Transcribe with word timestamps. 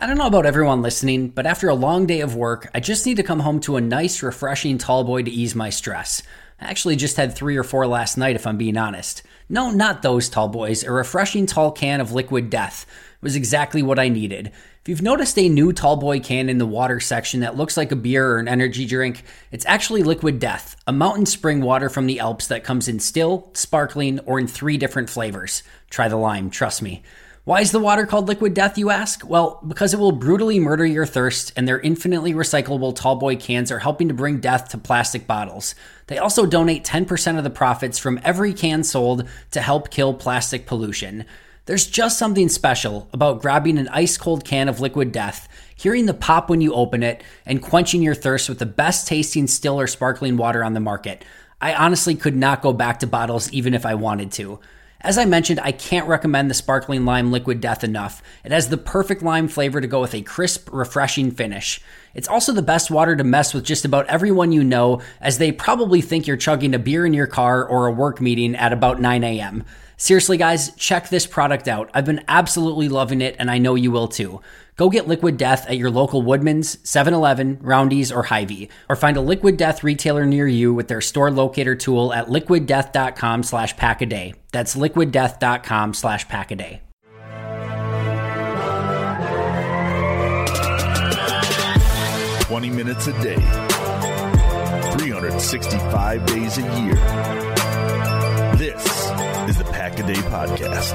I 0.00 0.06
don't 0.06 0.16
know 0.16 0.28
about 0.28 0.46
everyone 0.46 0.80
listening, 0.80 1.30
but 1.30 1.44
after 1.44 1.68
a 1.68 1.74
long 1.74 2.06
day 2.06 2.20
of 2.20 2.36
work, 2.36 2.70
I 2.72 2.78
just 2.78 3.04
need 3.04 3.16
to 3.16 3.24
come 3.24 3.40
home 3.40 3.58
to 3.62 3.74
a 3.74 3.80
nice, 3.80 4.22
refreshing 4.22 4.78
tall 4.78 5.02
boy 5.02 5.24
to 5.24 5.30
ease 5.30 5.56
my 5.56 5.70
stress. 5.70 6.22
I 6.60 6.66
actually 6.66 6.94
just 6.94 7.16
had 7.16 7.34
three 7.34 7.56
or 7.56 7.64
four 7.64 7.84
last 7.84 8.16
night, 8.16 8.36
if 8.36 8.46
I'm 8.46 8.56
being 8.56 8.76
honest. 8.76 9.24
No, 9.48 9.72
not 9.72 10.02
those 10.02 10.28
tall 10.28 10.46
boys. 10.46 10.84
A 10.84 10.92
refreshing 10.92 11.46
tall 11.46 11.72
can 11.72 12.00
of 12.00 12.12
liquid 12.12 12.48
death 12.48 12.86
was 13.22 13.34
exactly 13.34 13.82
what 13.82 13.98
I 13.98 14.08
needed. 14.08 14.52
If 14.82 14.88
you've 14.88 15.02
noticed 15.02 15.36
a 15.36 15.48
new 15.48 15.72
tall 15.72 15.96
boy 15.96 16.20
can 16.20 16.48
in 16.48 16.58
the 16.58 16.64
water 16.64 17.00
section 17.00 17.40
that 17.40 17.56
looks 17.56 17.76
like 17.76 17.90
a 17.90 17.96
beer 17.96 18.34
or 18.34 18.38
an 18.38 18.46
energy 18.46 18.86
drink, 18.86 19.24
it's 19.50 19.66
actually 19.66 20.04
liquid 20.04 20.38
death, 20.38 20.76
a 20.86 20.92
mountain 20.92 21.26
spring 21.26 21.60
water 21.60 21.88
from 21.88 22.06
the 22.06 22.20
Alps 22.20 22.46
that 22.46 22.62
comes 22.62 22.86
in 22.86 23.00
still, 23.00 23.50
sparkling, 23.52 24.20
or 24.20 24.38
in 24.38 24.46
three 24.46 24.76
different 24.76 25.10
flavors. 25.10 25.64
Try 25.90 26.06
the 26.06 26.16
lime, 26.16 26.50
trust 26.50 26.82
me. 26.82 27.02
Why 27.48 27.62
is 27.62 27.72
the 27.72 27.78
water 27.78 28.04
called 28.04 28.28
liquid 28.28 28.52
death, 28.52 28.76
you 28.76 28.90
ask? 28.90 29.26
Well, 29.26 29.58
because 29.66 29.94
it 29.94 29.98
will 29.98 30.12
brutally 30.12 30.60
murder 30.60 30.84
your 30.84 31.06
thirst, 31.06 31.50
and 31.56 31.66
their 31.66 31.80
infinitely 31.80 32.34
recyclable 32.34 32.94
tallboy 32.94 33.40
cans 33.40 33.72
are 33.72 33.78
helping 33.78 34.08
to 34.08 34.12
bring 34.12 34.38
death 34.38 34.68
to 34.68 34.76
plastic 34.76 35.26
bottles. 35.26 35.74
They 36.08 36.18
also 36.18 36.44
donate 36.44 36.84
10% 36.84 37.38
of 37.38 37.44
the 37.44 37.48
profits 37.48 37.98
from 37.98 38.20
every 38.22 38.52
can 38.52 38.84
sold 38.84 39.26
to 39.52 39.62
help 39.62 39.90
kill 39.90 40.12
plastic 40.12 40.66
pollution. 40.66 41.24
There's 41.64 41.86
just 41.86 42.18
something 42.18 42.50
special 42.50 43.08
about 43.14 43.40
grabbing 43.40 43.78
an 43.78 43.88
ice 43.88 44.18
cold 44.18 44.44
can 44.44 44.68
of 44.68 44.80
liquid 44.80 45.10
death, 45.10 45.48
hearing 45.74 46.04
the 46.04 46.12
pop 46.12 46.50
when 46.50 46.60
you 46.60 46.74
open 46.74 47.02
it, 47.02 47.24
and 47.46 47.62
quenching 47.62 48.02
your 48.02 48.14
thirst 48.14 48.50
with 48.50 48.58
the 48.58 48.66
best 48.66 49.08
tasting 49.08 49.46
still 49.46 49.80
or 49.80 49.86
sparkling 49.86 50.36
water 50.36 50.62
on 50.62 50.74
the 50.74 50.80
market. 50.80 51.24
I 51.62 51.72
honestly 51.72 52.14
could 52.14 52.36
not 52.36 52.60
go 52.60 52.74
back 52.74 52.98
to 52.98 53.06
bottles 53.06 53.50
even 53.54 53.72
if 53.72 53.86
I 53.86 53.94
wanted 53.94 54.32
to. 54.32 54.60
As 55.00 55.16
I 55.16 55.26
mentioned, 55.26 55.60
I 55.60 55.70
can't 55.70 56.08
recommend 56.08 56.50
the 56.50 56.54
sparkling 56.54 57.04
lime 57.04 57.30
liquid 57.30 57.60
death 57.60 57.84
enough. 57.84 58.20
It 58.44 58.50
has 58.50 58.68
the 58.68 58.76
perfect 58.76 59.22
lime 59.22 59.46
flavor 59.46 59.80
to 59.80 59.86
go 59.86 60.00
with 60.00 60.12
a 60.12 60.22
crisp, 60.22 60.68
refreshing 60.72 61.30
finish. 61.30 61.80
It's 62.18 62.26
also 62.26 62.50
the 62.52 62.62
best 62.62 62.90
water 62.90 63.14
to 63.14 63.22
mess 63.22 63.54
with 63.54 63.62
just 63.62 63.84
about 63.84 64.08
everyone 64.08 64.50
you 64.50 64.64
know, 64.64 65.00
as 65.20 65.38
they 65.38 65.52
probably 65.52 66.00
think 66.00 66.26
you're 66.26 66.36
chugging 66.36 66.74
a 66.74 66.78
beer 66.80 67.06
in 67.06 67.14
your 67.14 67.28
car 67.28 67.64
or 67.64 67.86
a 67.86 67.92
work 67.92 68.20
meeting 68.20 68.56
at 68.56 68.72
about 68.72 69.00
9 69.00 69.22
a.m. 69.22 69.64
Seriously, 69.96 70.36
guys, 70.36 70.74
check 70.74 71.08
this 71.08 71.28
product 71.28 71.68
out. 71.68 71.88
I've 71.94 72.04
been 72.04 72.24
absolutely 72.26 72.88
loving 72.88 73.20
it, 73.20 73.36
and 73.38 73.48
I 73.48 73.58
know 73.58 73.76
you 73.76 73.92
will 73.92 74.08
too. 74.08 74.40
Go 74.74 74.90
get 74.90 75.06
Liquid 75.06 75.36
Death 75.36 75.70
at 75.70 75.76
your 75.76 75.92
local 75.92 76.22
Woodman's, 76.22 76.78
7 76.82 77.14
Eleven, 77.14 77.56
Roundy's, 77.60 78.10
or 78.10 78.24
Hy-Vee, 78.24 78.68
or 78.88 78.96
find 78.96 79.16
a 79.16 79.20
Liquid 79.20 79.56
Death 79.56 79.84
retailer 79.84 80.26
near 80.26 80.48
you 80.48 80.74
with 80.74 80.88
their 80.88 81.00
store 81.00 81.30
locator 81.30 81.76
tool 81.76 82.12
at 82.12 82.26
liquiddeath.com 82.26 83.44
slash 83.44 83.76
pack 83.76 84.02
a 84.02 84.06
day. 84.06 84.34
That's 84.50 84.74
liquiddeath.com 84.74 85.94
slash 85.94 86.26
pack 86.26 86.50
minutes 92.78 93.08
a 93.08 93.12
day, 93.20 93.34
365 94.94 96.26
days 96.26 96.58
a 96.58 96.62
year. 96.80 96.94
This 98.54 98.86
is 99.48 99.58
the 99.58 99.64
Pack 99.72 99.98
a 99.98 100.06
Day 100.06 100.14
Podcast. 100.14 100.94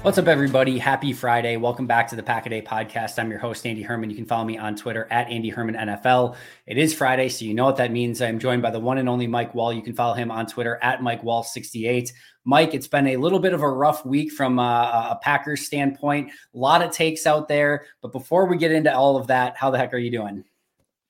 What's 0.00 0.16
up, 0.16 0.26
everybody? 0.28 0.78
Happy 0.78 1.12
Friday. 1.12 1.58
Welcome 1.58 1.86
back 1.86 2.08
to 2.08 2.16
the 2.16 2.22
Pack 2.22 2.46
a 2.46 2.48
Day 2.48 2.62
podcast. 2.62 3.18
I'm 3.18 3.28
your 3.28 3.40
host, 3.40 3.66
Andy 3.66 3.82
Herman. 3.82 4.08
You 4.08 4.16
can 4.16 4.24
follow 4.24 4.44
me 4.44 4.56
on 4.56 4.74
Twitter 4.74 5.06
at 5.10 5.28
Andy 5.28 5.50
Herman 5.50 5.74
NFL. 5.74 6.36
It 6.66 6.78
is 6.78 6.94
Friday, 6.94 7.28
so 7.28 7.44
you 7.44 7.52
know 7.52 7.64
what 7.64 7.76
that 7.76 7.90
means. 7.90 8.22
I'm 8.22 8.38
joined 8.38 8.62
by 8.62 8.70
the 8.70 8.80
one 8.80 8.96
and 8.96 9.08
only 9.08 9.26
Mike 9.26 9.52
Wahle. 9.52 9.76
You 9.76 9.82
can 9.82 9.94
follow 9.94 10.14
him 10.14 10.30
on 10.30 10.46
Twitter 10.46 10.78
at 10.80 11.02
Mike 11.02 11.22
Wahle68. 11.22 12.12
Mike, 12.46 12.74
it's 12.74 12.86
been 12.86 13.08
a 13.08 13.16
little 13.16 13.40
bit 13.40 13.52
of 13.52 13.62
a 13.62 13.68
rough 13.68 14.06
week 14.06 14.30
from 14.32 14.60
a, 14.60 15.10
a 15.10 15.18
Packers 15.20 15.66
standpoint. 15.66 16.30
A 16.54 16.58
lot 16.58 16.80
of 16.80 16.92
takes 16.92 17.26
out 17.26 17.48
there. 17.48 17.86
But 18.00 18.12
before 18.12 18.46
we 18.46 18.56
get 18.56 18.70
into 18.70 18.94
all 18.94 19.16
of 19.16 19.26
that, 19.26 19.56
how 19.56 19.70
the 19.70 19.78
heck 19.78 19.92
are 19.92 19.98
you 19.98 20.12
doing? 20.12 20.44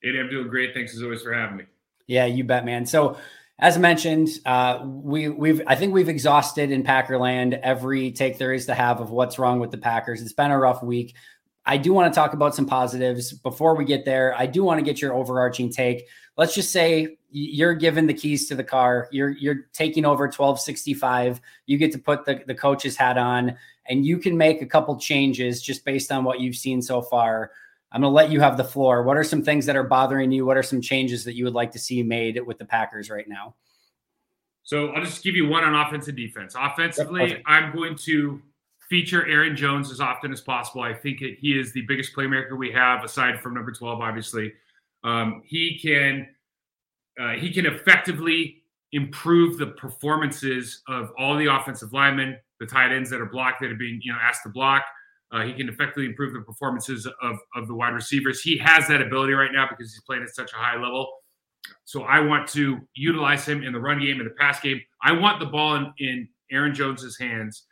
Andy, 0.03 0.19
I'm 0.19 0.31
doing 0.31 0.49
great. 0.49 0.73
Thanks 0.73 0.97
as 0.97 1.03
always 1.03 1.23
for 1.23 1.35
having 1.35 1.59
me. 1.59 1.65
Yeah, 2.07 2.25
you 2.25 2.43
bet, 2.43 2.65
man. 2.65 2.87
So 2.87 3.19
as 3.59 3.79
mentioned, 3.79 4.31
uh, 4.47 4.81
we 4.85 5.29
we've 5.29 5.61
I 5.67 5.75
think 5.75 5.93
we've 5.93 6.09
exhausted 6.09 6.71
in 6.71 6.83
Packerland 6.83 7.61
every 7.63 8.13
take 8.13 8.39
there 8.39 8.55
is 8.55 8.67
to 8.67 8.75
have 8.75 9.01
of 9.01 9.11
what's 9.11 9.39
wrong 9.39 9.61
with 9.61 9.71
the 9.71 9.79
Packers. 9.79 10.23
It's 10.23 10.33
been 10.33 10.51
a 10.51 10.59
rough 10.59 10.83
week. 10.83 11.15
I 11.67 11.77
do 11.77 11.93
want 11.93 12.13
to 12.13 12.19
talk 12.19 12.33
about 12.33 12.55
some 12.55 12.67
positives 12.67 13.33
before 13.33 13.75
we 13.75 13.85
get 13.85 14.05
there. 14.05 14.35
I 14.39 14.47
do 14.47 14.63
want 14.63 14.79
to 14.79 14.85
get 14.85 15.03
your 15.03 15.15
overarching 15.15 15.71
take. 15.71 16.07
Let's 16.37 16.55
just 16.55 16.71
say 16.71 17.17
you're 17.31 17.75
given 17.75 18.07
the 18.07 18.15
keys 18.15 18.49
to 18.49 18.55
the 18.55 18.65
car. 18.65 19.09
You're 19.11 19.31
you're 19.31 19.69
taking 19.73 20.05
over 20.05 20.25
1265. 20.25 21.41
You 21.67 21.79
get 21.79 21.93
to 21.93 21.99
put 21.99 22.25
the, 22.25 22.43
the 22.47 22.55
coach's 22.55 22.97
hat 22.97 23.19
on 23.19 23.57
and 23.89 24.05
you 24.05 24.19
can 24.19 24.37
make 24.37 24.63
a 24.63 24.67
couple 24.67 24.99
changes 24.99 25.63
just 25.63 25.85
based 25.85 26.13
on 26.13 26.25
what 26.25 26.41
you've 26.41 26.57
seen 26.57 26.83
so 26.83 27.03
far. 27.03 27.53
I'm 27.93 28.01
going 28.03 28.11
to 28.11 28.15
let 28.15 28.31
you 28.31 28.41
have 28.41 28.57
the 28.57 28.65
floor. 28.65 29.03
What 29.03 29.17
are 29.17 29.25
some 29.25 29.43
things 29.43 29.65
that 29.67 29.77
are 29.77 29.85
bothering 29.85 30.33
you? 30.33 30.45
What 30.45 30.57
are 30.57 30.63
some 30.63 30.81
changes 30.81 31.25
that 31.25 31.35
you 31.35 31.45
would 31.45 31.55
like 31.55 31.71
to 31.73 31.79
see 31.79 32.03
made 32.03 32.39
with 32.45 32.59
the 32.59 32.65
Packers 32.65 33.11
right 33.11 33.29
now? 33.29 33.55
So 34.65 34.89
I'll 34.89 35.05
just 35.05 35.23
give 35.23 35.37
you 35.37 35.47
one 35.47 35.63
on 35.63 35.75
offense 35.75 36.09
and 36.09 36.17
defense. 36.17 36.57
Offensively, 36.59 37.29
yep, 37.29 37.43
I'm 37.47 37.73
going 37.73 37.97
to 37.99 38.43
feature 38.89 39.27
Aaron 39.27 39.57
Jones 39.57 39.91
as 39.93 40.01
often 40.01 40.33
as 40.33 40.41
possible. 40.41 40.83
I 40.83 40.93
think 40.93 41.21
he 41.21 41.59
is 41.59 41.73
the 41.73 41.83
biggest 41.83 42.15
playmaker 42.15 42.59
we 42.59 42.73
have, 42.73 43.05
aside 43.05 43.41
from 43.41 43.55
number 43.55 43.71
12, 43.71 44.01
obviously. 44.01 44.53
Um, 45.05 45.43
he 45.45 45.79
can 45.81 46.27
uh, 47.21 47.33
he 47.33 47.53
can 47.53 47.67
effectively 47.67 48.63
improve 48.93 49.59
the 49.59 49.69
performances 49.69 50.83
of 50.89 51.11
all 51.19 51.37
the 51.37 51.47
offensive 51.47 51.93
linemen, 51.93 52.37
the 52.61 52.67
tight 52.67 52.93
ends 52.93 53.11
that 53.11 53.21
are 53.21 53.27
blocked 53.27 53.61
that 53.61 53.71
are 53.71 53.77
being 53.77 54.01
you 54.03 54.13
know 54.13 54.19
asked 54.21 54.43
to 54.43 54.49
block. 54.49 54.85
Uh, 55.33 55.43
he 55.43 55.53
can 55.53 55.69
effectively 55.69 56.07
improve 56.07 56.33
the 56.33 56.41
performances 56.41 57.07
of, 57.21 57.37
of 57.57 57.67
the 57.67 57.75
wide 57.75 57.93
receivers. 57.93 58.41
He 58.43 58.57
has 58.59 58.87
that 58.87 59.03
ability 59.03 59.33
right 59.33 59.51
now 59.53 59.67
because 59.69 59.93
he's 59.93 60.03
playing 60.03 60.23
at 60.23 60.31
such 60.31 60.53
a 60.53 60.57
high 60.57 60.81
level. 60.81 61.09
So 61.85 62.03
I 62.03 62.21
want 62.21 62.49
to 62.51 62.79
utilize 62.95 63.45
him 63.45 63.65
in 63.65 63.73
the 63.73 63.81
run 63.81 63.99
game 63.99 64.21
and 64.21 64.27
the 64.27 64.35
pass 64.35 64.61
game. 64.61 64.81
I 65.03 65.13
want 65.13 65.41
the 65.41 65.47
ball 65.47 65.75
in, 65.75 65.93
in 65.99 66.29
Aaron 66.53 66.75
Jones's 66.75 67.19
hands 67.19 67.65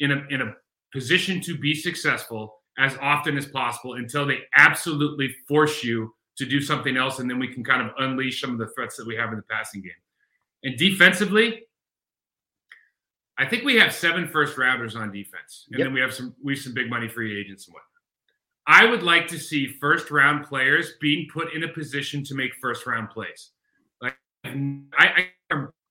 in 0.00 0.10
a 0.10 0.24
in 0.30 0.42
a 0.42 0.52
position 0.92 1.40
to 1.42 1.56
be 1.56 1.74
successful 1.74 2.56
as 2.78 2.96
often 3.00 3.38
as 3.38 3.46
possible 3.46 3.94
until 3.94 4.26
they 4.26 4.40
absolutely 4.56 5.34
force 5.48 5.82
you 5.82 6.12
to 6.36 6.46
do 6.46 6.60
something 6.60 6.96
else, 6.96 7.18
and 7.18 7.28
then 7.28 7.38
we 7.38 7.48
can 7.48 7.64
kind 7.64 7.82
of 7.82 7.92
unleash 7.98 8.40
some 8.40 8.52
of 8.52 8.58
the 8.58 8.68
threats 8.68 8.96
that 8.96 9.06
we 9.06 9.16
have 9.16 9.30
in 9.30 9.36
the 9.36 9.42
passing 9.42 9.82
game. 9.82 9.92
And 10.62 10.76
defensively, 10.76 11.62
I 13.38 13.46
think 13.46 13.64
we 13.64 13.76
have 13.76 13.94
seven 13.94 14.28
first 14.28 14.56
rounders 14.56 14.96
on 14.96 15.12
defense, 15.12 15.66
and 15.70 15.78
yep. 15.78 15.86
then 15.86 15.94
we 15.94 16.00
have 16.00 16.14
some 16.14 16.34
we 16.42 16.54
have 16.54 16.62
some 16.62 16.74
big 16.74 16.88
money 16.88 17.08
free 17.08 17.38
agents 17.38 17.66
and 17.66 17.74
whatnot. 17.74 17.86
I 18.66 18.84
would 18.84 19.02
like 19.02 19.28
to 19.28 19.38
see 19.38 19.68
first 19.68 20.10
round 20.10 20.44
players 20.44 20.94
being 21.00 21.28
put 21.32 21.54
in 21.54 21.62
a 21.62 21.68
position 21.68 22.24
to 22.24 22.34
make 22.34 22.54
first 22.60 22.86
round 22.86 23.10
plays. 23.10 23.50
Like 24.00 24.16
I, 24.44 24.80
I, 24.98 25.28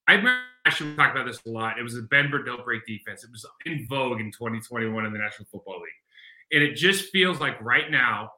I 0.07 0.13
remember 0.13 0.41
I 0.65 0.69
should 0.71 0.95
talk 0.97 1.11
about 1.11 1.27
this 1.27 1.39
a 1.45 1.49
lot. 1.49 1.79
It 1.79 1.83
was 1.83 1.95
a 1.95 2.01
bend 2.01 2.31
but 2.31 2.45
don't 2.45 2.65
break 2.65 2.85
defense. 2.85 3.23
It 3.23 3.31
was 3.31 3.45
in 3.65 3.85
vogue 3.87 4.19
in 4.19 4.31
2021 4.31 5.05
in 5.05 5.13
the 5.13 5.19
National 5.19 5.47
Football 5.51 5.81
League, 5.81 6.51
and 6.51 6.63
it 6.63 6.75
just 6.75 7.11
feels 7.11 7.39
like 7.39 7.61
right 7.61 7.89
now 7.89 8.31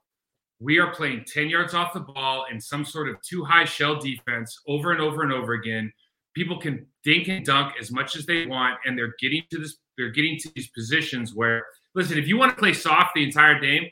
we 0.59 0.80
are 0.80 0.94
playing 0.94 1.24
10 1.25 1.50
yards 1.50 1.74
off 1.74 1.94
the 1.94 2.00
ball 2.00 2.45
in 2.51 2.59
some 2.59 2.83
sort 2.83 3.09
of 3.09 3.21
two 3.21 3.44
high 3.44 3.65
shell 3.65 4.00
defense 4.00 4.59
over 4.68 4.92
and 4.92 5.01
over 5.01 5.21
and 5.21 5.31
over 5.31 5.54
again. 5.54 5.92
People 6.36 6.59
can 6.59 6.86
dink 7.04 7.27
and 7.27 7.45
dunk 7.45 7.74
as 7.80 7.92
much 7.92 8.15
as 8.15 8.25
they 8.25 8.45
want, 8.45 8.77
and 8.86 8.98
they're 8.98 9.13
getting 9.19 9.44
to 9.51 9.59
this. 9.59 9.77
They're 9.98 10.12
getting 10.12 10.38
to 10.39 10.51
these 10.56 10.69
positions 10.69 11.33
where, 11.33 11.65
listen, 11.95 12.18
if 12.18 12.27
you 12.27 12.38
want 12.38 12.51
to 12.51 12.59
play 12.59 12.74
soft 12.74 13.12
the 13.15 13.24
entire 13.24 13.59
game, 13.59 13.88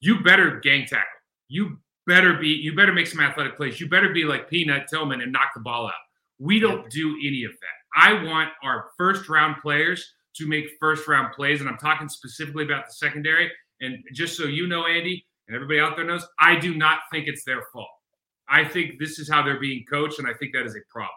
you 0.00 0.20
better 0.20 0.60
gang 0.60 0.86
tackle. 0.86 1.06
You 1.48 1.78
better 2.06 2.34
be. 2.34 2.48
You 2.48 2.74
better 2.74 2.92
make 2.92 3.06
some 3.06 3.20
athletic 3.20 3.56
plays. 3.56 3.80
You 3.80 3.88
better 3.88 4.12
be 4.12 4.24
like 4.24 4.50
Peanut 4.50 4.88
Tillman 4.88 5.22
and 5.22 5.32
knock 5.32 5.52
the 5.54 5.60
ball 5.60 5.86
out. 5.86 5.94
We 6.38 6.60
don't 6.60 6.90
do 6.90 7.16
any 7.26 7.44
of 7.44 7.52
that. 7.52 7.78
I 7.96 8.22
want 8.22 8.50
our 8.62 8.90
first 8.98 9.28
round 9.28 9.56
players 9.62 10.06
to 10.36 10.46
make 10.46 10.66
first 10.78 11.08
round 11.08 11.32
plays, 11.34 11.60
and 11.60 11.68
I'm 11.68 11.78
talking 11.78 12.08
specifically 12.08 12.64
about 12.64 12.86
the 12.86 12.92
secondary. 12.92 13.50
And 13.80 14.04
just 14.12 14.36
so 14.36 14.44
you 14.44 14.66
know, 14.66 14.86
Andy, 14.86 15.24
and 15.48 15.54
everybody 15.54 15.80
out 15.80 15.96
there 15.96 16.04
knows, 16.04 16.26
I 16.38 16.56
do 16.56 16.74
not 16.74 17.00
think 17.10 17.26
it's 17.26 17.44
their 17.44 17.62
fault. 17.72 17.88
I 18.48 18.64
think 18.64 18.98
this 18.98 19.18
is 19.18 19.28
how 19.28 19.42
they're 19.42 19.60
being 19.60 19.84
coached, 19.90 20.18
and 20.18 20.28
I 20.28 20.34
think 20.34 20.52
that 20.54 20.64
is 20.64 20.74
a 20.74 20.80
problem. 20.90 21.10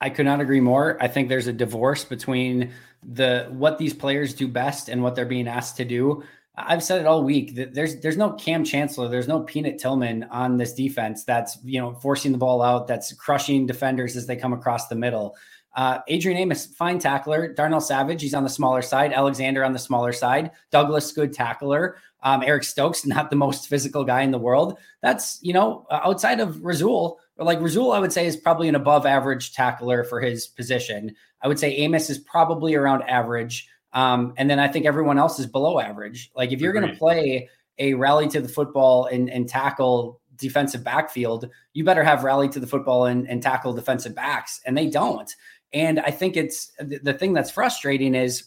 I 0.00 0.10
could 0.10 0.26
not 0.26 0.40
agree 0.40 0.60
more. 0.60 0.96
I 1.00 1.06
think 1.06 1.28
there's 1.28 1.46
a 1.46 1.52
divorce 1.52 2.04
between 2.04 2.72
the 3.04 3.46
what 3.50 3.78
these 3.78 3.94
players 3.94 4.34
do 4.34 4.48
best 4.48 4.88
and 4.88 5.02
what 5.02 5.14
they're 5.14 5.24
being 5.24 5.48
asked 5.48 5.76
to 5.76 5.84
do. 5.84 6.24
I've 6.56 6.82
said 6.82 7.00
it 7.00 7.06
all 7.06 7.22
week 7.22 7.54
that 7.54 7.72
there's 7.72 8.00
there's 8.00 8.16
no 8.16 8.32
Kam 8.32 8.64
Chancellor, 8.64 9.08
there's 9.08 9.28
no 9.28 9.40
Peanut 9.40 9.78
Tillman 9.78 10.24
on 10.24 10.56
this 10.56 10.74
defense 10.74 11.24
that's 11.24 11.56
you 11.64 11.80
know 11.80 11.94
forcing 11.94 12.32
the 12.32 12.38
ball 12.38 12.62
out, 12.62 12.88
that's 12.88 13.12
crushing 13.12 13.64
defenders 13.64 14.16
as 14.16 14.26
they 14.26 14.36
come 14.36 14.52
across 14.52 14.88
the 14.88 14.96
middle. 14.96 15.36
Uh, 15.74 16.00
Adrian 16.08 16.38
Amos, 16.38 16.66
fine 16.66 16.98
tackler. 16.98 17.52
Darnell 17.52 17.80
Savage, 17.80 18.20
he's 18.20 18.34
on 18.34 18.44
the 18.44 18.50
smaller 18.50 18.82
side. 18.82 19.12
Alexander 19.12 19.64
on 19.64 19.72
the 19.72 19.78
smaller 19.78 20.12
side. 20.12 20.50
Douglas, 20.70 21.12
good 21.12 21.32
tackler. 21.32 21.96
Um, 22.22 22.42
Eric 22.42 22.64
Stokes, 22.64 23.06
not 23.06 23.30
the 23.30 23.36
most 23.36 23.68
physical 23.68 24.04
guy 24.04 24.22
in 24.22 24.30
the 24.30 24.38
world. 24.38 24.78
That's, 25.00 25.38
you 25.42 25.52
know, 25.52 25.86
uh, 25.90 26.00
outside 26.04 26.40
of 26.40 26.62
Rasul, 26.62 27.18
like 27.38 27.60
Rasul, 27.60 27.92
I 27.92 27.98
would 27.98 28.12
say 28.12 28.26
is 28.26 28.36
probably 28.36 28.68
an 28.68 28.74
above 28.74 29.06
average 29.06 29.54
tackler 29.54 30.04
for 30.04 30.20
his 30.20 30.46
position. 30.46 31.14
I 31.40 31.48
would 31.48 31.58
say 31.58 31.74
Amos 31.76 32.10
is 32.10 32.18
probably 32.18 32.74
around 32.74 33.02
average. 33.02 33.68
Um, 33.92 34.34
and 34.36 34.48
then 34.48 34.58
I 34.58 34.68
think 34.68 34.86
everyone 34.86 35.18
else 35.18 35.38
is 35.38 35.46
below 35.46 35.80
average. 35.80 36.30
Like 36.34 36.52
if 36.52 36.60
you're 36.60 36.72
going 36.72 36.88
to 36.88 36.96
play 36.96 37.48
a 37.78 37.94
rally 37.94 38.28
to 38.28 38.40
the 38.40 38.48
football 38.48 39.06
and, 39.06 39.30
and 39.30 39.48
tackle 39.48 40.20
defensive 40.36 40.84
backfield, 40.84 41.48
you 41.72 41.84
better 41.84 42.02
have 42.02 42.24
rally 42.24 42.48
to 42.50 42.60
the 42.60 42.66
football 42.66 43.06
and, 43.06 43.28
and 43.28 43.42
tackle 43.42 43.72
defensive 43.72 44.14
backs. 44.14 44.60
And 44.64 44.76
they 44.76 44.88
don't. 44.88 45.34
And 45.72 46.00
I 46.00 46.10
think 46.10 46.36
it's 46.36 46.72
the, 46.78 47.14
thing 47.14 47.32
that's 47.32 47.50
frustrating 47.50 48.14
is 48.14 48.44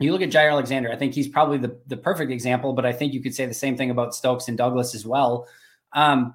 you 0.00 0.12
look 0.12 0.22
at 0.22 0.30
Jaire 0.30 0.50
Alexander, 0.50 0.90
I 0.90 0.96
think 0.96 1.14
he's 1.14 1.28
probably 1.28 1.58
the, 1.58 1.78
the 1.86 1.96
perfect 1.96 2.32
example, 2.32 2.72
but 2.72 2.86
I 2.86 2.92
think 2.92 3.12
you 3.12 3.22
could 3.22 3.34
say 3.34 3.46
the 3.46 3.54
same 3.54 3.76
thing 3.76 3.90
about 3.90 4.14
Stokes 4.14 4.48
and 4.48 4.58
Douglas 4.58 4.94
as 4.94 5.06
well. 5.06 5.46
Um, 5.92 6.34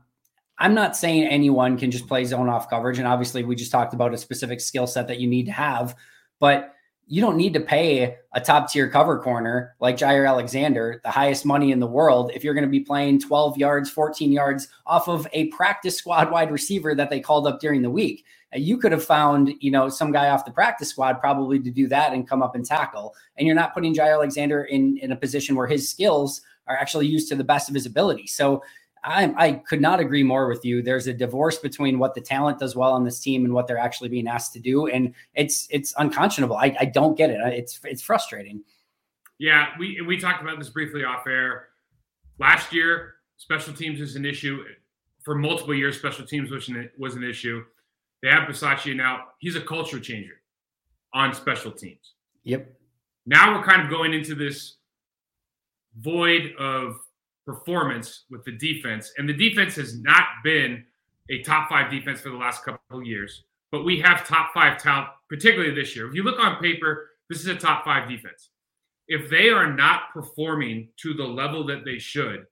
I'm 0.58 0.74
not 0.74 0.96
saying 0.96 1.26
anyone 1.26 1.78
can 1.78 1.92
just 1.92 2.08
play 2.08 2.24
zone 2.24 2.48
off 2.48 2.70
coverage. 2.70 2.98
And 2.98 3.08
obviously, 3.08 3.44
we 3.44 3.56
just 3.56 3.72
talked 3.72 3.94
about 3.94 4.14
a 4.14 4.18
specific 4.18 4.62
skill 4.62 4.88
set 4.88 5.08
that 5.08 5.20
you 5.20 5.28
need 5.28 5.48
to 5.48 5.52
have, 5.52 5.96
but 6.40 6.76
you 7.08 7.22
don't 7.22 7.38
need 7.38 7.54
to 7.54 7.60
pay 7.60 8.18
a 8.34 8.42
top 8.42 8.72
tier 8.72 8.90
cover 8.90 9.20
corner 9.20 9.76
like 9.80 9.98
Jaire 9.98 10.28
Alexander, 10.28 11.02
the 11.04 11.12
highest 11.12 11.46
money 11.46 11.72
in 11.72 11.80
the 11.80 11.88
world, 11.88 12.32
if 12.34 12.44
you're 12.44 12.54
going 12.54 12.66
to 12.66 12.70
be 12.70 12.80
playing 12.80 13.20
12 13.20 13.58
yards, 13.58 13.90
14 13.90 14.32
yards 14.32 14.70
off 14.88 15.08
of 15.08 15.28
a 15.34 15.48
practice 15.50 15.98
squad 15.98 16.32
wide 16.32 16.52
receiver 16.52 16.96
that 16.96 17.10
they 17.10 17.20
called 17.20 17.48
up 17.48 17.60
during 17.60 17.82
the 17.82 17.90
week. 17.90 18.26
You 18.56 18.78
could 18.78 18.92
have 18.92 19.04
found, 19.04 19.54
you 19.60 19.72
know, 19.72 19.90
some 19.90 20.12
guy 20.12 20.30
off 20.30 20.46
the 20.46 20.52
practice 20.52 20.90
squad 20.90 21.20
probably 21.20 21.60
to 21.60 21.70
do 21.70 21.88
that 21.90 22.14
and 22.14 22.28
come 22.28 22.42
up 22.42 22.56
and 22.56 22.66
tackle. 22.66 23.14
And 23.38 23.46
you're 23.46 23.56
not 23.56 23.74
putting 23.74 23.94
Jaire 23.94 24.14
Alexander 24.14 24.64
in, 24.64 24.98
in 24.98 25.12
a 25.12 25.16
position 25.16 25.56
where 25.56 25.68
his 25.68 25.90
skills 25.90 26.42
are 26.68 26.76
actually 26.76 27.08
used 27.08 27.28
to 27.30 27.36
the 27.36 27.44
best 27.44 27.70
of 27.70 27.76
his 27.76 27.86
ability. 27.86 28.28
So 28.28 28.64
I, 29.06 29.34
I 29.38 29.52
could 29.54 29.82
not 29.82 30.00
agree 30.00 30.24
more 30.24 30.48
with 30.48 30.66
you. 30.66 30.82
There's 30.82 31.08
a 31.08 31.14
divorce 31.14 31.60
between 31.60 32.00
what 32.00 32.16
the 32.16 32.22
talent 32.22 32.60
does 32.60 32.76
well 32.76 32.92
on 32.92 33.04
this 33.04 33.20
team 33.20 33.46
and 33.46 33.54
what 33.54 33.68
they're 33.68 33.78
actually 33.78 34.10
being 34.10 34.28
asked 34.28 34.54
to 34.54 34.60
do, 34.60 34.88
and 34.88 35.14
it's 35.36 35.68
it's 35.70 35.94
unconscionable. 35.98 36.56
I, 36.56 36.76
I 36.80 36.86
don't 36.86 37.16
get 37.16 37.30
it. 37.30 37.40
It's 37.54 37.80
it's 37.84 38.02
frustrating. 38.02 38.64
Yeah, 39.38 39.68
we 39.78 40.02
we 40.02 40.18
talked 40.18 40.42
about 40.42 40.58
this 40.58 40.70
briefly 40.70 41.04
off 41.04 41.28
air. 41.28 41.68
Last 42.40 42.74
year, 42.74 43.16
special 43.38 43.74
teams 43.74 44.00
was 44.00 44.16
an 44.16 44.26
issue 44.26 44.64
for 45.24 45.36
multiple 45.36 45.76
years. 45.76 45.98
Special 45.98 46.26
teams 46.26 46.50
was 46.50 46.68
an, 46.70 46.90
was 46.98 47.16
an 47.16 47.24
issue. 47.24 47.64
They 48.22 48.30
have 48.30 48.48
Bisaccia 48.48 48.96
now. 48.96 49.26
He's 49.40 49.56
a 49.56 49.62
culture 49.62 50.00
changer 50.00 50.42
on 51.14 51.34
special 51.34 51.72
teams. 51.72 52.14
Yep. 52.44 52.74
Now 53.26 53.56
we're 53.56 53.64
kind 53.64 53.82
of 53.82 53.90
going 53.90 54.14
into 54.14 54.36
this 54.36 54.78
void 56.00 56.54
of 56.60 56.98
performance 57.46 58.26
with 58.30 58.44
the 58.44 58.52
defense. 58.52 59.14
And 59.18 59.30
the 59.30 59.34
defense 59.34 59.76
has 59.76 60.00
not 60.00 60.26
been 60.44 60.84
a 61.30 61.42
top 61.44 61.70
five 61.70 61.92
defense 61.92 62.22
for 62.22 62.30
the 62.30 62.38
last 62.38 62.64
couple 62.64 63.00
of 63.00 63.06
years, 63.06 63.44
but 63.72 63.84
we 63.84 64.00
have 64.02 64.28
top 64.28 64.52
five 64.54 64.78
talent, 64.78 65.10
particularly 65.30 65.74
this 65.74 65.96
year. 65.96 66.08
If 66.08 66.14
you 66.14 66.24
look 66.24 66.40
on 66.40 66.62
paper, 66.62 67.10
this 67.30 67.40
is 67.40 67.48
a 67.48 67.56
top 67.56 67.84
five 67.84 68.10
defense. 68.10 68.50
If 69.08 69.30
they 69.30 69.50
are 69.50 69.72
not 69.72 70.14
performing 70.14 70.90
to 70.98 71.14
the 71.14 71.24
level 71.24 71.66
that 71.68 71.86
they 71.86 71.98
should, 71.98 72.46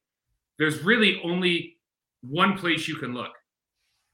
there's 0.57 0.81
really 0.81 1.19
only 1.23 1.77
one 2.21 2.57
place 2.57 2.88
you 2.88 2.95
can 2.95 3.13
look, 3.13 3.33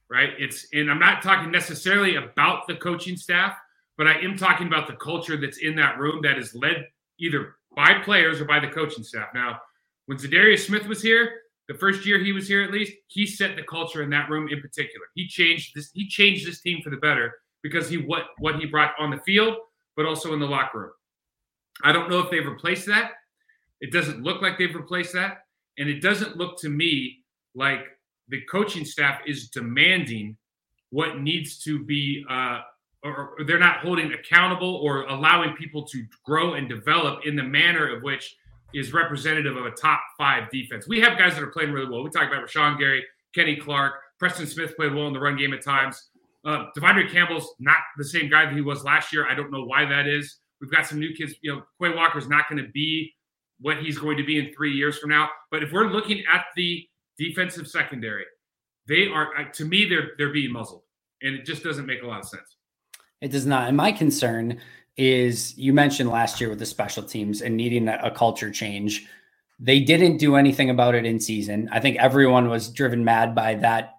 right? 0.10 0.30
It's, 0.38 0.68
and 0.74 0.90
I'm 0.90 1.00
not 1.00 1.22
talking 1.22 1.52
necessarily 1.52 2.16
about 2.16 2.68
the 2.68 2.76
coaching 2.76 3.16
staff, 3.16 3.56
but 3.98 4.08
I 4.08 4.20
am 4.20 4.38
talking 4.38 4.68
about 4.68 4.88
the 4.88 4.96
culture 4.96 5.38
that's 5.38 5.60
in 5.60 5.76
that 5.76 6.00
room 6.00 6.22
that 6.24 6.38
is 6.38 6.56
led 6.56 6.88
either 7.20 7.56
by 7.76 7.96
players 8.04 8.42
or 8.42 8.46
by 8.46 8.60
the 8.60 8.68
coaching 8.68 9.04
staff. 9.04 9.28
Now, 9.34 9.60
when 10.08 10.18
Za'Darius 10.18 10.66
Smith 10.66 10.88
was 10.88 11.02
here, 11.02 11.32
the 11.68 11.76
first 11.76 12.06
year 12.06 12.18
he 12.18 12.32
was 12.32 12.48
here 12.48 12.64
at 12.64 12.72
least, 12.72 12.94
he 13.08 13.28
set 13.28 13.56
the 13.56 13.64
culture 13.64 14.02
in 14.02 14.10
that 14.10 14.30
room 14.30 14.50
in 14.50 14.60
particular. 14.60 15.06
He 15.14 15.28
changed 15.28 15.76
this, 15.76 15.92
he 15.94 16.08
changed 16.08 16.48
this 16.48 16.62
team 16.62 16.82
for 16.84 16.90
the 16.90 16.98
better 16.98 17.32
because 17.62 17.88
he 17.90 17.98
what 17.98 18.24
what 18.40 18.60
he 18.60 18.66
brought 18.66 18.94
on 18.98 19.12
the 19.12 19.20
field, 19.20 19.58
but 19.96 20.06
also 20.06 20.34
in 20.34 20.40
the 20.40 20.48
locker 20.48 20.80
room. 20.80 20.92
I 21.84 21.92
don't 21.92 22.10
know 22.10 22.20
if 22.20 22.32
they've 22.32 22.46
replaced 22.46 22.88
that. 22.88 23.12
It 23.82 23.92
doesn't 23.92 24.24
look 24.24 24.42
like 24.42 24.58
they've 24.58 24.74
replaced 24.74 25.14
that. 25.14 25.44
And 25.78 25.88
it 25.88 26.02
doesn't 26.02 26.38
look 26.38 26.60
to 26.62 26.70
me 26.70 27.20
like 27.56 27.86
the 28.30 28.42
coaching 28.50 28.86
staff 28.86 29.22
is 29.26 29.50
demanding 29.50 30.38
what 30.92 31.20
needs 31.20 31.60
to 31.64 31.84
be 31.84 32.26
uh, 32.30 32.62
or, 33.04 33.36
they're 33.46 33.60
not 33.60 33.78
holding 33.78 34.12
accountable 34.14 34.76
or 34.76 35.04
allowing 35.04 35.56
people 35.56 35.84
to 35.84 36.06
grow 36.26 36.54
and 36.54 36.68
develop 36.68 37.26
in 37.26 37.36
the 37.36 37.44
manner 37.44 37.96
of 37.96 38.04
which 38.04 38.36
is 38.74 38.94
representative 38.94 39.58
of 39.58 39.66
a 39.66 39.72
top 39.72 40.02
five 40.18 40.50
defense. 40.52 40.88
We 40.88 41.00
have 41.02 41.18
guys 41.18 41.34
that 41.34 41.44
are 41.44 41.48
playing 41.48 41.72
really 41.72 41.90
well. 41.90 42.04
We 42.04 42.10
talked 42.10 42.32
about 42.32 42.48
Rashan 42.48 42.78
Gary, 42.78 43.04
Kenny 43.34 43.56
Clark, 43.56 43.94
Preston 44.20 44.46
Smith 44.48 44.76
played 44.76 44.94
well 44.94 45.08
in 45.08 45.14
the 45.14 45.20
run 45.20 45.38
game 45.38 45.54
at 45.54 45.64
times. 45.64 46.10
Uh, 46.46 46.66
De'Vondre 46.78 47.10
Campbell's 47.10 47.54
not 47.60 47.78
the 47.98 48.04
same 48.04 48.30
guy 48.30 48.46
that 48.46 48.54
he 48.54 48.62
was 48.62 48.84
last 48.84 49.12
year. 49.12 49.28
I 49.28 49.34
don't 49.34 49.52
know 49.52 49.64
why 49.64 49.86
that 49.86 50.08
is. 50.08 50.40
We've 50.62 50.72
got 50.72 50.86
some 50.86 51.00
new 51.00 51.14
kids. 51.14 51.34
You 51.42 51.56
know, 51.56 51.64
Quay 51.82 51.96
Walker's 51.96 52.28
not 52.28 52.50
going 52.50 52.64
to 52.64 52.70
be 52.72 53.14
what 53.62 53.78
he's 53.78 53.98
going 53.98 54.18
to 54.18 54.24
be 54.24 54.40
in 54.40 54.54
three 54.54 54.74
years 54.74 54.98
from 55.00 55.10
now. 55.10 55.30
But 55.52 55.64
if 55.64 55.72
we're 55.72 55.88
looking 55.88 56.24
at 56.32 56.46
the 56.56 56.86
defensive 57.20 57.68
secondary, 57.68 58.26
they 58.88 59.08
are 59.08 59.52
to 59.54 59.66
me 59.66 59.86
they're 59.86 60.12
they're 60.18 60.34
being 60.34 60.52
muzzled, 60.52 60.84
and 61.22 61.36
it 61.36 61.46
just 61.46 61.64
doesn't 61.64 61.86
make 61.86 62.02
a 62.02 62.08
lot 62.08 62.20
of 62.20 62.28
sense. 62.28 62.56
It 63.22 63.32
does 63.32 63.46
not. 63.46 63.68
And 63.68 63.78
my 63.78 63.92
concern 63.92 64.60
is 64.98 65.56
you 65.58 65.74
mentioned 65.74 66.10
last 66.10 66.42
year 66.42 66.50
with 66.50 66.60
the 66.60 66.66
special 66.66 67.04
teams 67.04 67.42
and 67.42 67.56
needing 67.56 67.88
a, 67.88 68.12
culture 68.12 68.50
change. 68.50 69.08
They 69.60 69.82
didn't 69.82 70.18
do 70.18 70.36
anything 70.36 70.70
about 70.70 70.96
it 70.96 71.06
in 71.06 71.20
season. 71.20 71.70
I 71.72 71.80
think 71.80 71.98
everyone 71.98 72.50
was 72.50 72.70
driven 72.70 73.04
mad 73.04 73.36
by 73.36 73.56
that 73.56 73.96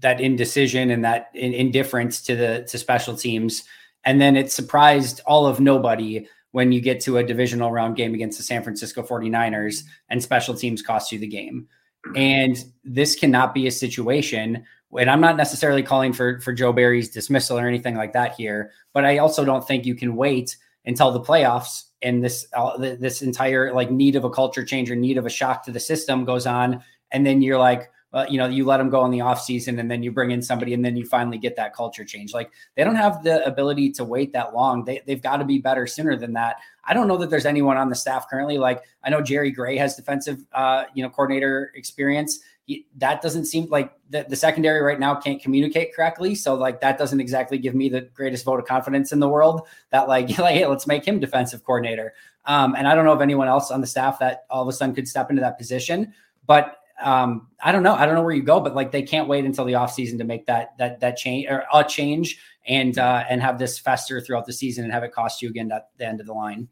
that 0.00 0.20
indecision 0.20 0.90
and 0.90 1.04
that 1.04 1.30
in, 1.34 1.52
indifference 1.52 2.22
to 2.22 2.34
the 2.34 2.66
to 2.68 2.78
special 2.78 3.14
teams. 3.14 3.64
And 4.04 4.20
then 4.20 4.36
it 4.36 4.50
surprised 4.50 5.20
all 5.26 5.46
of 5.46 5.60
nobody 5.60 6.26
when 6.52 6.72
you 6.72 6.80
get 6.80 7.00
to 7.00 7.18
a 7.18 7.22
divisional 7.24 7.70
round 7.70 7.96
game 7.96 8.14
against 8.14 8.38
the 8.38 8.44
San 8.44 8.62
Francisco 8.62 9.02
49ers 9.02 9.84
and 10.08 10.22
special 10.22 10.54
teams 10.54 10.82
cost 10.82 11.12
you 11.12 11.18
the 11.18 11.26
game. 11.26 11.68
And 12.14 12.62
this 12.84 13.14
cannot 13.14 13.54
be 13.54 13.66
a 13.66 13.70
situation. 13.70 14.64
And 14.98 15.10
I'm 15.10 15.20
not 15.20 15.36
necessarily 15.36 15.82
calling 15.82 16.12
for 16.12 16.40
for 16.40 16.52
Joe 16.52 16.72
Barry's 16.72 17.10
dismissal 17.10 17.58
or 17.58 17.68
anything 17.68 17.96
like 17.96 18.12
that 18.14 18.34
here, 18.34 18.72
but 18.92 19.04
I 19.04 19.18
also 19.18 19.44
don't 19.44 19.66
think 19.66 19.86
you 19.86 19.94
can 19.94 20.16
wait 20.16 20.56
until 20.84 21.12
the 21.12 21.20
playoffs 21.20 21.84
and 22.02 22.24
this 22.24 22.46
uh, 22.54 22.76
this 22.76 23.22
entire 23.22 23.72
like 23.72 23.90
need 23.90 24.16
of 24.16 24.24
a 24.24 24.30
culture 24.30 24.64
change 24.64 24.90
or 24.90 24.96
need 24.96 25.18
of 25.18 25.26
a 25.26 25.30
shock 25.30 25.64
to 25.64 25.72
the 25.72 25.80
system 25.80 26.24
goes 26.24 26.46
on, 26.46 26.82
and 27.12 27.24
then 27.24 27.42
you're 27.42 27.58
like, 27.58 27.90
uh, 28.12 28.26
you 28.28 28.38
know, 28.38 28.46
you 28.46 28.64
let 28.64 28.78
them 28.78 28.90
go 28.90 29.04
in 29.04 29.10
the 29.10 29.18
offseason 29.18 29.78
and 29.78 29.90
then 29.90 30.02
you 30.02 30.10
bring 30.10 30.32
in 30.32 30.42
somebody 30.42 30.74
and 30.74 30.84
then 30.84 30.96
you 30.96 31.06
finally 31.06 31.38
get 31.38 31.54
that 31.56 31.74
culture 31.74 32.04
change. 32.04 32.34
Like 32.34 32.50
they 32.74 32.82
don't 32.82 32.96
have 32.96 33.22
the 33.22 33.44
ability 33.46 33.92
to 33.92 34.04
wait 34.04 34.32
that 34.32 34.52
long. 34.52 34.84
They, 34.84 35.02
they've 35.06 35.22
got 35.22 35.36
to 35.36 35.44
be 35.44 35.58
better 35.58 35.86
sooner 35.86 36.16
than 36.16 36.32
that. 36.32 36.56
I 36.84 36.92
don't 36.92 37.06
know 37.06 37.16
that 37.18 37.30
there's 37.30 37.46
anyone 37.46 37.76
on 37.76 37.88
the 37.88 37.94
staff 37.94 38.28
currently. 38.28 38.58
Like 38.58 38.82
I 39.04 39.10
know 39.10 39.20
Jerry 39.20 39.52
Gray 39.52 39.76
has 39.76 39.94
defensive, 39.94 40.44
uh, 40.52 40.84
you 40.92 41.04
know, 41.04 41.10
coordinator 41.10 41.72
experience. 41.76 42.40
He, 42.64 42.86
that 42.96 43.22
doesn't 43.22 43.44
seem 43.44 43.68
like 43.70 43.92
the, 44.10 44.26
the 44.28 44.36
secondary 44.36 44.82
right 44.82 44.98
now 44.98 45.14
can't 45.14 45.40
communicate 45.40 45.94
correctly. 45.94 46.34
So 46.34 46.54
like 46.54 46.80
that 46.80 46.98
doesn't 46.98 47.20
exactly 47.20 47.58
give 47.58 47.76
me 47.76 47.88
the 47.88 48.02
greatest 48.02 48.44
vote 48.44 48.58
of 48.58 48.66
confidence 48.66 49.12
in 49.12 49.20
the 49.20 49.28
world 49.28 49.68
that 49.90 50.08
like, 50.08 50.36
like 50.38 50.56
hey, 50.56 50.66
let's 50.66 50.88
make 50.88 51.06
him 51.06 51.20
defensive 51.20 51.64
coordinator. 51.64 52.14
Um, 52.44 52.74
and 52.74 52.88
I 52.88 52.96
don't 52.96 53.04
know 53.04 53.12
of 53.12 53.20
anyone 53.20 53.46
else 53.46 53.70
on 53.70 53.80
the 53.80 53.86
staff 53.86 54.18
that 54.18 54.46
all 54.50 54.62
of 54.62 54.68
a 54.68 54.72
sudden 54.72 54.96
could 54.96 55.06
step 55.06 55.30
into 55.30 55.42
that 55.42 55.58
position. 55.58 56.12
But 56.46 56.79
um, 57.02 57.48
I 57.62 57.72
don't 57.72 57.82
know. 57.82 57.94
I 57.94 58.06
don't 58.06 58.14
know 58.14 58.22
where 58.22 58.34
you 58.34 58.42
go, 58.42 58.60
but 58.60 58.74
like 58.74 58.92
they 58.92 59.02
can't 59.02 59.28
wait 59.28 59.44
until 59.44 59.64
the 59.64 59.72
offseason 59.74 60.18
to 60.18 60.24
make 60.24 60.46
that 60.46 60.76
that 60.78 61.00
that 61.00 61.16
change 61.16 61.46
or 61.48 61.64
a 61.72 61.84
change 61.84 62.38
and 62.66 62.98
uh, 62.98 63.24
and 63.28 63.40
have 63.42 63.58
this 63.58 63.78
fester 63.78 64.20
throughout 64.20 64.46
the 64.46 64.52
season 64.52 64.84
and 64.84 64.92
have 64.92 65.02
it 65.02 65.12
cost 65.12 65.42
you 65.42 65.48
again 65.48 65.70
at 65.72 65.90
the 65.98 66.06
end 66.06 66.20
of 66.20 66.26
the 66.26 66.32
line. 66.32 66.68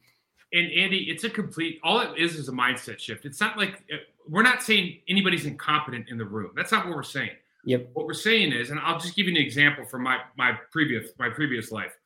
And 0.52 0.70
Andy, 0.72 1.10
it's 1.10 1.24
a 1.24 1.30
complete. 1.30 1.78
All 1.82 2.00
it 2.00 2.18
is 2.18 2.36
is 2.36 2.48
a 2.48 2.52
mindset 2.52 2.98
shift. 2.98 3.24
It's 3.26 3.40
not 3.40 3.58
like 3.58 3.82
uh, 3.92 3.96
we're 4.28 4.42
not 4.42 4.62
saying 4.62 5.00
anybody's 5.08 5.44
incompetent 5.46 6.08
in 6.08 6.18
the 6.18 6.24
room. 6.24 6.52
That's 6.56 6.72
not 6.72 6.86
what 6.86 6.94
we're 6.94 7.02
saying. 7.02 7.30
Yep. 7.64 7.90
What 7.92 8.06
we're 8.06 8.14
saying 8.14 8.52
is, 8.52 8.70
and 8.70 8.80
I'll 8.80 8.98
just 8.98 9.14
give 9.14 9.26
you 9.26 9.32
an 9.32 9.40
example 9.40 9.84
from 9.84 10.02
my 10.02 10.18
my 10.36 10.52
previous 10.70 11.10
my 11.18 11.28
previous 11.28 11.70
life. 11.70 11.96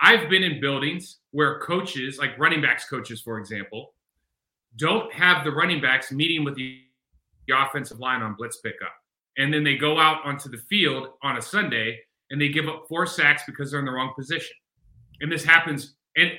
I've 0.00 0.30
been 0.30 0.42
in 0.42 0.60
buildings 0.60 1.18
where 1.32 1.58
coaches, 1.60 2.18
like 2.18 2.38
running 2.38 2.62
backs 2.62 2.88
coaches, 2.88 3.20
for 3.20 3.38
example, 3.38 3.92
don't 4.76 5.12
have 5.12 5.44
the 5.44 5.50
running 5.50 5.80
backs 5.80 6.10
meeting 6.10 6.44
with 6.44 6.54
the 6.54 6.80
the 7.50 7.58
offensive 7.58 7.98
line 7.98 8.22
on 8.22 8.34
blitz 8.34 8.58
pickup. 8.58 8.92
And 9.38 9.52
then 9.52 9.64
they 9.64 9.76
go 9.76 9.98
out 9.98 10.24
onto 10.24 10.48
the 10.48 10.58
field 10.68 11.08
on 11.22 11.36
a 11.36 11.42
Sunday 11.42 11.98
and 12.30 12.40
they 12.40 12.48
give 12.48 12.68
up 12.68 12.84
four 12.88 13.06
sacks 13.06 13.42
because 13.46 13.70
they're 13.70 13.80
in 13.80 13.86
the 13.86 13.92
wrong 13.92 14.12
position. 14.16 14.56
And 15.20 15.30
this 15.30 15.44
happens, 15.44 15.94
and 16.16 16.32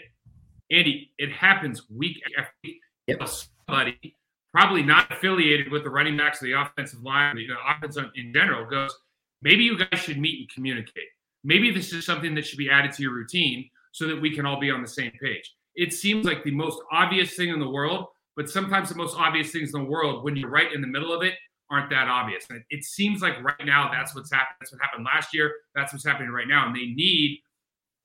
Andy, 0.72 1.12
it 1.18 1.32
happens 1.32 1.84
week 1.90 2.22
after 2.38 2.52
week. 2.64 2.80
Yep. 3.08 3.30
Somebody 3.68 4.16
probably 4.54 4.84
not 4.84 5.12
affiliated 5.12 5.72
with 5.72 5.84
the 5.84 5.90
running 5.90 6.18
backs 6.18 6.42
or 6.42 6.46
the 6.46 6.54
offensive 6.54 7.02
line, 7.04 7.36
the 7.36 7.48
offense 7.70 7.98
in 8.16 8.34
general, 8.34 8.70
goes, 8.70 8.94
maybe 9.42 9.64
you 9.64 9.78
guys 9.78 10.00
should 10.00 10.18
meet 10.18 10.40
and 10.40 10.50
communicate. 10.50 11.08
Maybe 11.44 11.72
this 11.72 11.94
is 11.94 12.06
something 12.06 12.36
that 12.36 12.46
should 12.46 12.58
be 12.58 12.70
added 12.70 12.92
to 12.94 13.02
your 13.02 13.14
routine 13.14 13.70
so 13.92 14.08
that 14.08 14.22
we 14.22 14.36
can 14.36 14.46
all 14.46 14.60
be 14.60 14.70
on 14.70 14.82
the 14.82 14.88
same 14.88 15.12
page. 15.22 15.56
It 15.76 15.94
seems 15.94 16.26
like 16.26 16.44
the 16.44 16.52
most 16.52 16.82
obvious 16.92 17.36
thing 17.36 17.50
in 17.50 17.60
the 17.60 17.70
world, 17.70 18.08
but 18.42 18.50
sometimes 18.50 18.90
the 18.90 18.96
most 18.96 19.16
obvious 19.16 19.52
things 19.52 19.72
in 19.72 19.84
the 19.84 19.88
world, 19.88 20.24
when 20.24 20.36
you're 20.36 20.50
right 20.50 20.74
in 20.74 20.82
the 20.82 20.88
middle 20.88 21.14
of 21.14 21.22
it, 21.22 21.36
aren't 21.70 21.92
that 21.92 22.08
obvious. 22.08 22.44
And 22.50 22.64
it 22.72 22.84
seems 22.84 23.22
like 23.22 23.36
right 23.44 23.66
now 23.68 23.92
that's 23.92 24.16
what's 24.16 24.32
happening. 24.32 24.56
That's 24.60 24.72
what 24.72 24.82
happened 24.82 25.06
last 25.06 25.32
year. 25.32 25.54
That's 25.76 25.94
what's 25.94 26.04
happening 26.04 26.32
right 26.32 26.48
now. 26.48 26.66
And 26.66 26.76
they 26.76 26.88
need 26.88 27.38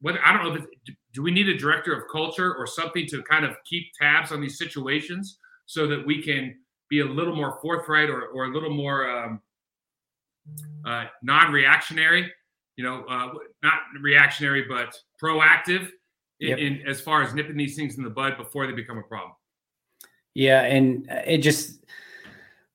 whether 0.02 0.20
I 0.22 0.34
don't 0.34 0.44
know 0.44 0.54
if 0.54 0.62
it's, 0.62 0.96
do 1.14 1.22
we 1.22 1.30
need 1.30 1.48
a 1.48 1.56
director 1.56 1.94
of 1.94 2.02
culture 2.12 2.54
or 2.54 2.66
something 2.66 3.06
to 3.06 3.22
kind 3.22 3.46
of 3.46 3.56
keep 3.64 3.86
tabs 3.98 4.30
on 4.30 4.42
these 4.42 4.58
situations 4.58 5.38
so 5.64 5.86
that 5.86 6.06
we 6.06 6.22
can 6.22 6.54
be 6.90 7.00
a 7.00 7.06
little 7.06 7.34
more 7.34 7.58
forthright 7.62 8.10
or, 8.10 8.26
or 8.26 8.44
a 8.44 8.52
little 8.52 8.74
more 8.74 9.08
um, 9.08 9.40
uh, 10.84 11.04
non-reactionary, 11.22 12.30
you 12.76 12.84
know, 12.84 13.06
uh, 13.08 13.30
not 13.62 13.78
reactionary, 14.02 14.66
but 14.68 14.94
proactive 15.18 15.88
in, 16.40 16.48
yep. 16.50 16.58
in 16.58 16.82
as 16.86 17.00
far 17.00 17.22
as 17.22 17.32
nipping 17.32 17.56
these 17.56 17.74
things 17.74 17.96
in 17.96 18.04
the 18.04 18.10
bud 18.10 18.36
before 18.36 18.66
they 18.66 18.74
become 18.74 18.98
a 18.98 19.02
problem. 19.02 19.32
Yeah, 20.36 20.64
and 20.64 21.08
uh, 21.10 21.22
it 21.26 21.38
just 21.38 21.82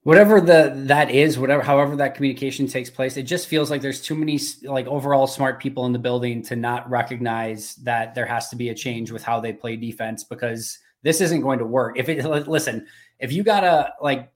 whatever 0.02 0.42
the 0.42 0.74
that 0.88 1.12
is, 1.12 1.38
whatever 1.38 1.62
however 1.62 1.96
that 1.98 2.16
communication 2.16 2.66
takes 2.66 2.90
place, 2.90 3.18
it 3.18 3.24
just 3.24 3.48
feels 3.48 3.70
like 3.70 3.84
there's 3.84 4.02
too 4.02 4.16
many 4.16 4.40
like 4.64 4.88
overall 4.88 5.28
smart 5.28 5.60
people 5.62 5.86
in 5.86 5.94
the 5.94 6.00
building 6.00 6.42
to 6.42 6.56
not 6.56 6.90
recognize 6.90 7.76
that 7.76 8.16
there 8.16 8.26
has 8.26 8.50
to 8.50 8.56
be 8.56 8.70
a 8.70 8.74
change 8.74 9.12
with 9.12 9.22
how 9.22 9.40
they 9.40 9.54
play 9.54 9.76
defense 9.76 10.24
because 10.24 10.80
this 11.04 11.22
isn't 11.22 11.42
going 11.42 11.60
to 11.60 11.66
work. 11.66 12.00
If 12.00 12.10
it 12.10 12.26
listen, 12.26 12.88
if 13.20 13.32
you 13.32 13.44
gotta 13.44 13.94
like 14.02 14.32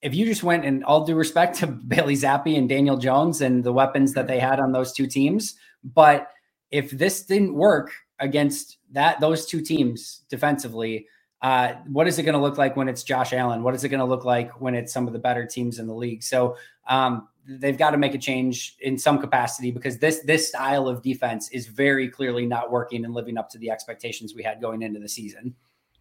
if 0.00 0.14
you 0.14 0.24
just 0.24 0.44
went 0.44 0.64
and 0.64 0.84
all 0.84 1.04
due 1.04 1.16
respect 1.16 1.56
to 1.56 1.66
Bailey 1.88 2.14
Zappe 2.14 2.56
and 2.56 2.68
Daniel 2.68 2.96
Jones 2.96 3.40
and 3.40 3.64
the 3.64 3.72
weapons 3.72 4.12
that 4.12 4.28
they 4.28 4.38
had 4.38 4.60
on 4.60 4.70
those 4.70 4.92
two 4.92 5.08
teams, 5.08 5.56
but 5.82 6.28
if 6.70 6.92
this 6.92 7.24
didn't 7.24 7.54
work 7.54 7.90
against 8.20 8.78
that 8.92 9.18
those 9.18 9.44
two 9.44 9.60
teams 9.60 10.22
defensively, 10.30 11.08
uh, 11.44 11.74
what 11.88 12.08
is 12.08 12.18
it 12.18 12.22
going 12.22 12.32
to 12.32 12.40
look 12.40 12.56
like 12.56 12.74
when 12.74 12.88
it's 12.88 13.02
Josh 13.02 13.34
Allen? 13.34 13.62
What 13.62 13.74
is 13.74 13.84
it 13.84 13.90
going 13.90 14.00
to 14.00 14.06
look 14.06 14.24
like 14.24 14.62
when 14.62 14.74
it's 14.74 14.90
some 14.90 15.06
of 15.06 15.12
the 15.12 15.18
better 15.18 15.44
teams 15.44 15.78
in 15.78 15.86
the 15.86 15.92
league? 15.92 16.22
So 16.22 16.56
um, 16.88 17.28
they've 17.46 17.76
got 17.76 17.90
to 17.90 17.98
make 17.98 18.14
a 18.14 18.18
change 18.18 18.76
in 18.80 18.96
some 18.96 19.18
capacity 19.18 19.70
because 19.70 19.98
this 19.98 20.20
this 20.20 20.48
style 20.48 20.88
of 20.88 21.02
defense 21.02 21.50
is 21.50 21.66
very 21.66 22.08
clearly 22.08 22.46
not 22.46 22.70
working 22.70 23.04
and 23.04 23.12
living 23.12 23.36
up 23.36 23.50
to 23.50 23.58
the 23.58 23.68
expectations 23.68 24.32
we 24.34 24.42
had 24.42 24.58
going 24.58 24.80
into 24.80 24.98
the 24.98 25.08
season. 25.08 25.54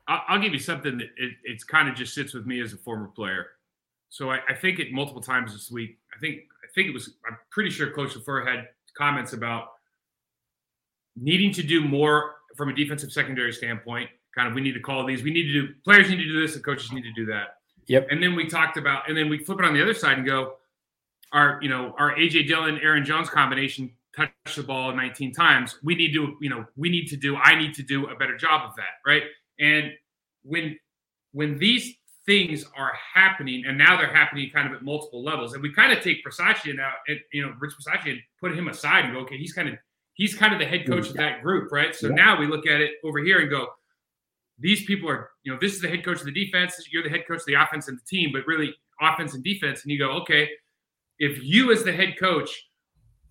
I'll, 0.07 0.39
give 0.39 0.53
you 0.53 0.59
something 0.59 0.97
that 0.97 1.09
it, 1.17 1.33
it's 1.43 1.65
kind 1.65 1.89
of 1.89 1.95
just 1.95 2.13
sits 2.13 2.33
with 2.33 2.45
me 2.45 2.62
as 2.62 2.71
a 2.71 2.77
former 2.77 3.07
player. 3.07 3.47
So 4.07 4.31
I, 4.31 4.39
I, 4.47 4.53
think 4.53 4.79
it 4.79 4.93
multiple 4.93 5.21
times 5.21 5.51
this 5.51 5.69
week. 5.69 5.97
I 6.15 6.19
think 6.19 6.43
I 6.63 6.67
think 6.73 6.88
it 6.88 6.93
was. 6.93 7.15
I'm 7.29 7.38
pretty 7.50 7.69
sure 7.69 7.91
Coach 7.91 8.13
LaFleur 8.15 8.47
had 8.47 8.69
comments 8.97 9.33
about 9.33 9.71
needing 11.17 11.51
to 11.51 11.63
do 11.63 11.85
more 11.85 12.35
from 12.55 12.69
a 12.69 12.73
defensive 12.73 13.12
secondary 13.12 13.51
standpoint 13.51 14.09
kind 14.35 14.47
of 14.47 14.53
we 14.53 14.61
need 14.61 14.73
to 14.73 14.79
call 14.79 15.05
these. 15.05 15.23
We 15.23 15.31
need 15.31 15.51
to 15.51 15.53
do 15.53 15.73
players 15.83 16.09
need 16.09 16.17
to 16.17 16.27
do 16.27 16.41
this, 16.41 16.55
and 16.55 16.63
coaches 16.63 16.91
need 16.91 17.03
to 17.03 17.13
do 17.13 17.25
that. 17.27 17.57
Yep. 17.87 18.07
And 18.11 18.23
then 18.23 18.35
we 18.35 18.47
talked 18.47 18.77
about, 18.77 19.09
and 19.09 19.17
then 19.17 19.29
we 19.29 19.37
flip 19.39 19.59
it 19.59 19.65
on 19.65 19.73
the 19.73 19.81
other 19.81 19.93
side 19.93 20.17
and 20.17 20.25
go, 20.25 20.55
our 21.31 21.59
you 21.61 21.69
know 21.69 21.93
our 21.97 22.15
AJ 22.15 22.47
Dillon 22.47 22.79
Aaron 22.81 23.03
Jones 23.03 23.29
combination 23.29 23.91
touched 24.15 24.55
the 24.55 24.63
ball 24.63 24.95
19 24.95 25.33
times. 25.33 25.79
We 25.83 25.95
need 25.95 26.13
to 26.13 26.37
you 26.41 26.49
know 26.49 26.65
we 26.77 26.89
need 26.89 27.07
to 27.07 27.17
do 27.17 27.35
I 27.35 27.55
need 27.55 27.73
to 27.75 27.83
do 27.83 28.07
a 28.07 28.15
better 28.15 28.37
job 28.37 28.69
of 28.69 28.75
that, 28.75 29.01
right? 29.05 29.23
And 29.59 29.91
when 30.43 30.77
when 31.31 31.57
these 31.57 31.95
things 32.25 32.63
are 32.77 32.93
happening, 33.13 33.65
and 33.67 33.77
now 33.77 33.97
they're 33.97 34.13
happening 34.13 34.49
kind 34.49 34.67
of 34.67 34.73
at 34.73 34.83
multiple 34.83 35.23
levels, 35.23 35.53
and 35.53 35.61
we 35.61 35.73
kind 35.73 35.91
of 35.91 36.01
take 36.01 36.23
Bisaccia 36.25 36.75
now, 36.75 36.89
uh, 36.89 36.91
and 37.09 37.19
you 37.33 37.41
know, 37.41 37.53
Rich 37.59 37.73
Bisaccia, 37.73 38.11
and 38.11 38.19
put 38.39 38.57
him 38.57 38.67
aside 38.67 39.05
and 39.05 39.13
go, 39.13 39.19
okay, 39.21 39.37
he's 39.37 39.53
kind 39.53 39.69
of 39.69 39.75
he's 40.13 40.35
kind 40.35 40.53
of 40.53 40.59
the 40.59 40.65
head 40.65 40.85
coach 40.87 41.09
of 41.09 41.15
that 41.15 41.41
group, 41.41 41.71
right? 41.71 41.95
So 41.95 42.07
yeah. 42.07 42.15
now 42.15 42.39
we 42.39 42.47
look 42.47 42.67
at 42.67 42.81
it 42.81 42.91
over 43.03 43.19
here 43.19 43.39
and 43.39 43.49
go, 43.49 43.67
these 44.60 44.86
people 44.86 45.10
are, 45.10 45.29
you 45.43 45.51
know, 45.51 45.57
this 45.60 45.74
is 45.74 45.81
the 45.81 45.88
head 45.88 46.05
coach 46.05 46.19
of 46.19 46.25
the 46.25 46.31
defense. 46.31 46.75
You're 46.91 47.03
the 47.03 47.10
head 47.10 47.25
coach 47.27 47.39
of 47.39 47.45
the 47.45 47.55
offense 47.55 47.88
and 47.88 47.98
the 47.98 48.05
team, 48.05 48.31
but 48.31 48.45
really 48.45 48.74
offense 49.01 49.33
and 49.33 49.43
defense. 49.43 49.83
And 49.83 49.91
you 49.91 50.00
go, 50.00 50.12
okay, 50.22 50.50
if 51.19 51.43
you 51.43 51.72
as 51.72 51.83
the 51.83 51.91
head 51.91 52.15
coach 52.19 52.69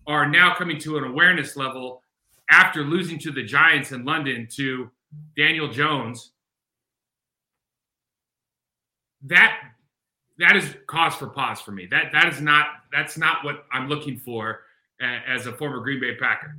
are 0.05 0.27
now 0.27 0.53
coming 0.55 0.77
to 0.79 0.97
an 0.97 1.05
awareness 1.05 1.55
level 1.55 2.01
after 2.51 2.83
losing 2.83 3.17
to 3.19 3.31
the 3.31 3.43
Giants 3.43 3.91
in 3.91 4.03
London 4.03 4.47
to 4.55 4.89
Daniel 5.37 5.69
Jones, 5.69 6.31
that 9.23 9.59
that 10.39 10.55
is 10.55 10.75
cause 10.87 11.15
for 11.15 11.27
pause 11.27 11.61
for 11.61 11.71
me. 11.71 11.85
That 11.85 12.11
that 12.11 12.27
is 12.27 12.41
not 12.41 12.67
that's 12.91 13.17
not 13.17 13.43
what 13.45 13.65
I'm 13.71 13.87
looking 13.87 14.17
for 14.17 14.61
as 15.01 15.47
a 15.47 15.53
former 15.53 15.79
Green 15.79 15.99
Bay 15.99 16.15
Packer. 16.15 16.55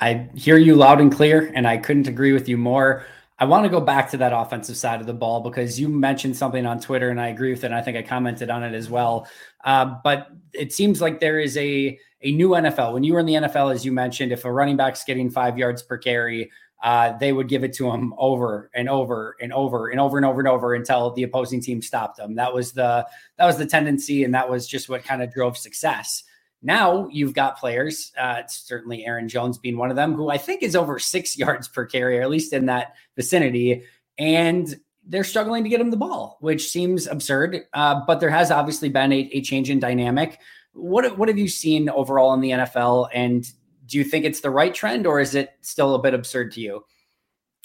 I 0.00 0.28
hear 0.34 0.56
you 0.56 0.76
loud 0.76 1.00
and 1.00 1.12
clear, 1.12 1.50
and 1.54 1.66
I 1.66 1.76
couldn't 1.76 2.06
agree 2.06 2.32
with 2.32 2.48
you 2.48 2.56
more. 2.56 3.04
I 3.40 3.44
want 3.44 3.64
to 3.64 3.68
go 3.68 3.80
back 3.80 4.10
to 4.10 4.16
that 4.16 4.32
offensive 4.32 4.76
side 4.76 5.00
of 5.00 5.06
the 5.06 5.14
ball 5.14 5.40
because 5.40 5.78
you 5.78 5.88
mentioned 5.88 6.36
something 6.36 6.66
on 6.66 6.80
Twitter, 6.80 7.10
and 7.10 7.20
I 7.20 7.28
agree 7.28 7.50
with 7.50 7.62
it. 7.62 7.66
And 7.66 7.74
I 7.74 7.82
think 7.82 7.96
I 7.96 8.02
commented 8.02 8.50
on 8.50 8.64
it 8.64 8.74
as 8.74 8.90
well. 8.90 9.28
Uh, 9.64 9.94
but 10.02 10.28
it 10.52 10.72
seems 10.72 11.00
like 11.00 11.20
there 11.20 11.38
is 11.38 11.56
a 11.56 11.98
a 12.22 12.32
new 12.32 12.50
NFL. 12.50 12.94
When 12.94 13.04
you 13.04 13.14
were 13.14 13.20
in 13.20 13.26
the 13.26 13.34
NFL, 13.34 13.72
as 13.72 13.84
you 13.84 13.92
mentioned, 13.92 14.32
if 14.32 14.44
a 14.44 14.52
running 14.52 14.76
back's 14.76 15.04
getting 15.04 15.30
five 15.30 15.56
yards 15.56 15.82
per 15.84 15.96
carry, 15.96 16.50
uh, 16.82 17.16
they 17.18 17.32
would 17.32 17.48
give 17.48 17.62
it 17.62 17.72
to 17.74 17.88
him 17.90 18.12
over 18.18 18.70
and 18.74 18.88
over 18.88 19.36
and 19.40 19.52
over 19.52 19.88
and 19.88 20.00
over 20.00 20.16
and 20.16 20.26
over 20.26 20.40
and 20.40 20.48
over 20.48 20.74
until 20.74 21.12
the 21.12 21.22
opposing 21.22 21.60
team 21.60 21.80
stopped 21.80 22.16
them. 22.16 22.34
That 22.34 22.52
was 22.52 22.72
the 22.72 23.06
that 23.36 23.46
was 23.46 23.56
the 23.56 23.66
tendency, 23.66 24.24
and 24.24 24.34
that 24.34 24.50
was 24.50 24.66
just 24.66 24.88
what 24.88 25.04
kind 25.04 25.22
of 25.22 25.32
drove 25.32 25.56
success. 25.56 26.24
Now 26.62 27.08
you've 27.08 27.34
got 27.34 27.58
players, 27.58 28.12
uh, 28.18 28.42
certainly 28.48 29.04
Aaron 29.06 29.28
Jones 29.28 29.58
being 29.58 29.76
one 29.76 29.90
of 29.90 29.96
them, 29.96 30.14
who 30.14 30.28
I 30.28 30.38
think 30.38 30.62
is 30.62 30.74
over 30.74 30.98
six 30.98 31.38
yards 31.38 31.68
per 31.68 31.86
carry, 31.86 32.18
or 32.18 32.22
at 32.22 32.30
least 32.30 32.52
in 32.52 32.66
that 32.66 32.94
vicinity. 33.16 33.84
And 34.18 34.74
they're 35.06 35.24
struggling 35.24 35.64
to 35.64 35.70
get 35.70 35.80
him 35.80 35.90
the 35.90 35.96
ball, 35.96 36.36
which 36.40 36.68
seems 36.68 37.06
absurd. 37.06 37.64
Uh, 37.72 38.02
but 38.06 38.20
there 38.20 38.30
has 38.30 38.50
obviously 38.50 38.88
been 38.88 39.12
a, 39.12 39.30
a, 39.32 39.40
change 39.40 39.70
in 39.70 39.78
dynamic. 39.80 40.38
What 40.72 41.16
what 41.16 41.28
have 41.28 41.38
you 41.38 41.48
seen 41.48 41.88
overall 41.88 42.34
in 42.34 42.40
the 42.40 42.50
NFL, 42.50 43.08
and 43.14 43.50
do 43.86 43.96
you 43.96 44.04
think 44.04 44.24
it's 44.24 44.40
the 44.40 44.50
right 44.50 44.74
trend, 44.74 45.06
or 45.06 45.18
is 45.18 45.34
it 45.34 45.54
still 45.62 45.94
a 45.94 45.98
bit 45.98 46.12
absurd 46.12 46.52
to 46.52 46.60
you? 46.60 46.84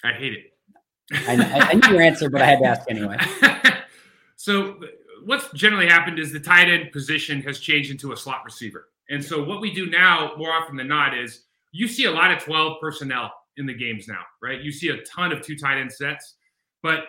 I 0.04 0.14
hate 0.14 0.34
it. 0.34 0.54
I, 1.12 1.70
I 1.72 1.74
knew 1.74 1.98
your 1.98 2.02
answer, 2.02 2.30
but 2.30 2.42
I 2.42 2.46
had 2.46 2.60
to 2.60 2.66
ask 2.66 2.90
anyway. 2.90 3.18
so, 4.36 4.80
what's 5.26 5.52
generally 5.54 5.88
happened 5.88 6.20
is 6.20 6.32
the 6.32 6.40
tight 6.40 6.70
end 6.70 6.92
position 6.92 7.42
has 7.42 7.60
changed 7.60 7.92
into 7.92 8.12
a 8.12 8.18
slot 8.18 8.44
receiver, 8.46 8.90
and 9.10 9.24
so 9.24 9.44
what 9.44 9.62
we 9.62 9.74
do 9.74 9.90
now, 9.90 10.34
more 10.38 10.52
often 10.52 10.76
than 10.76 10.88
not, 10.88 11.18
is 11.18 11.44
you 11.72 11.88
see 11.88 12.06
a 12.06 12.12
lot 12.12 12.32
of 12.32 12.44
twelve 12.44 12.80
personnel 12.80 13.32
in 13.58 13.66
the 13.66 13.74
games 13.74 14.08
now, 14.08 14.22
right? 14.42 14.62
You 14.62 14.72
see 14.72 14.90
a 14.90 15.02
ton 15.04 15.32
of 15.32 15.42
two 15.42 15.58
tight 15.58 15.80
end 15.80 15.92
sets, 15.92 16.36
but 16.82 17.06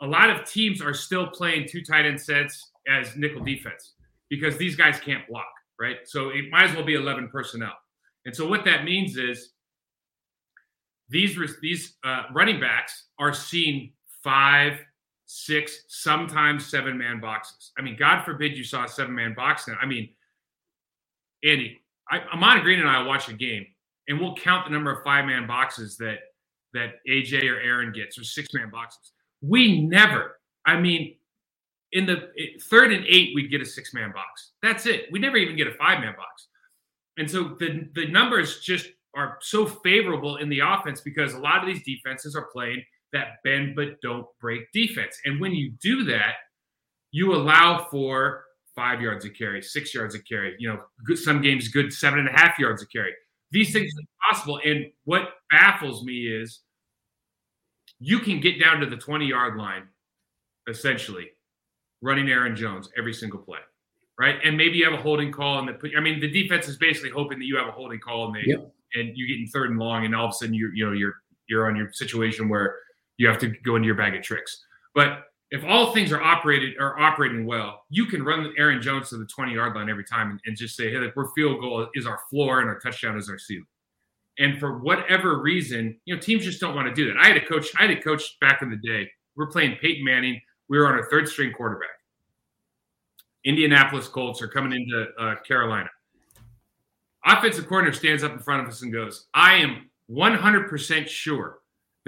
a 0.00 0.06
lot 0.06 0.30
of 0.30 0.48
teams 0.48 0.80
are 0.80 0.94
still 0.94 1.26
playing 1.26 1.66
two 1.68 1.82
tight 1.82 2.06
end 2.06 2.20
sets 2.20 2.70
as 2.88 3.16
nickel 3.16 3.44
defense 3.44 3.94
because 4.30 4.56
these 4.56 4.76
guys 4.76 5.00
can't 5.00 5.26
block, 5.28 5.48
right? 5.80 5.96
So 6.04 6.30
it 6.30 6.44
might 6.50 6.70
as 6.70 6.76
well 6.76 6.84
be 6.84 6.94
11 6.94 7.28
personnel. 7.28 7.72
And 8.24 8.34
so 8.34 8.46
what 8.46 8.64
that 8.64 8.84
means 8.84 9.16
is 9.16 9.52
these 11.08 11.38
these 11.62 11.96
uh, 12.04 12.24
running 12.32 12.60
backs 12.60 13.06
are 13.18 13.32
seeing 13.32 13.92
five, 14.22 14.78
six, 15.28 15.84
sometimes 15.88 16.64
seven 16.66 16.96
man 16.96 17.20
boxes. 17.20 17.72
I 17.78 17.82
mean, 17.82 17.96
God 17.98 18.24
forbid 18.24 18.56
you 18.56 18.64
saw 18.64 18.84
a 18.84 18.88
seven 18.88 19.14
man 19.14 19.34
box 19.34 19.68
now. 19.68 19.76
I 19.80 19.86
mean, 19.86 20.08
Andy, 21.44 21.80
I, 22.10 22.20
Ahman 22.32 22.62
Green 22.62 22.80
and 22.80 22.88
I 22.88 23.02
watch 23.02 23.28
a 23.28 23.34
game, 23.34 23.66
and 24.08 24.18
we'll 24.18 24.34
count 24.34 24.64
the 24.66 24.72
number 24.72 24.90
of 24.90 25.04
five 25.04 25.26
man 25.26 25.46
boxes 25.46 25.98
that 25.98 26.18
that 26.72 26.94
AJ 27.06 27.44
or 27.44 27.60
Aaron 27.60 27.92
gets, 27.92 28.18
or 28.18 28.24
six 28.24 28.52
man 28.54 28.70
boxes. 28.70 29.12
We 29.42 29.82
never, 29.82 30.40
I 30.66 30.80
mean, 30.80 31.16
in 31.92 32.06
the 32.06 32.28
third 32.62 32.92
and 32.92 33.04
eight, 33.06 33.34
we'd 33.34 33.50
get 33.50 33.60
a 33.60 33.66
six 33.66 33.92
man 33.92 34.12
box. 34.12 34.52
That's 34.62 34.86
it. 34.86 35.06
We 35.12 35.18
never 35.18 35.36
even 35.36 35.56
get 35.56 35.66
a 35.66 35.74
five 35.74 36.00
man 36.00 36.14
box. 36.16 36.48
And 37.18 37.30
so 37.30 37.56
the, 37.58 37.88
the 37.94 38.06
numbers 38.06 38.60
just 38.60 38.88
are 39.14 39.38
so 39.40 39.66
favorable 39.66 40.36
in 40.36 40.48
the 40.48 40.60
offense 40.60 41.00
because 41.02 41.34
a 41.34 41.38
lot 41.38 41.60
of 41.60 41.66
these 41.66 41.82
defenses 41.84 42.34
are 42.34 42.48
playing 42.52 42.82
that 43.12 43.42
bend 43.44 43.74
but 43.74 44.00
don't 44.02 44.26
break 44.40 44.70
defense. 44.72 45.16
And 45.24 45.40
when 45.40 45.52
you 45.52 45.72
do 45.82 46.04
that, 46.04 46.34
you 47.10 47.34
allow 47.34 47.86
for 47.90 48.44
five 48.74 49.00
yards 49.00 49.24
of 49.24 49.34
carry, 49.34 49.62
six 49.62 49.94
yards 49.94 50.14
of 50.14 50.24
carry, 50.24 50.54
you 50.58 50.68
know, 50.68 50.80
good, 51.04 51.18
some 51.18 51.40
games 51.40 51.68
good 51.68 51.92
seven 51.92 52.20
and 52.20 52.28
a 52.28 52.32
half 52.32 52.58
yards 52.58 52.82
of 52.82 52.88
carry. 52.90 53.12
These 53.50 53.72
things 53.72 53.90
are 53.98 54.32
possible. 54.32 54.60
And 54.64 54.86
what 55.04 55.30
baffles 55.50 56.04
me 56.04 56.26
is 56.26 56.60
you 57.98 58.20
can 58.20 58.40
get 58.40 58.60
down 58.60 58.80
to 58.80 58.86
the 58.86 58.96
20 58.96 59.26
yard 59.26 59.56
line, 59.56 59.88
essentially, 60.68 61.30
running 62.02 62.28
Aaron 62.28 62.54
Jones 62.54 62.88
every 62.96 63.14
single 63.14 63.40
play, 63.40 63.58
right? 64.18 64.36
And 64.44 64.56
maybe 64.56 64.78
you 64.78 64.84
have 64.84 64.94
a 64.94 65.02
holding 65.02 65.32
call, 65.32 65.58
and 65.58 65.68
the 65.68 65.96
I 65.96 66.00
mean, 66.00 66.20
the 66.20 66.30
defense 66.30 66.68
is 66.68 66.76
basically 66.76 67.10
hoping 67.10 67.38
that 67.38 67.46
you 67.46 67.56
have 67.56 67.68
a 67.68 67.72
holding 67.72 67.98
call, 67.98 68.26
and 68.26 68.36
they 68.36 68.42
yep. 68.46 68.72
and 68.94 69.16
you 69.16 69.26
get 69.26 69.38
in 69.38 69.48
third 69.48 69.70
and 69.70 69.78
long, 69.78 70.04
and 70.04 70.14
all 70.14 70.26
of 70.26 70.30
a 70.30 70.34
sudden 70.34 70.54
you 70.54 70.70
you 70.74 70.86
know 70.86 70.92
you're 70.92 71.14
you're 71.48 71.66
on 71.68 71.76
your 71.76 71.90
situation 71.92 72.48
where 72.48 72.76
you 73.18 73.28
have 73.28 73.38
to 73.38 73.48
go 73.64 73.76
into 73.76 73.86
your 73.86 73.94
bag 73.94 74.14
of 74.14 74.22
tricks. 74.22 74.64
But 74.94 75.24
if 75.50 75.64
all 75.64 75.92
things 75.92 76.12
are 76.12 76.22
operated 76.22 76.74
are 76.78 76.98
operating 76.98 77.46
well, 77.46 77.82
you 77.90 78.06
can 78.06 78.22
run 78.22 78.52
Aaron 78.58 78.82
Jones 78.82 79.10
to 79.10 79.16
the 79.16 79.26
20 79.26 79.54
yard 79.54 79.74
line 79.74 79.88
every 79.88 80.04
time 80.04 80.30
and, 80.30 80.40
and 80.46 80.56
just 80.56 80.76
say, 80.76 80.90
hey, 80.90 80.98
like, 80.98 81.16
we're 81.16 81.32
field 81.34 81.60
goal 81.60 81.88
is 81.94 82.06
our 82.06 82.20
floor 82.30 82.60
and 82.60 82.68
our 82.68 82.78
touchdown 82.78 83.16
is 83.16 83.28
our 83.28 83.38
ceiling. 83.38 83.66
And 84.38 84.58
for 84.58 84.78
whatever 84.78 85.40
reason, 85.40 85.98
you 86.04 86.14
know, 86.14 86.20
teams 86.20 86.44
just 86.44 86.60
don't 86.60 86.74
want 86.74 86.86
to 86.86 86.94
do 86.94 87.08
that. 87.08 87.18
I 87.20 87.28
had 87.28 87.36
a 87.36 87.44
coach, 87.44 87.66
I 87.78 87.82
had 87.82 87.90
a 87.90 88.00
coach 88.00 88.22
back 88.40 88.62
in 88.62 88.70
the 88.70 88.76
day. 88.76 89.10
We're 89.36 89.48
playing 89.48 89.76
Peyton 89.80 90.04
Manning. 90.04 90.40
We 90.68 90.78
were 90.78 90.86
on 90.86 90.98
a 90.98 91.04
third 91.04 91.28
string 91.28 91.52
quarterback. 91.52 91.88
Indianapolis 93.44 94.08
Colts 94.08 94.42
are 94.42 94.48
coming 94.48 94.72
into 94.72 95.06
uh, 95.18 95.36
Carolina. 95.46 95.88
Offensive 97.24 97.66
coordinator 97.66 97.96
stands 97.96 98.22
up 98.22 98.32
in 98.32 98.38
front 98.38 98.62
of 98.62 98.68
us 98.68 98.82
and 98.82 98.92
goes, 98.92 99.26
I 99.34 99.54
am 99.54 99.90
100% 100.10 101.08
sure 101.08 101.57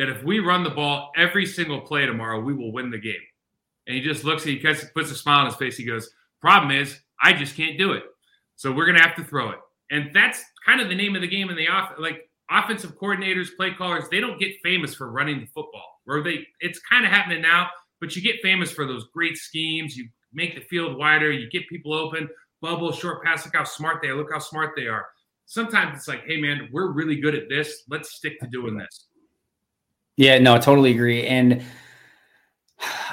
that 0.01 0.09
if 0.09 0.25
we 0.25 0.39
run 0.39 0.65
the 0.65 0.71
ball 0.71 1.13
every 1.15 1.45
single 1.45 1.83
play 1.83 2.07
tomorrow, 2.07 2.41
we 2.41 2.55
will 2.55 2.73
win 2.73 2.91
the 2.91 2.99
game. 2.99 3.21
And 3.87 3.95
he 3.95 4.03
just 4.03 4.25
looks, 4.25 4.43
he 4.43 4.57
puts 4.57 5.11
a 5.11 5.15
smile 5.15 5.41
on 5.41 5.47
his 5.47 5.57
face. 5.57 5.77
He 5.77 5.85
goes, 5.85 6.11
Problem 6.41 6.71
is, 6.71 6.99
I 7.23 7.35
just 7.35 7.55
can't 7.55 7.77
do 7.77 7.93
it. 7.93 8.05
So 8.57 8.73
we're 8.73 8.87
going 8.87 8.97
to 8.97 9.03
have 9.03 9.17
to 9.17 9.25
throw 9.25 9.51
it. 9.51 9.59
And 9.91 10.11
that's 10.15 10.43
kind 10.65 10.81
of 10.81 10.89
the 10.89 10.95
name 10.95 11.17
of 11.17 11.21
the 11.21 11.29
game 11.29 11.51
in 11.51 11.57
the 11.57 11.69
off 11.69 11.93
like 11.99 12.31
offensive 12.51 12.99
coordinators, 12.99 13.49
play 13.55 13.75
callers, 13.75 14.05
they 14.11 14.21
don't 14.21 14.41
get 14.41 14.53
famous 14.63 14.95
for 14.95 15.11
running 15.11 15.41
the 15.41 15.47
football. 15.47 16.01
Where 16.05 16.23
they 16.23 16.47
it's 16.61 16.81
kind 16.81 17.05
of 17.05 17.11
happening 17.11 17.43
now, 17.43 17.69
but 18.01 18.17
you 18.17 18.23
get 18.23 18.37
famous 18.43 18.71
for 18.71 18.87
those 18.87 19.05
great 19.13 19.37
schemes. 19.37 19.99
You 19.99 20.09
make 20.33 20.55
the 20.55 20.63
field 20.63 20.97
wider, 20.97 21.31
you 21.31 21.51
get 21.51 21.69
people 21.69 21.93
open, 21.93 22.27
bubble, 22.63 22.91
short 22.93 23.23
pass, 23.23 23.45
look 23.45 23.55
how 23.55 23.65
smart 23.65 24.01
they 24.01 24.09
are, 24.09 24.17
look 24.17 24.33
how 24.33 24.39
smart 24.39 24.71
they 24.77 24.87
are. 24.87 25.07
Sometimes 25.45 25.99
it's 25.99 26.09
like, 26.09 26.25
hey 26.27 26.41
man, 26.41 26.71
we're 26.73 26.93
really 26.93 27.21
good 27.21 27.35
at 27.35 27.51
this. 27.51 27.83
Let's 27.91 28.15
stick 28.15 28.41
to 28.41 28.47
doing 28.47 28.79
this. 28.79 29.09
Yeah, 30.21 30.39
no, 30.39 30.55
I 30.55 30.59
totally 30.59 30.91
agree. 30.91 31.27
And 31.27 31.63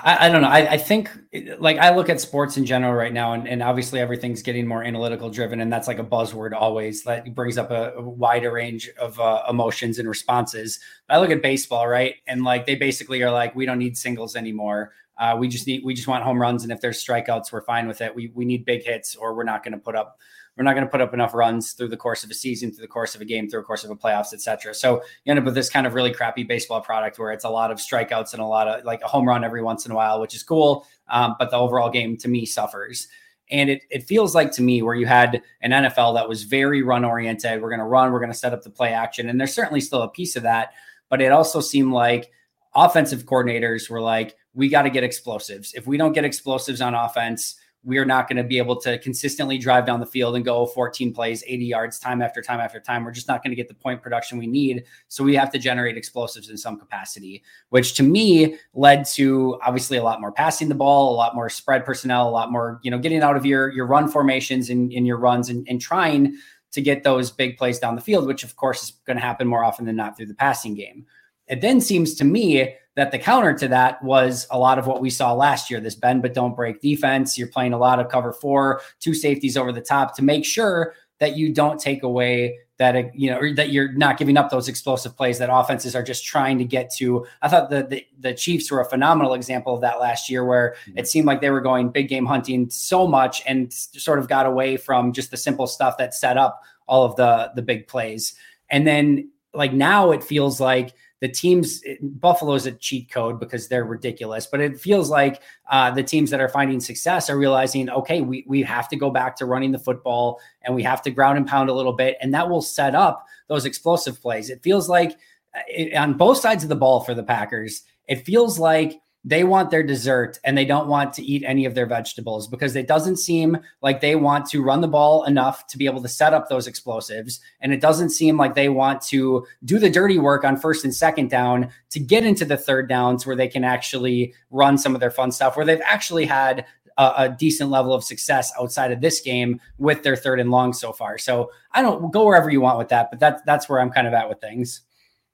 I, 0.04 0.26
I, 0.26 0.30
don't 0.30 0.42
know. 0.42 0.50
I, 0.50 0.72
I, 0.72 0.78
think 0.78 1.10
like 1.58 1.78
I 1.78 1.96
look 1.96 2.10
at 2.10 2.20
sports 2.20 2.58
in 2.58 2.66
general 2.66 2.92
right 2.92 3.14
now, 3.14 3.32
and, 3.32 3.48
and 3.48 3.64
obviously 3.64 4.02
everything's 4.02 4.42
getting 4.42 4.68
more 4.68 4.84
analytical 4.84 5.30
driven, 5.30 5.62
and 5.62 5.72
that's 5.72 5.88
like 5.88 6.00
a 6.00 6.04
buzzword 6.04 6.52
always 6.52 7.06
that 7.06 7.34
brings 7.34 7.58
up 7.58 7.72
a, 7.72 7.94
a 7.94 8.02
wider 8.02 8.52
range 8.52 8.90
of 9.00 9.18
uh, 9.22 9.42
emotions 9.50 10.00
and 10.00 10.10
responses. 10.10 10.82
I 11.08 11.20
look 11.20 11.30
at 11.30 11.42
baseball, 11.42 11.88
right, 11.88 12.16
and 12.28 12.44
like 12.44 12.66
they 12.66 12.76
basically 12.76 13.24
are 13.24 13.32
like, 13.32 13.56
we 13.56 13.66
don't 13.66 13.80
need 13.80 13.98
singles 13.98 14.36
anymore. 14.36 14.92
Uh, 15.18 15.38
we 15.40 15.48
just 15.48 15.66
need 15.66 15.86
we 15.86 15.94
just 15.94 16.10
want 16.10 16.26
home 16.26 16.42
runs, 16.42 16.64
and 16.64 16.74
if 16.74 16.82
there's 16.82 17.02
strikeouts, 17.02 17.54
we're 17.54 17.62
fine 17.62 17.88
with 17.88 18.02
it. 18.02 18.14
We 18.14 18.34
we 18.36 18.44
need 18.44 18.66
big 18.66 18.84
hits, 18.84 19.16
or 19.16 19.34
we're 19.34 19.46
not 19.46 19.64
going 19.64 19.72
to 19.72 19.80
put 19.80 19.96
up 19.96 20.20
we're 20.58 20.64
not 20.64 20.74
going 20.74 20.86
to 20.86 20.90
put 20.90 21.02
up 21.02 21.14
enough 21.14 21.34
runs 21.34 21.74
through 21.74 21.90
the 21.90 21.98
course 21.98 22.24
of 22.24 22.32
a 22.32 22.34
season, 22.34 22.72
through 22.72 22.82
the 22.82 22.88
course 22.88 23.14
of 23.14 23.22
a 23.22 23.26
game, 23.26 23.48
through 23.48 23.62
the 23.62 23.66
course 23.66 23.84
of 23.84 23.92
a 23.92 23.96
playoffs, 23.96 24.34
etc. 24.34 24.74
So 24.74 25.04
you 25.24 25.30
end 25.30 25.40
up 25.40 25.46
with 25.46 25.54
this 25.54 25.70
kind 25.70 25.86
of 25.86 25.94
really 25.94 26.12
crappy 26.12 26.44
baseball 26.44 26.82
product 26.82 27.20
where 27.20 27.32
it's 27.32 27.44
a 27.44 27.50
lot 27.50 27.70
of 27.70 27.78
strikeouts 27.78 28.34
and 28.34 28.42
a 28.42 28.46
lot 28.46 28.68
of 28.68 28.84
like 28.84 29.02
a 29.04 29.08
home 29.08 29.28
run 29.28 29.44
every 29.44 29.62
once 29.62 29.86
in 29.86 29.92
a 29.92 29.96
while, 29.96 30.20
which 30.20 30.34
is 30.34 30.42
cool. 30.42 30.88
Um, 31.10 31.36
but 31.38 31.52
the 31.52 31.58
overall 31.58 31.90
game 31.90 32.18
to 32.18 32.28
me 32.28 32.46
suffers. 32.46 33.08
And 33.50 33.70
it, 33.70 33.84
it 33.90 34.04
feels 34.04 34.36
like 34.36 34.52
to 34.54 34.62
me 34.62 34.82
where 34.82 34.96
you 34.96 35.06
had 35.06 35.42
an 35.62 35.72
NFL 35.72 36.16
that 36.16 36.28
was 36.28 36.44
very 36.44 36.82
run 36.82 37.06
oriented. 37.06 37.62
We're 37.62 37.70
going 37.70 37.80
to 37.80 37.86
run, 37.86 38.12
we're 38.12 38.20
going 38.20 38.32
to 38.32 38.38
set 38.38 38.52
up 38.52 38.64
the 38.64 38.70
play 38.70 38.92
action. 38.92 39.30
And 39.30 39.40
there's 39.40 39.54
certainly 39.54 39.80
still 39.80 40.02
a 40.02 40.10
piece 40.10 40.36
of 40.36 40.44
that. 40.44 40.74
But 41.10 41.22
it 41.22 41.32
also 41.32 41.62
seemed 41.62 41.94
like 41.94 42.32
offensive 42.76 43.26
coordinators 43.26 43.90
were 43.90 44.02
like, 44.02 44.36
we 44.54 44.70
got 44.70 44.82
to 44.82 44.90
get 44.90 45.04
explosives. 45.04 45.74
If 45.76 45.88
we 45.88 45.98
don't 45.98 46.14
get 46.14 46.26
explosives 46.26 46.82
on 46.82 46.94
offense, 46.96 47.58
we're 47.88 48.04
not 48.04 48.28
going 48.28 48.36
to 48.36 48.44
be 48.44 48.58
able 48.58 48.76
to 48.76 49.00
consistently 49.00 49.58
drive 49.58 49.86
down 49.86 50.02
the 50.02 50.06
field 50.06 50.36
and 50.36 50.44
go 50.44 50.66
14 50.66 51.14
plays, 51.14 51.42
80 51.48 51.66
yards, 51.66 51.98
time 51.98 52.22
after 52.22 52.42
time 52.42 52.60
after 52.60 52.82
time. 52.82 53.06
We're 53.06 53.12
just 53.12 53.30
not 53.30 53.42
going 53.42 53.52
to 53.52 53.56
get 53.56 53.70
the 53.70 53.74
point 53.74 54.02
production 54.02 54.38
we 54.38 54.46
need. 54.46 54.84
So 55.08 55.24
we 55.24 55.36
have 55.36 55.50
to 55.52 55.58
generate 55.58 55.96
explosives 55.96 56.50
in 56.50 56.58
some 56.58 56.78
capacity, 56.78 57.44
which 57.70 57.94
to 57.94 58.04
me 58.04 58.58
led 58.74 59.06
to 59.14 59.58
obviously 59.66 59.96
a 59.96 60.04
lot 60.04 60.20
more 60.20 60.34
passing 60.34 60.68
the 60.68 60.76
ball, 60.76 61.14
a 61.14 61.16
lot 61.16 61.34
more 61.34 61.50
spread 61.50 61.86
personnel, 61.86 62.28
a 62.28 62.30
lot 62.30 62.52
more, 62.52 62.82
you 62.84 62.92
know, 62.92 63.00
getting 63.00 63.22
out 63.22 63.38
of 63.38 63.46
your 63.46 63.72
your 63.72 63.86
run 63.86 64.10
formations 64.10 64.70
in, 64.70 64.92
in 64.92 65.06
your 65.06 65.18
runs 65.18 65.48
and, 65.48 65.66
and 65.70 65.80
trying 65.80 66.36
to 66.72 66.82
get 66.82 67.04
those 67.04 67.32
big 67.32 67.58
plays 67.58 67.80
down 67.80 67.96
the 67.96 68.02
field, 68.02 68.28
which 68.28 68.44
of 68.44 68.58
course 68.58 68.84
is 68.84 68.92
going 69.06 69.16
to 69.16 69.24
happen 69.24 69.48
more 69.48 69.64
often 69.64 69.86
than 69.86 69.96
not 69.96 70.18
through 70.18 70.26
the 70.26 70.36
passing 70.36 70.76
game. 70.76 71.06
It 71.48 71.62
then 71.62 71.80
seems 71.80 72.16
to 72.16 72.26
me 72.26 72.76
that 72.98 73.12
the 73.12 73.20
counter 73.20 73.54
to 73.54 73.68
that 73.68 74.04
was 74.04 74.48
a 74.50 74.58
lot 74.58 74.80
of 74.80 74.88
what 74.88 75.02
we 75.02 75.12
saw 75.12 75.32
last 75.32 75.70
year 75.70 75.80
this 75.80 75.94
bend 75.94 76.24
but 76.24 76.34
don't 76.34 76.56
break 76.56 76.82
defense. 76.82 77.38
You're 77.38 77.48
playing 77.48 77.74
a 77.74 77.78
lot 77.78 78.00
of 78.00 78.10
cover 78.10 78.34
four, 78.34 78.82
two 79.00 79.14
safeties 79.14 79.56
over 79.56 79.72
the 79.72 79.82
top 79.82 80.16
to 80.18 80.24
make 80.24 80.44
sure 80.44 80.96
that 81.20 81.38
you 81.38 81.54
don't 81.54 81.80
take 81.80 82.02
away 82.02 82.58
that 82.78 83.16
you 83.16 83.30
know 83.30 83.54
that 83.56 83.70
you're 83.70 83.92
not 83.94 84.18
giving 84.18 84.36
up 84.36 84.50
those 84.50 84.68
explosive 84.68 85.16
plays 85.16 85.38
that 85.40 85.50
offenses 85.52 85.96
are 85.96 86.04
just 86.04 86.26
trying 86.26 86.58
to 86.58 86.66
get 86.66 86.92
to. 86.96 87.26
I 87.42 87.50
thought 87.50 87.70
the 87.70 87.84
the, 87.84 88.06
the 88.20 88.34
Chiefs 88.34 88.72
were 88.72 88.82
a 88.82 88.86
phenomenal 88.90 89.34
example 89.34 89.76
of 89.76 89.82
that 89.82 90.00
last 90.00 90.30
year, 90.30 90.44
where 90.44 90.76
mm-hmm. 90.88 90.98
it 90.98 91.08
seemed 91.08 91.28
like 91.28 91.42
they 91.42 91.50
were 91.50 91.62
going 91.62 91.90
big 91.90 92.08
game 92.08 92.26
hunting 92.26 92.70
so 92.70 93.08
much 93.08 93.42
and 93.48 93.72
sort 93.72 94.20
of 94.20 94.28
got 94.28 94.46
away 94.46 94.78
from 94.78 95.12
just 95.12 95.32
the 95.32 95.38
simple 95.38 95.68
stuff 95.68 95.98
that 95.98 96.14
set 96.14 96.38
up 96.38 96.62
all 96.88 97.04
of 97.04 97.16
the 97.16 97.52
the 97.56 97.62
big 97.62 97.88
plays. 97.88 98.36
And 98.70 98.86
then 98.86 99.32
like 99.54 99.74
now 99.74 100.12
it 100.12 100.24
feels 100.24 100.60
like 100.62 100.94
the 101.20 101.28
teams 101.28 101.82
Buffalo's 102.02 102.66
a 102.68 102.72
cheat 102.72 103.10
code 103.10 103.40
because 103.40 103.68
they're 103.68 103.86
ridiculous, 103.86 104.46
but 104.46 104.62
it 104.62 104.80
feels 104.80 105.10
like 105.10 105.42
uh, 105.72 105.90
the 105.92 106.04
teams 106.04 106.30
that 106.30 106.40
are 106.40 106.50
finding 106.50 106.80
success 106.80 107.30
are 107.30 107.38
realizing, 107.38 107.90
okay, 107.90 108.22
we 108.22 108.46
we 108.48 108.62
have 108.62 108.88
to 108.90 108.96
go 108.96 109.10
back 109.10 109.36
to 109.38 109.46
running 109.46 109.72
the 109.72 109.80
football 109.80 110.40
and 110.62 110.76
we 110.76 110.84
have 110.84 111.02
to 111.02 111.10
ground 111.10 111.38
and 111.38 111.48
pound 111.48 111.70
a 111.70 111.74
little 111.74 111.94
bit, 111.94 112.18
and 112.22 112.34
that 112.34 112.50
will 112.50 112.62
set 112.62 112.94
up 112.94 113.26
those 113.48 113.66
explosive 113.66 114.22
plays. 114.22 114.50
It 114.50 114.62
feels 114.62 114.90
like 114.90 115.14
uh, 115.56 115.62
it, 115.68 115.96
on 115.96 116.14
both 116.14 116.38
sides 116.38 116.64
of 116.64 116.70
the 116.70 116.76
ball 116.76 117.00
for 117.00 117.16
the 117.16 117.24
Packers, 117.24 117.84
it 118.08 118.26
feels 118.26 118.60
like 118.60 119.02
they 119.24 119.44
want 119.44 119.72
their 119.72 119.84
dessert 119.84 120.40
and 120.44 120.58
they 120.58 120.64
don't 120.64 120.88
want 120.88 121.12
to 121.14 121.24
eat 121.24 121.44
any 121.46 121.66
of 121.66 121.76
their 121.76 121.86
vegetables 121.86 122.48
because 122.48 122.76
it 122.76 122.88
doesn't 122.88 123.18
seem 123.18 123.58
like 123.82 124.00
they 124.00 124.16
want 124.16 124.46
to 124.46 124.64
run 124.64 124.80
the 124.80 124.88
ball 124.88 125.26
enough 125.26 125.68
to 125.68 125.78
be 125.78 125.86
able 125.86 126.02
to 126.02 126.08
set 126.08 126.34
up 126.34 126.48
those 126.48 126.66
explosives. 126.66 127.42
And 127.60 127.74
it 127.74 127.82
doesn't 127.82 128.12
seem 128.12 128.38
like 128.38 128.56
they 128.56 128.70
want 128.70 129.02
to 129.04 129.46
do 129.66 129.80
the 129.80 129.90
dirty 129.90 130.18
work 130.18 130.46
on 130.46 130.56
first 130.56 130.86
and 130.86 130.96
second 130.96 131.30
down 131.30 131.70
to 131.90 132.00
get 132.00 132.26
into 132.26 132.46
the 132.46 132.58
third 132.58 132.88
downs 132.88 133.26
where 133.26 133.36
they 133.36 133.50
can 133.50 133.64
actually 133.64 134.34
run 134.50 134.78
some 134.78 134.96
of 134.96 135.02
their 135.02 135.12
fun 135.12 135.32
stuff, 135.32 135.58
where 135.58 135.66
they've 135.66 135.82
actually 135.84 136.26
had 136.26 136.66
a, 136.98 137.14
a, 137.18 137.36
decent 137.38 137.70
level 137.70 137.94
of 137.94 138.04
success 138.04 138.52
outside 138.60 138.92
of 138.92 139.02
this 139.02 139.20
game 139.20 139.60
with 139.78 140.04
their 140.04 140.16
third 140.16 140.40
and 140.40 140.52
long 140.52 140.74
so 140.74 140.92
far. 140.92 141.18
So 141.18 141.52
I 141.74 141.82
don't 141.82 142.12
go 142.12 142.26
wherever 142.26 142.50
you 142.50 142.62
want 142.62 142.78
with 142.78 142.90
that, 142.90 143.10
but 143.12 143.20
that's 143.20 143.42
that's 143.46 143.70
where 143.70 143.80
I'm 143.80 143.92
kind 143.92 144.08
of 144.08 144.14
at 144.14 144.30
with 144.30 144.42
things. 144.42 144.82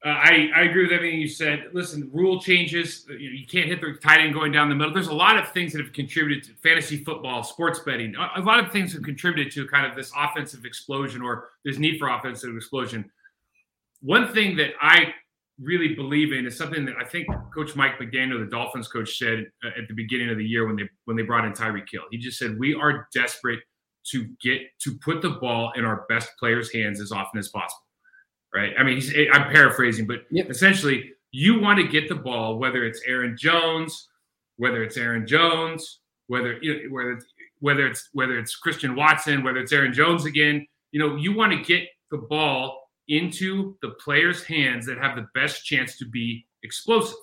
Uh, 0.05 0.09
I, 0.09 0.49
I 0.53 0.61
agree 0.63 0.83
with 0.83 0.91
everything 0.91 1.21
you 1.21 1.29
said. 1.29 1.69
Listen, 1.71 2.09
rule 2.11 2.41
changes. 2.41 3.05
You, 3.07 3.29
know, 3.29 3.37
you 3.37 3.47
can't 3.47 3.67
hit 3.67 3.79
the 3.79 3.97
tight 4.01 4.19
end 4.19 4.33
going 4.33 4.51
down 4.51 4.67
the 4.67 4.75
middle. 4.75 4.93
There's 4.93 5.07
a 5.07 5.13
lot 5.13 5.37
of 5.37 5.49
things 5.51 5.71
that 5.71 5.81
have 5.81 5.93
contributed 5.93 6.43
to 6.45 6.51
fantasy 6.61 6.97
football, 7.05 7.41
sports 7.41 7.79
betting. 7.79 8.13
A, 8.15 8.41
a 8.41 8.43
lot 8.43 8.59
of 8.59 8.69
things 8.69 8.91
have 8.93 9.03
contributed 9.03 9.53
to 9.53 9.65
kind 9.67 9.85
of 9.85 9.95
this 9.95 10.11
offensive 10.17 10.65
explosion 10.65 11.21
or 11.21 11.51
this 11.63 11.77
need 11.77 11.99
for 11.99 12.09
offensive 12.09 12.53
explosion. 12.53 13.09
One 14.01 14.33
thing 14.33 14.57
that 14.57 14.71
I 14.81 15.13
really 15.57 15.95
believe 15.95 16.33
in 16.33 16.45
is 16.45 16.57
something 16.57 16.83
that 16.83 16.95
I 16.99 17.05
think 17.05 17.27
Coach 17.53 17.73
Mike 17.77 17.97
McDaniel, 17.97 18.43
the 18.43 18.49
Dolphins 18.51 18.89
coach, 18.89 19.17
said 19.17 19.45
uh, 19.63 19.69
at 19.79 19.87
the 19.87 19.93
beginning 19.93 20.29
of 20.29 20.37
the 20.37 20.45
year 20.45 20.67
when 20.67 20.75
they 20.75 20.89
when 21.05 21.15
they 21.15 21.23
brought 21.23 21.45
in 21.45 21.53
Tyreek 21.53 21.87
Hill. 21.89 22.03
He 22.11 22.17
just 22.17 22.37
said, 22.37 22.59
"We 22.59 22.75
are 22.75 23.07
desperate 23.13 23.59
to 24.07 24.27
get 24.41 24.61
to 24.79 24.97
put 24.97 25.21
the 25.21 25.29
ball 25.29 25.71
in 25.77 25.85
our 25.85 26.05
best 26.09 26.31
players' 26.37 26.73
hands 26.73 26.99
as 26.99 27.13
often 27.13 27.39
as 27.39 27.47
possible." 27.47 27.85
Right? 28.53 28.73
I 28.77 28.83
mean, 28.83 29.01
I'm 29.31 29.51
paraphrasing, 29.51 30.05
but 30.05 30.25
yep. 30.31 30.49
essentially, 30.49 31.11
you 31.31 31.59
want 31.59 31.79
to 31.79 31.87
get 31.87 32.07
the 32.07 32.15
ball, 32.15 32.57
whether 32.59 32.85
it's 32.85 33.01
Aaron 33.07 33.35
Jones, 33.37 34.09
whether 34.57 34.83
it's 34.83 34.97
Aaron 34.97 35.25
Jones, 35.25 35.99
whether 36.27 36.57
you 36.61 36.83
know, 36.89 36.95
whether 36.95 37.11
it's, 37.13 37.25
whether 37.59 37.87
it's 37.87 38.09
whether 38.13 38.37
it's 38.37 38.55
Christian 38.55 38.95
Watson, 38.95 39.43
whether 39.43 39.59
it's 39.59 39.71
Aaron 39.71 39.93
Jones 39.93 40.25
again. 40.25 40.65
You 40.91 40.99
know, 40.99 41.15
you 41.15 41.35
want 41.35 41.51
to 41.53 41.61
get 41.63 41.87
the 42.11 42.19
ball 42.19 42.79
into 43.07 43.75
the 43.81 43.89
players' 44.03 44.43
hands 44.43 44.85
that 44.85 44.97
have 44.97 45.15
the 45.15 45.27
best 45.33 45.65
chance 45.65 45.97
to 45.97 46.05
be 46.05 46.45
explosive. 46.61 47.17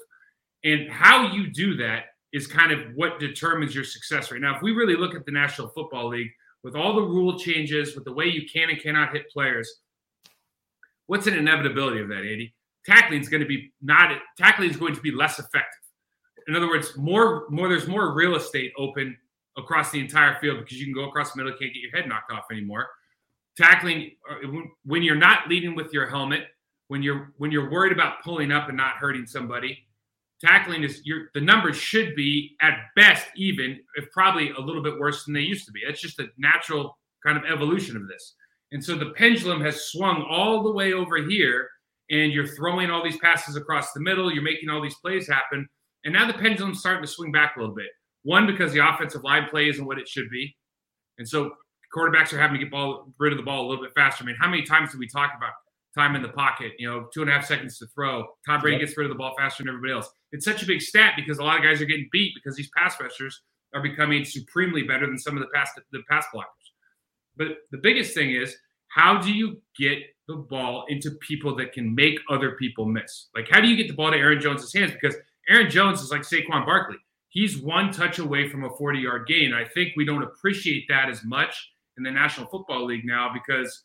And 0.64 0.90
how 0.90 1.32
you 1.32 1.50
do 1.50 1.76
that 1.76 2.06
is 2.32 2.46
kind 2.46 2.72
of 2.72 2.80
what 2.94 3.18
determines 3.18 3.74
your 3.74 3.84
success 3.84 4.30
right 4.30 4.40
now. 4.40 4.56
If 4.56 4.62
we 4.62 4.72
really 4.72 4.96
look 4.96 5.14
at 5.14 5.24
the 5.24 5.32
National 5.32 5.68
Football 5.68 6.08
League 6.08 6.30
with 6.62 6.76
all 6.76 6.94
the 6.94 7.02
rule 7.02 7.38
changes, 7.38 7.94
with 7.94 8.04
the 8.04 8.12
way 8.12 8.26
you 8.26 8.48
can 8.48 8.70
and 8.70 8.80
cannot 8.80 9.12
hit 9.12 9.30
players, 9.30 9.80
what's 11.10 11.26
an 11.26 11.34
inevitability 11.34 12.00
of 12.00 12.06
that, 12.06 12.18
Andy? 12.18 12.54
Tackling 12.86 13.20
is 13.20 13.28
going 13.28 13.42
to 13.42 13.46
be 13.46 13.72
not 13.82 14.16
tackling 14.38 14.70
is 14.70 14.76
going 14.76 14.94
to 14.94 15.00
be 15.00 15.10
less 15.10 15.40
effective. 15.40 15.80
In 16.46 16.54
other 16.54 16.68
words, 16.68 16.96
more 16.96 17.46
more 17.50 17.68
there's 17.68 17.88
more 17.88 18.14
real 18.14 18.36
estate 18.36 18.72
open 18.78 19.16
across 19.58 19.90
the 19.90 19.98
entire 19.98 20.38
field 20.40 20.60
because 20.60 20.78
you 20.78 20.86
can 20.86 20.94
go 20.94 21.08
across 21.08 21.32
the 21.32 21.38
middle, 21.42 21.52
can't 21.58 21.74
get 21.74 21.82
your 21.82 21.90
head 21.90 22.08
knocked 22.08 22.30
off 22.32 22.44
anymore. 22.52 22.88
Tackling 23.58 24.12
uh, 24.30 24.46
when 24.84 25.02
you're 25.02 25.16
not 25.16 25.48
leading 25.48 25.74
with 25.74 25.92
your 25.92 26.06
helmet, 26.08 26.44
when 26.86 27.02
you're 27.02 27.32
when 27.38 27.50
you're 27.50 27.70
worried 27.70 27.92
about 27.92 28.22
pulling 28.22 28.52
up 28.52 28.68
and 28.68 28.76
not 28.76 28.94
hurting 28.94 29.26
somebody, 29.26 29.76
tackling 30.40 30.84
is 30.84 31.02
your 31.04 31.30
the 31.34 31.40
numbers 31.40 31.76
should 31.76 32.14
be 32.14 32.56
at 32.62 32.78
best 32.94 33.26
even, 33.34 33.80
if 33.96 34.08
probably 34.12 34.52
a 34.52 34.60
little 34.60 34.82
bit 34.82 34.96
worse 34.98 35.24
than 35.24 35.34
they 35.34 35.40
used 35.40 35.66
to 35.66 35.72
be. 35.72 35.80
That's 35.84 36.00
just 36.00 36.20
a 36.20 36.28
natural 36.38 36.96
kind 37.26 37.36
of 37.36 37.44
evolution 37.50 37.96
of 37.96 38.06
this. 38.06 38.36
And 38.72 38.84
so 38.84 38.96
the 38.96 39.10
pendulum 39.10 39.60
has 39.62 39.86
swung 39.86 40.24
all 40.30 40.62
the 40.62 40.72
way 40.72 40.92
over 40.92 41.16
here, 41.16 41.68
and 42.10 42.32
you're 42.32 42.46
throwing 42.46 42.90
all 42.90 43.02
these 43.02 43.18
passes 43.18 43.56
across 43.56 43.92
the 43.92 44.00
middle. 44.00 44.32
You're 44.32 44.42
making 44.42 44.68
all 44.68 44.80
these 44.80 44.98
plays 45.02 45.28
happen. 45.28 45.68
And 46.04 46.14
now 46.14 46.26
the 46.26 46.38
pendulum's 46.38 46.80
starting 46.80 47.02
to 47.02 47.08
swing 47.08 47.32
back 47.32 47.56
a 47.56 47.60
little 47.60 47.74
bit. 47.74 47.88
One, 48.22 48.46
because 48.46 48.72
the 48.72 48.86
offensive 48.86 49.24
line 49.24 49.48
play 49.48 49.68
isn't 49.68 49.84
what 49.84 49.98
it 49.98 50.08
should 50.08 50.30
be. 50.30 50.54
And 51.18 51.28
so 51.28 51.52
quarterbacks 51.94 52.32
are 52.32 52.38
having 52.38 52.58
to 52.58 52.64
get 52.64 52.70
ball 52.70 53.12
rid 53.18 53.32
of 53.32 53.38
the 53.38 53.44
ball 53.44 53.66
a 53.66 53.68
little 53.68 53.84
bit 53.84 53.92
faster. 53.94 54.24
I 54.24 54.26
mean, 54.26 54.36
how 54.38 54.48
many 54.48 54.62
times 54.62 54.92
do 54.92 54.98
we 54.98 55.08
talk 55.08 55.32
about 55.36 55.52
time 55.96 56.14
in 56.16 56.22
the 56.22 56.28
pocket? 56.28 56.72
You 56.78 56.88
know, 56.88 57.08
two 57.12 57.22
and 57.22 57.30
a 57.30 57.32
half 57.32 57.46
seconds 57.46 57.78
to 57.78 57.86
throw. 57.88 58.26
Tom 58.46 58.60
Brady 58.60 58.78
yep. 58.78 58.86
gets 58.86 58.96
rid 58.96 59.04
of 59.06 59.10
the 59.10 59.18
ball 59.18 59.34
faster 59.36 59.62
than 59.62 59.68
everybody 59.68 59.92
else. 59.92 60.08
It's 60.32 60.44
such 60.44 60.62
a 60.62 60.66
big 60.66 60.80
stat 60.80 61.14
because 61.16 61.38
a 61.38 61.44
lot 61.44 61.58
of 61.58 61.64
guys 61.64 61.80
are 61.80 61.86
getting 61.86 62.08
beat 62.12 62.32
because 62.34 62.56
these 62.56 62.70
pass 62.76 63.00
rushers 63.00 63.42
are 63.74 63.82
becoming 63.82 64.24
supremely 64.24 64.82
better 64.82 65.06
than 65.06 65.18
some 65.18 65.36
of 65.36 65.42
the 65.42 65.48
pass 65.54 65.70
the 65.92 66.02
pass 66.08 66.26
blockers. 66.34 66.59
But 67.36 67.48
the 67.70 67.78
biggest 67.78 68.14
thing 68.14 68.32
is 68.32 68.56
how 68.88 69.20
do 69.20 69.32
you 69.32 69.60
get 69.78 69.98
the 70.28 70.34
ball 70.36 70.84
into 70.88 71.12
people 71.26 71.54
that 71.56 71.72
can 71.72 71.94
make 71.94 72.18
other 72.28 72.52
people 72.52 72.86
miss? 72.86 73.28
Like, 73.34 73.48
how 73.48 73.60
do 73.60 73.68
you 73.68 73.76
get 73.76 73.88
the 73.88 73.94
ball 73.94 74.10
to 74.10 74.16
Aaron 74.16 74.40
Jones's 74.40 74.72
hands? 74.74 74.92
Because 74.92 75.16
Aaron 75.48 75.70
Jones 75.70 76.00
is 76.02 76.10
like 76.10 76.22
Saquon 76.22 76.66
Barkley. 76.66 76.96
He's 77.28 77.58
one 77.58 77.92
touch 77.92 78.18
away 78.18 78.48
from 78.48 78.64
a 78.64 78.70
40 78.70 78.98
yard 78.98 79.26
gain. 79.28 79.52
I 79.54 79.64
think 79.64 79.92
we 79.96 80.04
don't 80.04 80.22
appreciate 80.22 80.86
that 80.88 81.08
as 81.08 81.22
much 81.24 81.70
in 81.96 82.02
the 82.02 82.10
National 82.10 82.46
Football 82.48 82.86
League 82.86 83.04
now 83.04 83.30
because 83.32 83.84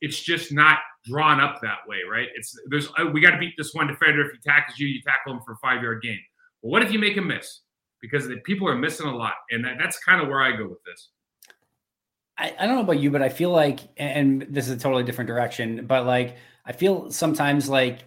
it's 0.00 0.20
just 0.20 0.52
not 0.52 0.78
drawn 1.04 1.40
up 1.40 1.60
that 1.62 1.78
way, 1.88 1.98
right? 2.08 2.28
It's 2.34 2.56
there's 2.68 2.88
uh, 2.98 3.06
we 3.12 3.20
got 3.20 3.30
to 3.30 3.38
beat 3.38 3.54
this 3.56 3.74
one 3.74 3.86
defender. 3.86 4.24
If 4.26 4.32
he 4.32 4.38
tackles 4.38 4.78
you, 4.78 4.86
you 4.86 5.00
tackle 5.02 5.32
him 5.32 5.40
for 5.44 5.52
a 5.52 5.56
five 5.56 5.82
yard 5.82 6.02
gain. 6.02 6.20
But 6.62 6.68
what 6.68 6.82
if 6.82 6.92
you 6.92 6.98
make 6.98 7.16
him 7.16 7.28
miss? 7.28 7.62
Because 8.00 8.28
the 8.28 8.36
people 8.38 8.68
are 8.68 8.76
missing 8.76 9.06
a 9.06 9.16
lot, 9.16 9.34
and 9.50 9.64
that, 9.64 9.76
that's 9.78 9.98
kind 9.98 10.20
of 10.20 10.28
where 10.28 10.42
I 10.42 10.56
go 10.56 10.68
with 10.68 10.82
this. 10.84 11.10
I, 12.38 12.54
I 12.58 12.66
don't 12.66 12.76
know 12.76 12.82
about 12.82 13.00
you, 13.00 13.10
but 13.10 13.22
I 13.22 13.28
feel 13.28 13.50
like, 13.50 13.80
and 13.96 14.46
this 14.50 14.66
is 14.66 14.72
a 14.72 14.78
totally 14.78 15.04
different 15.04 15.28
direction, 15.28 15.86
but 15.86 16.06
like 16.06 16.36
I 16.64 16.72
feel 16.72 17.10
sometimes 17.10 17.68
like 17.68 18.04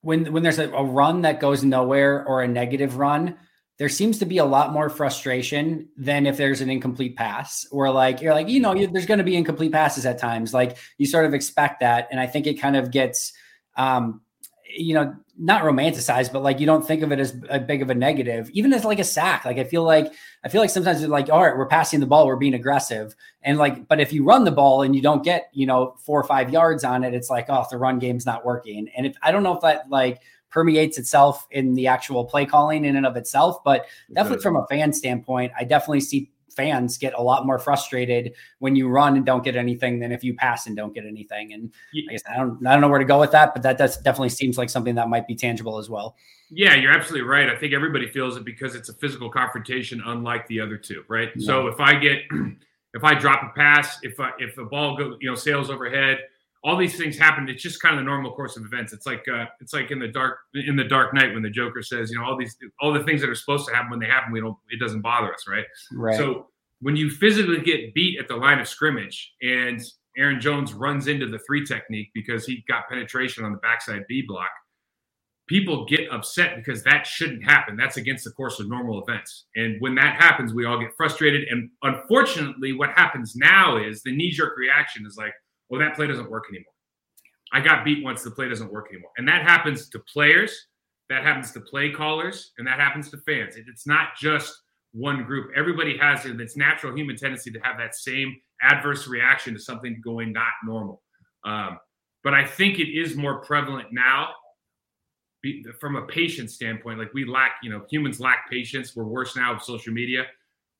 when 0.00 0.32
when 0.32 0.42
there's 0.42 0.58
a, 0.58 0.70
a 0.70 0.84
run 0.84 1.22
that 1.22 1.40
goes 1.40 1.64
nowhere 1.64 2.26
or 2.26 2.42
a 2.42 2.48
negative 2.48 2.96
run, 2.96 3.36
there 3.78 3.88
seems 3.88 4.18
to 4.18 4.26
be 4.26 4.38
a 4.38 4.44
lot 4.44 4.72
more 4.72 4.88
frustration 4.88 5.88
than 5.96 6.26
if 6.26 6.36
there's 6.36 6.60
an 6.60 6.70
incomplete 6.70 7.16
pass 7.16 7.66
or 7.70 7.90
like 7.90 8.20
you're 8.20 8.34
like 8.34 8.48
you 8.48 8.60
know 8.60 8.74
you, 8.74 8.86
there's 8.86 9.06
going 9.06 9.18
to 9.18 9.24
be 9.24 9.36
incomplete 9.36 9.72
passes 9.72 10.06
at 10.06 10.18
times. 10.18 10.52
Like 10.52 10.76
you 10.98 11.06
sort 11.06 11.24
of 11.24 11.34
expect 11.34 11.80
that 11.80 12.08
and 12.10 12.20
i 12.20 12.26
think 12.26 12.46
it 12.46 12.54
kind 12.54 12.76
of 12.76 12.90
gets 12.90 13.32
um 13.76 14.20
you 14.76 14.94
know 14.94 15.14
not 15.36 15.64
romanticized, 15.64 16.32
but 16.32 16.42
like 16.42 16.60
you 16.60 16.66
don't 16.66 16.86
think 16.86 17.02
of 17.02 17.10
it 17.10 17.18
as 17.18 17.36
a 17.48 17.58
big 17.58 17.82
of 17.82 17.90
a 17.90 17.94
negative, 17.94 18.48
even 18.50 18.72
as 18.72 18.84
like 18.84 18.98
a 18.98 19.04
sack. 19.04 19.44
Like 19.44 19.58
I 19.58 19.64
feel 19.64 19.82
like 19.82 20.12
I 20.44 20.48
feel 20.48 20.60
like 20.60 20.70
sometimes 20.70 21.02
it's 21.02 21.10
like, 21.10 21.28
all 21.30 21.42
right, 21.42 21.56
we're 21.56 21.66
passing 21.66 22.00
the 22.00 22.06
ball, 22.06 22.26
we're 22.26 22.36
being 22.36 22.54
aggressive, 22.54 23.14
and 23.42 23.58
like, 23.58 23.88
but 23.88 24.00
if 24.00 24.12
you 24.12 24.24
run 24.24 24.44
the 24.44 24.52
ball 24.52 24.82
and 24.82 24.94
you 24.94 25.02
don't 25.02 25.24
get 25.24 25.50
you 25.52 25.66
know 25.66 25.96
four 25.98 26.20
or 26.20 26.24
five 26.24 26.50
yards 26.50 26.84
on 26.84 27.02
it, 27.02 27.14
it's 27.14 27.30
like, 27.30 27.46
oh, 27.48 27.64
the 27.70 27.78
run 27.78 27.98
game's 27.98 28.26
not 28.26 28.44
working. 28.44 28.88
And 28.96 29.06
if 29.06 29.16
I 29.22 29.32
don't 29.32 29.42
know 29.42 29.54
if 29.54 29.62
that 29.62 29.88
like 29.90 30.20
permeates 30.50 30.98
itself 30.98 31.46
in 31.50 31.74
the 31.74 31.88
actual 31.88 32.24
play 32.24 32.46
calling 32.46 32.84
in 32.84 32.94
and 32.94 33.06
of 33.06 33.16
itself, 33.16 33.64
but 33.64 33.86
definitely 34.12 34.42
from 34.42 34.56
a 34.56 34.66
fan 34.68 34.92
standpoint, 34.92 35.52
I 35.58 35.64
definitely 35.64 36.00
see 36.00 36.30
fans 36.56 36.98
get 36.98 37.14
a 37.14 37.22
lot 37.22 37.46
more 37.46 37.58
frustrated 37.58 38.34
when 38.58 38.76
you 38.76 38.88
run 38.88 39.16
and 39.16 39.26
don't 39.26 39.44
get 39.44 39.56
anything 39.56 39.98
than 39.98 40.12
if 40.12 40.24
you 40.24 40.34
pass 40.34 40.66
and 40.66 40.76
don't 40.76 40.94
get 40.94 41.04
anything. 41.04 41.52
And 41.52 41.72
I 42.08 42.12
guess 42.12 42.22
I 42.30 42.36
don't 42.36 42.66
I 42.66 42.72
don't 42.72 42.80
know 42.80 42.88
where 42.88 42.98
to 42.98 43.04
go 43.04 43.20
with 43.20 43.32
that, 43.32 43.54
but 43.54 43.62
that 43.62 43.78
does 43.78 43.96
definitely 43.98 44.30
seems 44.30 44.58
like 44.58 44.70
something 44.70 44.94
that 44.94 45.08
might 45.08 45.26
be 45.26 45.34
tangible 45.34 45.78
as 45.78 45.90
well. 45.90 46.16
Yeah, 46.50 46.74
you're 46.74 46.92
absolutely 46.92 47.28
right. 47.28 47.48
I 47.48 47.56
think 47.56 47.72
everybody 47.72 48.08
feels 48.08 48.36
it 48.36 48.44
because 48.44 48.74
it's 48.74 48.88
a 48.88 48.94
physical 48.94 49.30
confrontation, 49.30 50.02
unlike 50.04 50.46
the 50.46 50.60
other 50.60 50.76
two, 50.76 51.04
right? 51.08 51.30
Yeah. 51.34 51.46
So 51.46 51.66
if 51.68 51.80
I 51.80 51.94
get 51.94 52.22
if 52.94 53.02
I 53.02 53.14
drop 53.14 53.42
a 53.42 53.58
pass, 53.58 53.98
if 54.02 54.20
I, 54.20 54.30
if 54.38 54.54
the 54.54 54.64
ball 54.64 54.96
go 54.96 55.16
you 55.20 55.28
know 55.28 55.34
sails 55.34 55.70
overhead, 55.70 56.18
all 56.64 56.78
these 56.78 56.96
things 56.96 57.18
happen. 57.18 57.46
It's 57.48 57.62
just 57.62 57.80
kind 57.82 57.94
of 57.94 58.00
the 58.00 58.06
normal 58.06 58.32
course 58.32 58.56
of 58.56 58.64
events. 58.64 58.94
It's 58.94 59.06
like 59.06 59.22
uh, 59.28 59.44
it's 59.60 59.74
like 59.74 59.90
in 59.90 59.98
the 59.98 60.08
dark 60.08 60.38
in 60.54 60.76
the 60.76 60.84
Dark 60.84 61.12
Knight 61.12 61.34
when 61.34 61.42
the 61.42 61.50
Joker 61.50 61.82
says, 61.82 62.10
you 62.10 62.18
know, 62.18 62.24
all 62.24 62.38
these 62.38 62.56
all 62.80 62.92
the 62.92 63.04
things 63.04 63.20
that 63.20 63.28
are 63.28 63.34
supposed 63.34 63.68
to 63.68 63.74
happen 63.74 63.90
when 63.90 64.00
they 64.00 64.06
happen, 64.06 64.32
we 64.32 64.40
don't 64.40 64.56
it 64.70 64.80
doesn't 64.80 65.02
bother 65.02 65.32
us, 65.32 65.44
right? 65.46 65.66
Right. 65.92 66.16
So 66.16 66.48
when 66.80 66.96
you 66.96 67.10
physically 67.10 67.60
get 67.60 67.94
beat 67.94 68.18
at 68.18 68.28
the 68.28 68.36
line 68.36 68.60
of 68.60 68.66
scrimmage 68.66 69.34
and 69.42 69.80
Aaron 70.16 70.40
Jones 70.40 70.72
runs 70.72 71.06
into 71.06 71.26
the 71.26 71.38
three 71.40 71.66
technique 71.66 72.08
because 72.14 72.46
he 72.46 72.64
got 72.66 72.88
penetration 72.88 73.44
on 73.44 73.52
the 73.52 73.58
backside 73.58 74.06
B 74.08 74.24
block, 74.26 74.50
people 75.46 75.84
get 75.84 76.10
upset 76.10 76.56
because 76.56 76.82
that 76.84 77.06
shouldn't 77.06 77.44
happen. 77.44 77.76
That's 77.76 77.98
against 77.98 78.24
the 78.24 78.30
course 78.30 78.58
of 78.58 78.68
normal 78.68 79.02
events. 79.02 79.46
And 79.54 79.76
when 79.80 79.94
that 79.96 80.16
happens, 80.16 80.54
we 80.54 80.64
all 80.64 80.78
get 80.78 80.90
frustrated. 80.96 81.48
And 81.48 81.68
unfortunately, 81.82 82.72
what 82.72 82.90
happens 82.90 83.34
now 83.36 83.76
is 83.76 84.02
the 84.02 84.16
knee 84.16 84.30
jerk 84.30 84.56
reaction 84.56 85.04
is 85.06 85.16
like, 85.18 85.34
well, 85.68 85.80
that 85.80 85.94
play 85.94 86.06
doesn't 86.06 86.30
work 86.30 86.44
anymore. 86.50 86.72
I 87.52 87.60
got 87.60 87.84
beat 87.84 88.02
once 88.02 88.22
the 88.22 88.30
play 88.30 88.48
doesn't 88.48 88.72
work 88.72 88.88
anymore. 88.90 89.10
And 89.16 89.28
that 89.28 89.42
happens 89.42 89.88
to 89.90 89.98
players, 90.12 90.66
that 91.08 91.22
happens 91.22 91.52
to 91.52 91.60
play 91.60 91.90
callers, 91.90 92.52
and 92.58 92.66
that 92.66 92.80
happens 92.80 93.10
to 93.10 93.18
fans. 93.18 93.54
It's 93.56 93.86
not 93.86 94.16
just 94.18 94.52
one 94.92 95.24
group. 95.24 95.50
Everybody 95.56 95.96
has 95.98 96.24
it. 96.24 96.40
It's 96.40 96.56
natural 96.56 96.96
human 96.96 97.16
tendency 97.16 97.50
to 97.50 97.60
have 97.60 97.76
that 97.78 97.94
same 97.94 98.34
adverse 98.62 99.06
reaction 99.06 99.54
to 99.54 99.60
something 99.60 100.00
going 100.02 100.32
not 100.32 100.52
normal. 100.64 101.02
Um, 101.44 101.78
but 102.22 102.32
I 102.34 102.44
think 102.44 102.78
it 102.78 102.88
is 102.88 103.16
more 103.16 103.40
prevalent 103.44 103.88
now 103.92 104.30
from 105.78 105.96
a 105.96 106.06
patient 106.06 106.50
standpoint. 106.50 106.98
Like 106.98 107.12
we 107.12 107.26
lack, 107.26 107.56
you 107.62 107.70
know, 107.70 107.84
humans 107.90 108.18
lack 108.18 108.50
patience. 108.50 108.96
We're 108.96 109.04
worse 109.04 109.36
now 109.36 109.52
with 109.52 109.62
social 109.62 109.92
media. 109.92 110.24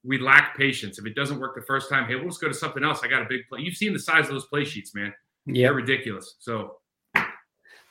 We 0.05 0.19
lack 0.19 0.57
patience. 0.57 0.99
If 0.99 1.07
it 1.07 1.15
doesn't 1.15 1.41
work 1.41 1.55
the 1.55 1.63
first 1.63 1.89
time, 1.89 2.07
hey, 2.07 2.17
we'll 2.17 2.27
just 2.27 2.41
go 2.41 2.49
to 2.49 2.55
something 2.55 2.85
else. 2.85 3.01
I 3.03 3.09
got 3.09 3.23
a 3.23 3.27
big 3.29 3.43
play. 3.49 3.61
You've 3.61 3.77
seen 3.77 3.93
the 3.93 3.99
size 3.99 4.27
of 4.27 4.33
those 4.33 4.47
play 4.47 4.65
sheets, 4.65 4.95
man. 4.95 5.13
Yeah, 5.47 5.69
They're 5.69 5.75
ridiculous. 5.75 6.37
So 6.39 6.77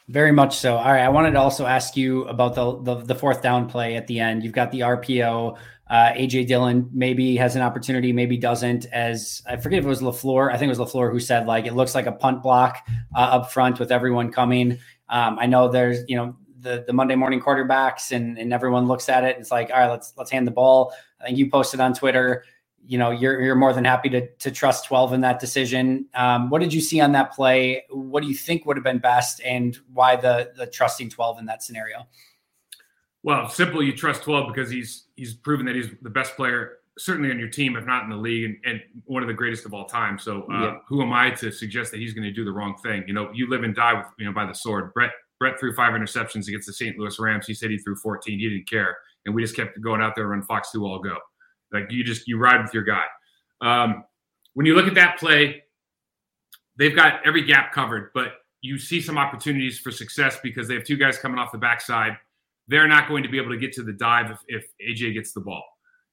Very 0.08 0.32
much 0.32 0.58
so. 0.58 0.76
All 0.76 0.92
right. 0.92 1.02
I 1.02 1.10
wanted 1.10 1.32
to 1.32 1.40
also 1.40 1.66
ask 1.66 1.96
you 1.96 2.26
about 2.26 2.56
the, 2.56 2.82
the, 2.82 2.96
the 3.04 3.16
fourth 3.16 3.42
down 3.42 3.70
play 3.70 3.96
at 3.96 4.08
the 4.08 4.20
end. 4.20 4.44
You've 4.44 4.54
got 4.54 4.72
the 4.72 4.82
RPO. 4.82 5.58
Uh, 5.90 6.12
AJ 6.14 6.48
Dillon 6.48 6.90
maybe 6.94 7.36
has 7.36 7.56
an 7.56 7.62
opportunity, 7.62 8.14
maybe 8.14 8.38
doesn't. 8.38 8.86
As 8.88 9.42
I 9.48 9.58
forget 9.58 9.80
if 9.80 9.86
it 9.86 9.88
was 9.88 10.02
LaFleur. 10.02 10.52
I 10.52 10.58
think 10.58 10.74
it 10.74 10.78
was 10.78 10.92
LaFleur 10.92 11.12
who 11.12 11.20
said 11.20 11.46
like 11.46 11.66
it 11.66 11.74
looks 11.74 11.94
like 11.94 12.06
a 12.06 12.12
punt 12.12 12.42
block 12.42 12.78
uh, 13.16 13.20
up 13.20 13.52
front 13.52 13.80
with 13.80 13.92
everyone 13.92 14.32
coming. 14.32 14.80
Um, 15.10 15.38
I 15.40 15.46
know 15.46 15.68
there's 15.68 16.00
you 16.08 16.16
know 16.16 16.36
the 16.64 16.84
the 16.88 16.94
Monday 16.94 17.16
morning 17.16 17.42
quarterbacks 17.42 18.12
and 18.12 18.38
and 18.38 18.52
everyone 18.54 18.88
looks 18.88 19.10
at 19.10 19.24
it. 19.24 19.38
it's 19.38 19.52
like 19.52 19.70
all 19.72 19.80
right, 19.80 19.92
let's 19.92 20.14
let's 20.18 20.32
hand 20.32 20.48
the 20.48 20.52
ball. 20.52 20.94
I 21.24 21.28
think 21.28 21.38
you 21.38 21.50
posted 21.50 21.80
on 21.80 21.94
Twitter 21.94 22.44
you 22.86 22.98
know 22.98 23.12
you're 23.12 23.42
you're 23.42 23.56
more 23.56 23.74
than 23.74 23.86
happy 23.86 24.10
to 24.10 24.28
to 24.28 24.52
trust 24.52 24.86
12 24.86 25.14
in 25.14 25.22
that 25.22 25.40
decision. 25.40 26.08
Um, 26.14 26.50
what 26.50 26.62
did 26.62 26.74
you 26.74 26.82
see 26.82 27.00
on 27.00 27.12
that 27.14 27.34
play? 27.34 27.86
What 27.90 28.22
do 28.22 28.30
you 28.30 28.36
think 28.36 28.66
would 28.66 28.78
have 28.78 28.84
been 28.84 29.00
best, 29.00 29.42
and 29.42 29.78
why 29.94 30.16
the 30.16 30.52
the 30.56 30.68
trusting 30.68 31.10
12 31.10 31.40
in 31.40 31.46
that 31.46 31.64
scenario? 31.64 32.08
Well, 33.24 33.48
simple. 33.48 33.82
You 33.82 33.96
trust 33.96 34.24
12 34.24 34.54
because 34.54 34.70
he's 34.70 35.06
he's 35.16 35.34
proven 35.34 35.66
that 35.66 35.76
he's 35.76 35.90
the 36.02 36.10
best 36.10 36.36
player, 36.36 36.80
certainly 36.98 37.32
on 37.32 37.40
your 37.40 37.48
team, 37.48 37.78
if 37.78 37.86
not 37.86 38.04
in 38.04 38.10
the 38.10 38.18
league, 38.18 38.46
and, 38.46 38.58
and 38.66 38.82
one 39.06 39.24
of 39.24 39.28
the 39.28 39.34
greatest 39.34 39.66
of 39.66 39.74
all 39.74 39.86
time. 39.86 40.20
So, 40.20 40.44
uh, 40.52 40.62
yeah. 40.62 40.78
who 40.88 41.02
am 41.02 41.14
I 41.14 41.30
to 41.32 41.52
suggest 41.52 41.92
that 41.92 42.00
he's 42.00 42.14
going 42.14 42.26
to 42.26 42.34
do 42.34 42.44
the 42.44 42.52
wrong 42.52 42.76
thing? 42.84 43.06
You 43.08 43.14
know, 43.14 43.32
you 43.34 43.50
live 43.50 43.64
and 43.64 43.74
die 43.74 43.94
with 43.94 44.08
you 44.18 44.26
know 44.26 44.34
by 44.34 44.46
the 44.46 44.54
sword. 44.54 44.94
Brett 44.94 45.12
Brett 45.40 45.58
threw 45.58 45.74
five 45.74 45.94
interceptions 45.94 46.50
against 46.50 46.68
the 46.68 46.74
St. 46.74 46.98
Louis 46.98 47.18
Rams. 47.18 47.48
He 47.48 47.54
said 47.54 47.70
he 47.70 47.78
threw 47.78 47.96
14. 47.96 48.40
He 48.40 48.50
didn't 48.50 48.70
care, 48.70 48.98
and 49.26 49.34
we 49.34 49.42
just 49.42 49.56
kept 49.56 49.80
going 49.82 50.02
out 50.02 50.16
there 50.16 50.26
and 50.26 50.32
run 50.32 50.42
Fox 50.44 50.72
2 50.72 50.86
all 50.86 51.00
go. 51.00 51.18
Like 51.72 51.92
you 51.92 52.04
just 52.04 52.28
you 52.28 52.38
ride 52.38 52.62
with 52.62 52.74
your 52.74 52.84
guy. 52.84 53.06
Um, 53.62 54.04
when 54.54 54.66
you 54.66 54.76
look 54.76 54.88
at 54.88 54.96
that 54.96 55.18
play, 55.18 55.64
they've 56.78 56.96
got 56.96 57.26
every 57.26 57.44
gap 57.44 57.74
covered, 57.74 58.12
but 58.14 58.34
you 58.62 58.78
see 58.78 59.02
some 59.02 59.18
opportunities 59.18 59.80
for 59.80 59.92
success 59.92 60.38
because 60.42 60.68
they 60.68 60.74
have 60.76 60.84
two 60.84 60.98
guys 60.98 61.18
coming 61.18 61.40
off 61.40 61.52
the 61.52 61.58
backside. 61.58 62.18
They're 62.68 62.88
not 62.88 63.10
going 63.10 63.24
to 63.24 63.30
be 63.30 63.38
able 63.38 63.50
to 63.50 63.58
get 63.58 63.74
to 63.74 63.84
the 63.84 63.92
dive 63.92 64.32
if, 64.32 64.66
if 64.80 64.98
AJ 64.98 65.16
gets 65.16 65.34
the 65.34 65.42
ball. 65.42 65.64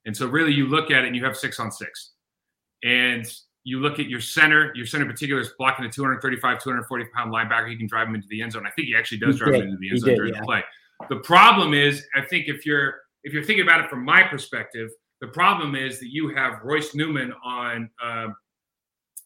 And 0.05 0.15
so 0.15 0.27
really 0.27 0.51
you 0.51 0.67
look 0.67 0.91
at 0.91 1.03
it 1.03 1.07
and 1.07 1.15
you 1.15 1.23
have 1.23 1.37
six 1.37 1.59
on 1.59 1.71
six. 1.71 2.11
And 2.83 3.25
you 3.63 3.79
look 3.79 3.99
at 3.99 4.07
your 4.07 4.19
center, 4.19 4.73
your 4.75 4.85
center 4.85 5.05
in 5.05 5.11
particular 5.11 5.39
is 5.39 5.51
blocking 5.57 5.85
a 5.85 5.89
235, 5.89 6.61
240 6.61 7.05
pound 7.13 7.31
linebacker. 7.31 7.69
He 7.69 7.77
can 7.77 7.87
drive 7.87 8.07
him 8.07 8.15
into 8.15 8.27
the 8.29 8.41
end 8.41 8.51
zone. 8.51 8.65
I 8.65 8.71
think 8.71 8.87
he 8.87 8.95
actually 8.95 9.19
does 9.19 9.35
he 9.35 9.39
drive 9.39 9.53
did. 9.53 9.61
him 9.61 9.67
into 9.67 9.77
the 9.79 9.89
end 9.91 9.99
zone 9.99 10.09
did, 10.09 10.15
during 10.15 10.33
yeah. 10.33 10.39
the 10.39 10.45
play. 10.45 10.63
The 11.09 11.17
problem 11.17 11.73
is, 11.73 12.05
I 12.15 12.21
think 12.21 12.47
if 12.47 12.65
you're 12.65 12.95
if 13.23 13.33
you're 13.33 13.43
thinking 13.43 13.63
about 13.63 13.81
it 13.81 13.89
from 13.89 14.03
my 14.03 14.23
perspective, 14.23 14.89
the 15.19 15.27
problem 15.27 15.75
is 15.75 15.99
that 15.99 16.09
you 16.09 16.33
have 16.35 16.59
Royce 16.63 16.95
Newman 16.95 17.33
on 17.45 17.89
uh, 18.03 18.27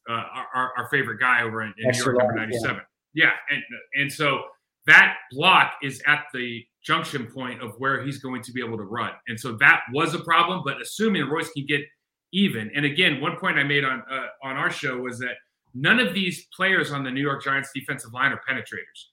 uh, 0.10 0.24
our, 0.54 0.74
our, 0.78 0.88
favorite 0.90 1.20
guy 1.20 1.42
over 1.42 1.64
in, 1.64 1.74
in 1.78 1.90
New 1.90 1.98
York, 1.98 2.18
number 2.18 2.36
97. 2.36 2.82
Yeah. 3.14 3.26
yeah. 3.26 3.32
And, 3.50 3.64
and 3.96 4.12
so 4.12 4.44
that 4.86 5.16
block 5.32 5.74
is 5.82 6.02
at 6.06 6.26
the 6.34 6.64
junction 6.84 7.26
point 7.26 7.62
of 7.62 7.74
where 7.80 8.04
he's 8.04 8.20
going 8.20 8.44
to 8.44 8.52
be 8.52 8.64
able 8.64 8.78
to 8.78 8.84
run. 8.84 9.12
And 9.28 9.40
so 9.40 9.54
that 9.54 9.82
was 9.94 10.14
a 10.14 10.20
problem. 10.20 10.62
But 10.64 10.82
assuming 10.82 11.28
Royce 11.28 11.50
can 11.52 11.66
get 11.66 11.82
even, 12.32 12.70
and 12.76 12.86
again, 12.86 13.22
one 13.22 13.38
point 13.38 13.58
I 13.58 13.64
made 13.64 13.84
on 13.84 14.04
uh, 14.12 14.28
on 14.44 14.58
our 14.58 14.70
show 14.70 14.98
was 14.98 15.18
that 15.20 15.36
none 15.74 16.00
of 16.00 16.14
these 16.14 16.48
players 16.56 16.92
on 16.92 17.04
the 17.04 17.12
New 17.12 17.22
York 17.22 17.44
Giants 17.44 17.72
defensive 17.74 18.14
line 18.14 18.32
are 18.32 18.42
penetrators. 18.48 19.10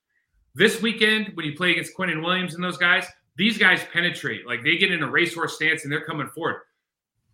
This 0.54 0.82
weekend, 0.82 1.30
when 1.34 1.46
you 1.46 1.54
play 1.54 1.72
against 1.72 1.96
Quinnen 1.96 2.22
Williams 2.22 2.54
and 2.54 2.62
those 2.62 2.76
guys, 2.76 3.06
these 3.36 3.56
guys 3.56 3.80
penetrate. 3.92 4.46
Like 4.46 4.62
they 4.62 4.76
get 4.76 4.92
in 4.92 5.02
a 5.02 5.10
racehorse 5.10 5.54
stance 5.54 5.84
and 5.84 5.92
they're 5.92 6.04
coming 6.04 6.28
forward. 6.28 6.62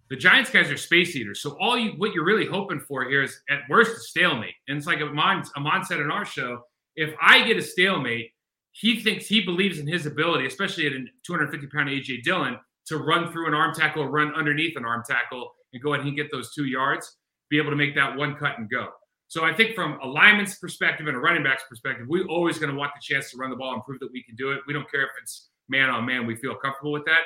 The 0.09 0.17
Giants 0.17 0.51
guys 0.51 0.71
are 0.71 0.77
space 0.77 1.15
eaters. 1.17 1.43
So 1.43 1.57
all 1.61 1.77
you 1.77 1.93
what 1.99 2.15
you're 2.15 2.25
really 2.25 2.47
hoping 2.47 2.81
for 2.81 3.05
here 3.09 3.23
is 3.23 3.41
at 3.51 3.61
worst 3.69 3.97
a 3.97 4.01
stalemate. 4.01 4.55
And 4.69 4.79
it's 4.79 4.87
like 4.87 5.01
Ahman, 5.01 5.45
Ahman 5.57 5.85
said 5.85 6.01
in 6.01 6.11
our 6.11 6.25
show, 6.25 6.63
if 6.97 7.13
I 7.21 7.43
get 7.43 7.59
a 7.59 7.63
stalemate, 7.63 8.33
he 8.73 9.01
thinks 9.01 9.27
he 9.27 9.45
believes 9.45 9.79
in 9.79 9.87
his 9.87 10.07
ability, 10.07 10.47
especially 10.47 10.87
at 10.87 10.93
a 10.93 11.05
250 11.27 11.67
pound 11.67 11.89
AJ 11.89 12.23
Dillon, 12.23 12.57
to 12.87 12.99
run 12.99 13.31
through 13.33 13.49
an 13.49 13.55
arm 13.55 13.75
tackle, 13.75 14.07
run 14.07 14.33
underneath 14.35 14.77
an 14.77 14.85
arm 14.85 15.03
tackle, 15.07 15.53
and 15.73 15.83
go 15.83 15.95
ahead 15.95 16.07
and 16.07 16.17
get 16.17 16.31
those 16.31 16.55
two 16.55 16.65
yards, 16.65 17.17
be 17.51 17.59
able 17.59 17.71
to 17.71 17.77
make 17.77 17.95
that 17.95 18.17
one 18.17 18.35
cut 18.37 18.59
and 18.59 18.71
go. 18.71 18.89
So 19.29 19.45
I 19.45 19.53
think 19.53 19.75
from 19.75 19.99
a 20.03 20.07
lineman's 20.07 20.57
perspective 20.57 21.07
and 21.07 21.17
a 21.17 21.21
running 21.21 21.43
back's 21.43 21.65
perspective, 21.69 22.07
we're 22.09 22.27
always 22.27 22.59
going 22.59 22.73
to 22.73 22.77
want 22.77 22.93
the 22.95 23.01
chance 23.03 23.31
to 23.31 23.37
run 23.37 23.51
the 23.51 23.57
ball 23.57 23.75
and 23.75 23.83
prove 23.85 24.01
that 24.01 24.11
we 24.11 24.23
can 24.23 24.35
do 24.37 24.53
it. 24.53 24.61
We 24.67 24.73
don't 24.73 24.91
care 24.91 25.03
if 25.03 25.11
it's 25.21 25.51
man 25.69 25.91
on 25.91 26.07
man. 26.07 26.27
We 26.27 26.35
feel 26.35 26.55
comfortable 26.55 26.93
with 26.93 27.05
that. 27.05 27.21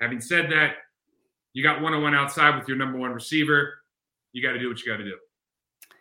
Having 0.00 0.22
said 0.22 0.50
that, 0.50 0.76
you 1.52 1.62
got 1.62 1.82
one 1.82 1.92
on 1.92 2.02
one 2.02 2.14
outside 2.14 2.58
with 2.58 2.66
your 2.66 2.78
number 2.78 2.98
one 2.98 3.10
receiver. 3.10 3.74
You 4.32 4.42
got 4.42 4.52
to 4.52 4.58
do 4.58 4.68
what 4.68 4.80
you 4.80 4.90
got 4.90 4.96
to 4.96 5.04
do. 5.04 5.16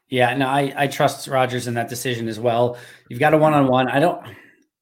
Yeah, 0.08 0.36
no, 0.36 0.48
I, 0.48 0.74
I 0.76 0.88
trust 0.88 1.28
Rodgers 1.28 1.68
in 1.68 1.74
that 1.74 1.90
decision 1.90 2.30
as 2.30 2.40
well. 2.40 2.78
You've 3.10 3.20
got 3.20 3.34
a 3.34 3.38
one 3.38 3.54
on 3.54 3.68
one. 3.68 3.90
I 3.90 4.00
don't 4.00 4.26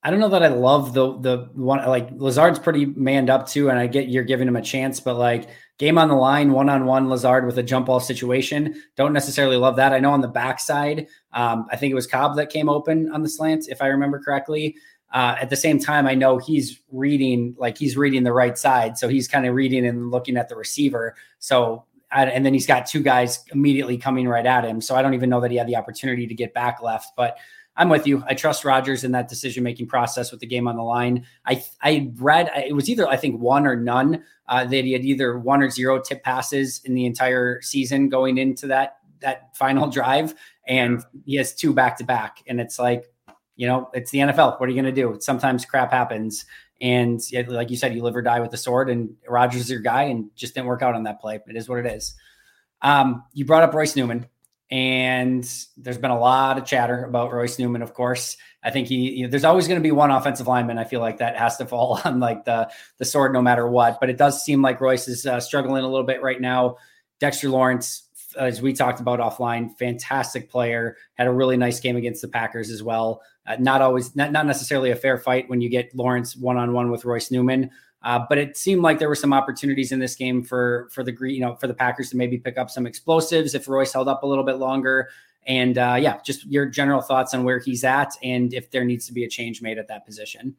I 0.01 0.11
don't 0.11 0.19
know 0.21 0.29
that 0.29 0.43
I 0.43 0.47
love 0.47 0.93
the 0.93 1.17
the 1.19 1.49
one 1.53 1.85
like 1.85 2.09
Lazard's 2.11 2.59
pretty 2.59 2.85
manned 2.85 3.29
up 3.29 3.47
too, 3.47 3.69
and 3.69 3.77
I 3.77 3.87
get 3.87 4.07
you're 4.07 4.23
giving 4.23 4.47
him 4.47 4.55
a 4.55 4.61
chance, 4.61 5.01
but 5.01 5.15
like 5.15 5.49
game 5.77 5.97
on 5.97 6.07
the 6.07 6.15
line, 6.15 6.53
one 6.53 6.69
on 6.69 6.85
one, 6.85 7.09
Lazard 7.09 7.45
with 7.45 7.57
a 7.57 7.63
jump 7.63 7.87
ball 7.87 7.99
situation. 7.99 8.81
Don't 8.95 9.11
necessarily 9.11 9.57
love 9.57 9.75
that. 9.75 9.91
I 9.91 9.99
know 9.99 10.11
on 10.11 10.21
the 10.21 10.27
backside, 10.29 11.07
um, 11.33 11.67
I 11.69 11.75
think 11.75 11.91
it 11.91 11.95
was 11.95 12.07
Cobb 12.07 12.37
that 12.37 12.49
came 12.49 12.69
open 12.69 13.11
on 13.11 13.23
the 13.23 13.29
slant, 13.29 13.67
if 13.67 13.81
I 13.81 13.87
remember 13.87 14.19
correctly. 14.19 14.77
Uh, 15.11 15.35
at 15.41 15.49
the 15.49 15.55
same 15.55 15.79
time, 15.79 16.05
I 16.07 16.13
know 16.15 16.37
he's 16.37 16.79
reading 16.91 17.55
like 17.57 17.77
he's 17.77 17.97
reading 17.97 18.23
the 18.23 18.33
right 18.33 18.57
side, 18.57 18.97
so 18.97 19.09
he's 19.09 19.27
kind 19.27 19.45
of 19.45 19.53
reading 19.53 19.85
and 19.85 20.11
looking 20.11 20.37
at 20.37 20.47
the 20.47 20.55
receiver. 20.55 21.15
So, 21.39 21.83
and 22.11 22.45
then 22.45 22.53
he's 22.53 22.67
got 22.67 22.85
two 22.85 23.01
guys 23.01 23.43
immediately 23.51 23.97
coming 23.97 24.29
right 24.29 24.45
at 24.45 24.63
him. 24.63 24.79
So 24.79 24.95
I 24.95 25.01
don't 25.01 25.13
even 25.13 25.29
know 25.29 25.41
that 25.41 25.51
he 25.51 25.57
had 25.57 25.67
the 25.67 25.75
opportunity 25.75 26.25
to 26.25 26.33
get 26.33 26.53
back 26.53 26.81
left. 26.81 27.15
But 27.17 27.37
I'm 27.79 27.87
with 27.87 28.05
you. 28.05 28.21
I 28.27 28.33
trust 28.33 28.65
Rodgers 28.65 29.05
in 29.05 29.13
that 29.13 29.29
decision 29.29 29.63
making 29.63 29.87
process 29.87 30.31
with 30.31 30.41
the 30.41 30.45
game 30.45 30.67
on 30.67 30.75
the 30.75 30.83
line. 30.83 31.25
I 31.45 31.63
I 31.81 32.11
read 32.17 32.51
it 32.53 32.75
was 32.75 32.89
either 32.89 33.07
I 33.07 33.15
think 33.15 33.39
one 33.39 33.65
or 33.65 33.75
none. 33.75 34.23
Uh, 34.49 34.65
that 34.65 34.83
he 34.83 34.93
had 34.93 35.05
either 35.05 35.37
one 35.37 35.61
or 35.61 35.69
zero 35.69 36.01
tip 36.01 36.23
passes 36.23 36.81
in 36.83 36.95
the 36.95 37.05
entire 37.05 37.61
season 37.61 38.09
going 38.09 38.37
into 38.37 38.67
that 38.67 38.97
that 39.21 39.55
final 39.55 39.87
drive, 39.91 40.35
and 40.67 41.01
he 41.25 41.37
has 41.37 41.55
two 41.55 41.73
back 41.73 41.97
to 41.99 42.03
back. 42.03 42.43
And 42.47 42.59
it's 42.59 42.77
like 42.77 43.05
you 43.55 43.67
know, 43.67 43.89
it's 43.93 44.11
the 44.11 44.19
NFL. 44.19 44.59
What 44.59 44.67
are 44.67 44.71
you 44.71 44.81
going 44.81 44.93
to 44.93 45.01
do? 45.01 45.17
Sometimes 45.19 45.65
crap 45.65 45.91
happens. 45.91 46.45
And 46.81 47.21
like 47.47 47.69
you 47.69 47.77
said, 47.77 47.93
you 47.93 48.01
live 48.03 48.15
or 48.15 48.21
die 48.21 48.39
with 48.39 48.51
the 48.51 48.57
sword, 48.57 48.89
and 48.89 49.15
Rodgers 49.27 49.61
is 49.61 49.69
your 49.69 49.81
guy, 49.81 50.03
and 50.03 50.29
just 50.35 50.53
didn't 50.53 50.67
work 50.67 50.81
out 50.81 50.95
on 50.95 51.03
that 51.03 51.19
play. 51.19 51.39
It 51.47 51.55
is 51.55 51.67
what 51.67 51.79
it 51.79 51.85
is. 51.85 52.15
Um, 52.81 53.23
you 53.33 53.45
brought 53.45 53.63
up 53.63 53.73
Royce 53.73 53.95
Newman, 53.95 54.27
and 54.71 55.43
there's 55.77 55.97
been 55.97 56.11
a 56.11 56.19
lot 56.19 56.57
of 56.57 56.65
chatter 56.65 57.03
about 57.03 57.33
Royce 57.33 57.57
Newman. 57.57 57.81
Of 57.81 57.93
course, 57.93 58.37
I 58.63 58.71
think 58.71 58.87
he. 58.87 59.11
You 59.11 59.23
know, 59.23 59.29
there's 59.29 59.43
always 59.43 59.67
going 59.67 59.79
to 59.79 59.83
be 59.83 59.91
one 59.91 60.11
offensive 60.11 60.47
lineman. 60.47 60.77
I 60.77 60.83
feel 60.83 60.99
like 60.99 61.17
that 61.17 61.37
has 61.37 61.57
to 61.57 61.65
fall 61.65 61.99
on 62.05 62.19
like 62.19 62.45
the 62.45 62.69
the 62.97 63.05
sword, 63.05 63.33
no 63.33 63.41
matter 63.41 63.67
what. 63.67 63.99
But 63.99 64.09
it 64.09 64.17
does 64.17 64.43
seem 64.43 64.61
like 64.61 64.81
Royce 64.81 65.07
is 65.07 65.25
uh, 65.25 65.39
struggling 65.39 65.83
a 65.83 65.87
little 65.89 66.05
bit 66.05 66.21
right 66.21 66.39
now. 66.39 66.77
Dexter 67.19 67.49
Lawrence 67.49 68.09
as 68.37 68.61
we 68.61 68.73
talked 68.73 68.99
about 68.99 69.19
offline, 69.19 69.77
fantastic 69.77 70.49
player. 70.49 70.97
Had 71.15 71.27
a 71.27 71.31
really 71.31 71.57
nice 71.57 71.79
game 71.79 71.95
against 71.95 72.21
the 72.21 72.27
Packers 72.27 72.69
as 72.69 72.83
well. 72.83 73.21
Uh, 73.45 73.55
not 73.59 73.81
always, 73.81 74.15
not, 74.15 74.31
not 74.31 74.45
necessarily 74.45 74.91
a 74.91 74.95
fair 74.95 75.17
fight 75.17 75.49
when 75.49 75.61
you 75.61 75.69
get 75.69 75.95
Lawrence 75.95 76.35
one 76.35 76.57
on 76.57 76.73
one 76.73 76.91
with 76.91 77.05
Royce 77.05 77.31
Newman. 77.31 77.71
Uh, 78.01 78.19
but 78.29 78.37
it 78.37 78.55
seemed 78.55 78.81
like 78.81 78.97
there 78.97 79.09
were 79.09 79.15
some 79.15 79.33
opportunities 79.33 79.91
in 79.91 79.99
this 79.99 80.15
game 80.15 80.41
for 80.41 80.87
for 80.91 81.03
the 81.03 81.15
you 81.21 81.41
know 81.41 81.55
for 81.55 81.67
the 81.67 81.73
Packers 81.73 82.09
to 82.11 82.17
maybe 82.17 82.37
pick 82.37 82.57
up 82.57 82.69
some 82.69 82.87
explosives 82.87 83.53
if 83.53 83.67
Royce 83.67 83.91
held 83.91 84.07
up 84.07 84.23
a 84.23 84.27
little 84.27 84.45
bit 84.45 84.57
longer. 84.57 85.09
And 85.45 85.77
uh, 85.77 85.97
yeah, 85.99 86.19
just 86.23 86.45
your 86.45 86.65
general 86.65 87.01
thoughts 87.01 87.33
on 87.33 87.43
where 87.43 87.59
he's 87.59 87.83
at 87.83 88.13
and 88.23 88.53
if 88.53 88.71
there 88.71 88.85
needs 88.85 89.07
to 89.07 89.13
be 89.13 89.23
a 89.23 89.29
change 89.29 89.61
made 89.61 89.77
at 89.77 89.87
that 89.87 90.05
position. 90.05 90.55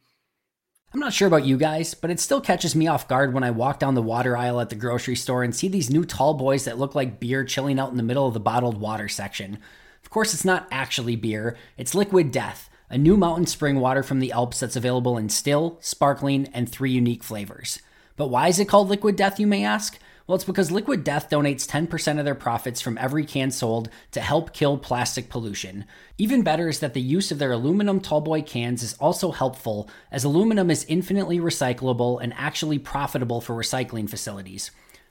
I'm 0.93 1.01
not 1.01 1.13
sure 1.13 1.29
about 1.29 1.45
you 1.45 1.57
guys, 1.57 1.95
but 1.95 2.11
it 2.11 2.19
still 2.19 2.41
catches 2.41 2.75
me 2.75 2.89
off 2.89 3.07
guard 3.07 3.33
when 3.33 3.45
I 3.45 3.53
walk 3.53 3.79
down 3.79 3.95
the 3.95 4.03
water 4.03 4.37
aisle 4.37 4.61
at 4.61 4.71
the 4.71 4.75
grocery 4.75 5.15
store 5.15 5.45
and 5.45 5.55
see 5.55 5.69
these 5.69 5.89
new 5.89 6.05
tall 6.05 6.35
boys 6.35 6.65
that 6.65 6.79
look 6.79 6.97
like 6.97 7.21
beer 7.21 7.45
chilling 7.45 7.79
out 7.79 7.93
in 7.93 7.97
the 7.97 8.03
middle 8.03 8.27
of 8.27 8.35
the 8.35 8.41
bottled 8.41 8.81
water 8.81 9.09
section. 9.09 9.59
Of 10.03 10.11
course, 10.11 10.35
it's 10.35 10.45
not 10.45 10.67
actually 10.73 11.15
beer, 11.15 11.57
it's 11.77 11.95
liquid 11.95 12.33
death, 12.33 12.69
a 12.91 12.99
new 12.99 13.17
mountain 13.17 13.47
spring 13.47 13.81
water 13.81 14.03
from 14.03 14.19
the 14.19 14.33
Alps 14.33 14.61
that's 14.61 14.77
available 14.77 15.17
in 15.17 15.29
still, 15.29 15.79
sparkling, 15.81 16.49
and 16.53 16.69
three 16.69 16.91
unique 16.91 17.23
flavors. 17.23 17.81
But 18.17 18.29
why 18.29 18.49
is 18.49 18.59
it 18.59 18.69
called 18.69 18.89
liquid 18.89 19.17
death, 19.17 19.41
you 19.41 19.47
may 19.47 19.65
ask? 19.65 19.99
Well, 20.27 20.37
it's 20.37 20.45
because 20.45 20.71
Liquid 20.71 21.03
Death 21.03 21.29
donates 21.29 21.69
10% 21.69 22.19
of 22.21 22.25
their 22.25 22.37
profits 22.37 22.81
from 22.81 22.97
every 22.99 23.25
can 23.25 23.51
sold 23.51 23.91
to 24.13 24.21
help 24.21 24.53
kill 24.53 24.79
plastic 24.79 25.29
pollution. 25.29 25.87
Even 26.19 26.43
better 26.43 26.69
is 26.69 26.79
that 26.79 26.95
the 26.95 27.01
use 27.01 27.33
of 27.33 27.41
their 27.41 27.51
aluminum 27.51 28.01
tallboy 28.01 28.47
cans 28.47 28.85
is 28.85 28.95
also 29.01 29.33
helpful, 29.33 29.91
as 30.13 30.23
aluminum 30.23 30.71
is 30.71 30.85
infinitely 30.85 31.41
recyclable 31.41 32.23
and 32.23 32.33
actually 32.37 32.79
profitable 32.79 33.41
for 33.41 33.57
recycling 33.57 34.09
facilities. 34.09 34.71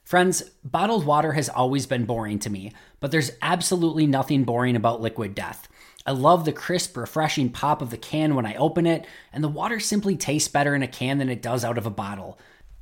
Friends, 0.09 0.41
bottled 0.63 1.05
water 1.05 1.33
has 1.33 1.49
always 1.49 1.85
been 1.85 2.05
boring 2.05 2.39
to 2.39 2.49
me, 2.49 2.71
but 2.99 3.11
there's 3.11 3.31
absolutely 3.41 4.07
nothing 4.07 4.43
boring 4.43 4.75
about 4.75 5.01
Liquid 5.01 5.35
Death. 5.35 5.67
I 6.09 6.11
love 6.11 6.43
the 6.43 6.51
crisp, 6.51 6.97
refreshing 6.97 7.51
pop 7.51 7.83
of 7.83 7.91
the 7.91 7.97
can 7.97 8.33
when 8.33 8.47
I 8.47 8.55
open 8.55 8.87
it, 8.87 9.05
and 9.31 9.43
the 9.43 9.47
water 9.47 9.79
simply 9.79 10.17
tastes 10.17 10.49
better 10.49 10.73
in 10.73 10.81
a 10.81 10.87
can 10.87 11.19
than 11.19 11.29
it 11.29 11.43
does 11.43 11.63
out 11.63 11.77
of 11.77 11.85
a 11.85 11.91
bottle. 11.91 12.39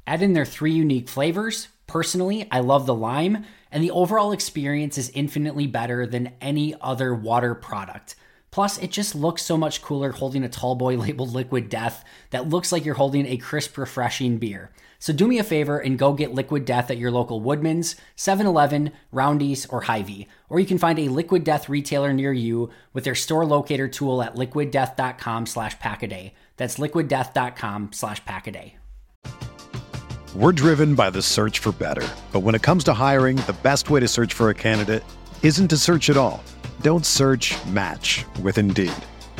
Add 0.07 0.21
in 0.21 0.31
their 0.31 0.45
three 0.45 0.71
unique 0.71 1.09
flavors 1.09 1.67
Personally, 1.87 2.45
I 2.51 2.59
love 2.59 2.85
the 2.85 2.93
lime, 2.93 3.45
and 3.71 3.81
the 3.81 3.91
overall 3.91 4.33
experience 4.33 4.97
is 4.97 5.09
infinitely 5.11 5.67
better 5.67 6.05
than 6.05 6.33
any 6.41 6.75
other 6.81 7.15
water 7.15 7.55
product. 7.55 8.15
Plus, 8.51 8.77
it 8.79 8.91
just 8.91 9.15
looks 9.15 9.41
so 9.41 9.57
much 9.57 9.81
cooler 9.81 10.11
holding 10.11 10.43
a 10.43 10.49
tall 10.49 10.75
boy 10.75 10.95
labeled 10.97 11.33
Liquid 11.33 11.69
Death 11.69 12.03
that 12.31 12.49
looks 12.49 12.73
like 12.73 12.83
you're 12.83 12.95
holding 12.95 13.25
a 13.25 13.37
crisp, 13.37 13.77
refreshing 13.77 14.37
beer. 14.37 14.69
So 14.99 15.13
do 15.13 15.27
me 15.27 15.37
a 15.37 15.43
favor 15.43 15.79
and 15.79 15.97
go 15.97 16.11
get 16.11 16.33
Liquid 16.33 16.65
Death 16.65 16.91
at 16.91 16.97
your 16.97 17.11
local 17.11 17.39
Woodman's, 17.39 17.95
7-Eleven, 18.17 18.91
Roundy's, 19.11 19.65
or 19.67 19.81
Hy-Vee. 19.81 20.27
Or 20.49 20.59
you 20.59 20.65
can 20.65 20.77
find 20.77 20.97
a 20.97 21.09
Liquid 21.09 21.43
Death 21.43 21.67
retailer 21.67 22.13
near 22.13 22.31
you 22.31 22.69
with 22.93 23.03
their 23.03 23.15
store 23.15 23.45
locator 23.45 23.87
tool 23.87 24.21
at 24.21 24.35
liquiddeath.com 24.35 25.45
slash 25.45 25.77
packaday. 25.79 26.31
That's 26.55 26.77
liquiddeath.com 26.77 27.93
slash 27.93 28.23
packaday. 28.23 28.73
We're 30.35 30.51
driven 30.51 30.93
by 30.93 31.09
the 31.09 31.21
search 31.21 31.59
for 31.59 31.71
better. 31.71 32.07
But 32.31 32.41
when 32.41 32.53
it 32.53 32.61
comes 32.61 32.83
to 32.85 32.93
hiring, 32.93 33.37
the 33.37 33.55
best 33.63 33.89
way 33.89 33.99
to 33.99 34.07
search 34.07 34.33
for 34.33 34.49
a 34.49 34.53
candidate 34.53 35.03
isn't 35.41 35.69
to 35.69 35.77
search 35.77 36.09
at 36.09 36.17
all. 36.17 36.43
Don't 36.81 37.05
search 37.05 37.55
match 37.67 38.23
with 38.41 38.57
Indeed. 38.57 38.93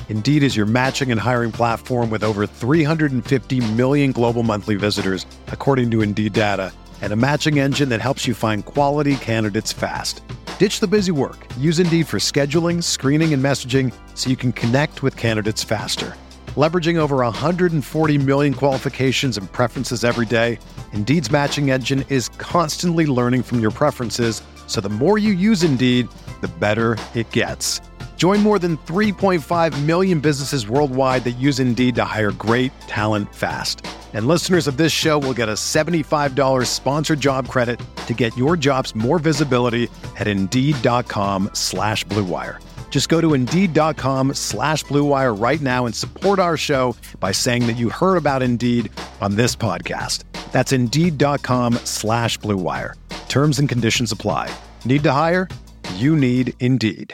Indeed 0.10 0.44
is 0.44 0.56
your 0.56 0.66
matching 0.66 1.12
and 1.12 1.20
hiring 1.20 1.52
platform 1.52 2.10
with 2.10 2.24
over 2.24 2.48
350 2.48 3.74
million 3.74 4.12
global 4.12 4.44
monthly 4.44 4.76
visitors, 4.76 5.26
according 5.48 5.92
to 5.92 6.02
Indeed 6.02 6.34
data, 6.34 6.74
and 7.02 7.14
a 7.14 7.18
matching 7.18 7.60
engine 7.60 7.90
that 7.90 8.02
helps 8.02 8.26
you 8.26 8.34
find 8.34 8.66
quality 8.66 9.18
candidates 9.18 9.74
fast. 9.74 10.22
Ditch 10.58 10.80
the 10.80 10.88
busy 10.88 11.12
work. 11.12 11.46
Use 11.60 11.78
Indeed 11.78 12.08
for 12.08 12.18
scheduling, 12.18 12.84
screening, 12.84 13.32
and 13.32 13.44
messaging 13.46 13.94
so 14.16 14.32
you 14.32 14.36
can 14.36 14.52
connect 14.52 15.04
with 15.04 15.16
candidates 15.16 15.64
faster. 15.64 16.16
Leveraging 16.56 16.96
over 16.96 17.18
140 17.18 18.18
million 18.18 18.56
qualifications 18.56 19.38
and 19.38 19.52
preferences 19.52 20.04
every 20.04 20.26
day, 20.26 20.58
Indeed's 20.94 21.30
matching 21.30 21.70
engine 21.70 22.04
is 22.10 22.30
constantly 22.40 23.06
learning 23.06 23.44
from 23.44 23.60
your 23.60 23.70
preferences, 23.70 24.42
so 24.66 24.82
the 24.82 24.90
more 24.90 25.20
you 25.20 25.32
use 25.32 25.62
Indeed, 25.62 26.08
the 26.42 26.48
better 26.48 26.98
it 27.14 27.32
gets. 27.32 27.80
Join 28.16 28.40
more 28.40 28.58
than 28.58 28.80
3.5 28.88 29.86
million 29.86 30.20
businesses 30.20 30.68
worldwide 30.68 31.24
that 31.26 31.38
use 31.38 31.60
Indeed 31.60 31.94
to 31.98 32.04
hire 32.04 32.32
great 32.32 32.72
talent 32.88 33.36
fast. 33.36 33.86
And 34.14 34.28
listeners 34.28 34.66
of 34.66 34.78
this 34.78 34.92
show 34.92 35.20
will 35.20 35.36
get 35.36 35.50
a 35.50 35.54
$75 35.54 36.66
sponsored 36.66 37.20
job 37.20 37.48
credit 37.48 37.80
to 38.08 38.16
get 38.16 38.36
your 38.36 38.58
jobs 38.58 38.96
more 38.96 39.20
visibility 39.20 39.88
at 40.18 40.28
Indeed.com 40.28 41.52
slash 41.54 42.04
BlueWire. 42.08 42.64
Just 42.90 43.10
go 43.10 43.22
to 43.22 43.36
Indeed.com 43.36 44.34
slash 44.34 44.84
BlueWire 44.86 45.40
right 45.40 45.62
now 45.62 45.86
and 45.86 45.94
support 45.94 46.40
our 46.40 46.58
show 46.58 46.96
by 47.20 47.32
saying 47.32 47.68
that 47.68 47.78
you 47.78 47.90
heard 47.90 48.18
about 48.18 48.42
Indeed 48.42 48.92
on 49.22 49.36
this 49.36 49.56
podcast. 49.56 50.24
That's 50.52 50.72
Indeed.com 50.72 51.76
slash 51.84 52.40
BlueWire. 52.40 52.94
Terms 53.30 53.60
and 53.60 53.70
conditions 53.70 54.12
apply. 54.12 54.50
Need 54.84 55.04
to 55.04 55.12
hire? 55.12 55.48
You 55.96 56.16
need 56.16 56.56
Indeed. 56.60 57.14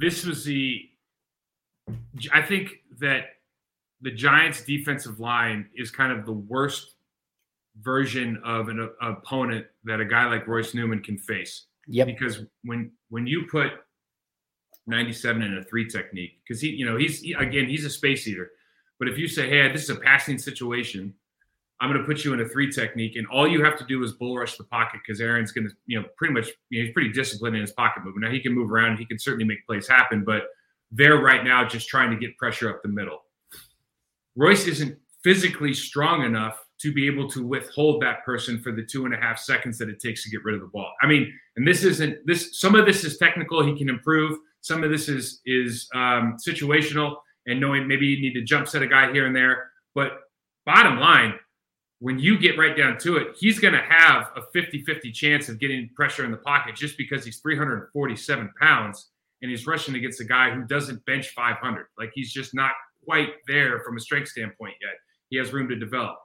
this 0.00 0.24
was 0.24 0.44
the 0.44 0.88
I 2.32 2.42
think 2.42 2.70
that 2.98 3.24
the 4.00 4.10
Giants 4.10 4.64
defensive 4.64 5.20
line 5.20 5.68
is 5.76 5.90
kind 5.90 6.12
of 6.12 6.24
the 6.24 6.32
worst 6.32 6.94
version 7.80 8.40
of 8.44 8.68
an 8.68 8.80
a, 8.80 9.06
opponent 9.06 9.66
that 9.84 10.00
a 10.00 10.04
guy 10.04 10.26
like 10.26 10.46
Royce 10.46 10.74
Newman 10.74 11.02
can 11.02 11.18
face. 11.18 11.66
Yep. 11.86 12.06
Because 12.06 12.40
when 12.64 12.92
when 13.10 13.26
you 13.26 13.46
put 13.50 13.72
97 14.86 15.42
in 15.42 15.58
a 15.58 15.64
three 15.64 15.86
technique, 15.86 16.40
because 16.46 16.60
he, 16.60 16.68
you 16.70 16.86
know, 16.86 16.96
he's 16.96 17.20
he, 17.20 17.34
again 17.34 17.68
he's 17.68 17.84
a 17.84 17.90
space 17.90 18.26
eater. 18.26 18.50
But 18.98 19.08
if 19.08 19.18
you 19.18 19.28
say, 19.28 19.48
hey, 19.48 19.70
this 19.72 19.84
is 19.84 19.90
a 19.90 19.96
passing 19.96 20.38
situation, 20.38 21.14
I'm 21.80 21.88
going 21.90 22.00
to 22.00 22.06
put 22.06 22.24
you 22.24 22.34
in 22.34 22.40
a 22.40 22.48
three 22.48 22.70
technique, 22.70 23.16
and 23.16 23.26
all 23.28 23.48
you 23.48 23.64
have 23.64 23.78
to 23.78 23.84
do 23.84 24.02
is 24.04 24.12
bull 24.12 24.36
rush 24.36 24.56
the 24.56 24.64
pocket 24.64 25.00
because 25.04 25.20
Aaron's 25.20 25.50
going 25.50 25.68
to, 25.68 25.74
you 25.86 26.00
know, 26.00 26.06
pretty 26.16 26.34
much, 26.34 26.48
you 26.68 26.78
know, 26.78 26.84
he's 26.84 26.92
pretty 26.92 27.10
disciplined 27.10 27.56
in 27.56 27.62
his 27.62 27.72
pocket 27.72 28.04
movement. 28.04 28.26
Now 28.26 28.30
he 28.30 28.40
can 28.40 28.52
move 28.52 28.70
around, 28.70 28.98
he 28.98 29.06
can 29.06 29.18
certainly 29.18 29.46
make 29.46 29.66
plays 29.66 29.88
happen, 29.88 30.22
but 30.24 30.44
they're 30.92 31.18
right 31.18 31.42
now 31.42 31.66
just 31.66 31.88
trying 31.88 32.10
to 32.10 32.16
get 32.16 32.36
pressure 32.36 32.68
up 32.68 32.82
the 32.82 32.88
middle. 32.88 33.20
Royce 34.36 34.66
isn't 34.66 34.96
physically 35.22 35.72
strong 35.72 36.24
enough 36.24 36.64
to 36.80 36.92
be 36.92 37.06
able 37.06 37.28
to 37.30 37.46
withhold 37.46 38.02
that 38.02 38.24
person 38.24 38.60
for 38.60 38.72
the 38.72 38.82
two 38.82 39.04
and 39.04 39.14
a 39.14 39.16
half 39.16 39.38
seconds 39.38 39.76
that 39.78 39.88
it 39.88 40.00
takes 40.00 40.22
to 40.24 40.30
get 40.30 40.44
rid 40.44 40.54
of 40.54 40.60
the 40.60 40.66
ball. 40.66 40.92
I 41.02 41.06
mean, 41.06 41.32
and 41.56 41.66
this 41.66 41.84
isn't 41.84 42.26
this. 42.26 42.58
Some 42.58 42.74
of 42.74 42.86
this 42.86 43.04
is 43.04 43.18
technical; 43.18 43.62
he 43.62 43.76
can 43.76 43.88
improve. 43.88 44.38
Some 44.62 44.82
of 44.82 44.90
this 44.90 45.08
is 45.08 45.40
is 45.44 45.88
um, 45.94 46.36
situational 46.36 47.16
and 47.46 47.60
knowing 47.60 47.86
maybe 47.86 48.06
you 48.06 48.20
need 48.20 48.34
to 48.34 48.42
jump 48.42 48.68
set 48.68 48.82
a 48.82 48.86
guy 48.86 49.12
here 49.12 49.26
and 49.26 49.36
there. 49.36 49.70
But 49.94 50.20
bottom 50.64 50.98
line, 50.98 51.34
when 52.00 52.18
you 52.18 52.38
get 52.38 52.58
right 52.58 52.76
down 52.76 52.98
to 52.98 53.18
it, 53.18 53.36
he's 53.38 53.58
going 53.58 53.74
to 53.74 53.82
have 53.82 54.30
a 54.34 54.42
50 54.52 54.82
50 54.84 55.12
chance 55.12 55.48
of 55.48 55.60
getting 55.60 55.88
pressure 55.94 56.24
in 56.24 56.30
the 56.30 56.38
pocket 56.38 56.74
just 56.74 56.96
because 56.96 57.24
he's 57.24 57.40
347 57.40 58.50
pounds 58.58 59.10
and 59.42 59.50
he's 59.50 59.66
rushing 59.66 59.94
against 59.94 60.20
a 60.20 60.24
guy 60.24 60.50
who 60.50 60.64
doesn't 60.64 61.04
bench 61.04 61.28
500. 61.28 61.86
Like 61.98 62.10
he's 62.14 62.32
just 62.32 62.54
not 62.54 62.72
quite 63.04 63.30
there 63.46 63.80
from 63.80 63.96
a 63.96 64.00
strength 64.00 64.28
standpoint 64.28 64.74
yet. 64.80 64.94
He 65.28 65.36
has 65.36 65.52
room 65.52 65.68
to 65.68 65.76
develop. 65.76 66.16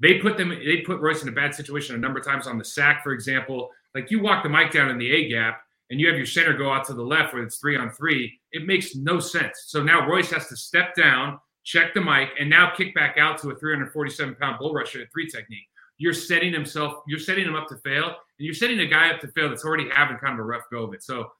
They 0.00 0.18
put 0.18 0.36
them, 0.36 0.50
they 0.50 0.82
put 0.82 1.00
Royce 1.00 1.22
in 1.22 1.28
a 1.28 1.32
bad 1.32 1.54
situation 1.54 1.96
a 1.96 1.98
number 1.98 2.20
of 2.20 2.26
times 2.26 2.46
on 2.46 2.58
the 2.58 2.64
sack, 2.64 3.02
for 3.02 3.12
example. 3.12 3.70
Like 3.94 4.10
you 4.10 4.20
walk 4.20 4.42
the 4.42 4.48
mic 4.50 4.70
down 4.70 4.90
in 4.90 4.98
the 4.98 5.10
A 5.10 5.28
gap 5.28 5.62
and 5.90 5.98
you 5.98 6.06
have 6.06 6.16
your 6.16 6.26
center 6.26 6.52
go 6.52 6.70
out 6.70 6.84
to 6.84 6.94
the 6.94 7.02
left 7.02 7.32
where 7.32 7.42
it's 7.42 7.58
three 7.58 7.76
on 7.76 7.90
three. 7.90 8.38
It 8.52 8.66
makes 8.66 8.94
no 8.94 9.20
sense. 9.20 9.64
So 9.68 9.82
now 9.82 10.06
Royce 10.06 10.30
has 10.32 10.48
to 10.48 10.56
step 10.56 10.94
down 10.94 11.38
check 11.68 11.92
the 11.92 12.00
mic, 12.00 12.30
and 12.40 12.48
now 12.48 12.72
kick 12.74 12.94
back 12.94 13.18
out 13.18 13.36
to 13.36 13.50
a 13.50 13.54
347 13.54 14.36
pound 14.36 14.58
bull 14.58 14.72
rusher 14.72 15.02
at 15.02 15.12
three 15.12 15.28
technique. 15.28 15.68
You're 15.98 16.14
setting 16.14 16.50
himself, 16.50 17.02
you're 17.06 17.18
setting 17.18 17.44
him 17.44 17.54
up 17.54 17.68
to 17.68 17.76
fail, 17.76 18.06
and 18.06 18.14
you're 18.38 18.54
setting 18.54 18.80
a 18.80 18.86
guy 18.86 19.10
up 19.10 19.20
to 19.20 19.28
fail 19.28 19.50
that's 19.50 19.66
already 19.66 19.86
having 19.90 20.16
kind 20.16 20.32
of 20.32 20.40
a 20.40 20.44
rough 20.44 20.62
go 20.72 20.84
of 20.84 20.94
it. 20.94 21.02
So 21.02 21.30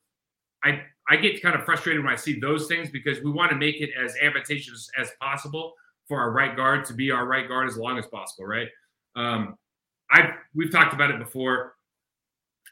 I 0.62 0.82
I 1.08 1.16
get 1.16 1.40
kind 1.40 1.56
of 1.56 1.64
frustrated 1.64 2.04
when 2.04 2.12
I 2.12 2.16
see 2.16 2.38
those 2.38 2.66
things 2.66 2.90
because 2.90 3.22
we 3.22 3.30
want 3.30 3.50
to 3.52 3.56
make 3.56 3.80
it 3.80 3.90
as 3.98 4.14
advantageous 4.20 4.90
as 4.98 5.10
possible 5.18 5.72
for 6.06 6.20
our 6.20 6.30
right 6.30 6.54
guard 6.54 6.84
to 6.86 6.92
be 6.92 7.10
our 7.10 7.26
right 7.26 7.48
guard 7.48 7.66
as 7.66 7.78
long 7.78 7.98
as 7.98 8.06
possible, 8.06 8.44
right? 8.44 8.68
Um, 9.16 9.56
I 10.10 10.32
we've 10.54 10.70
talked 10.70 10.92
about 10.92 11.10
it 11.10 11.18
before. 11.18 11.74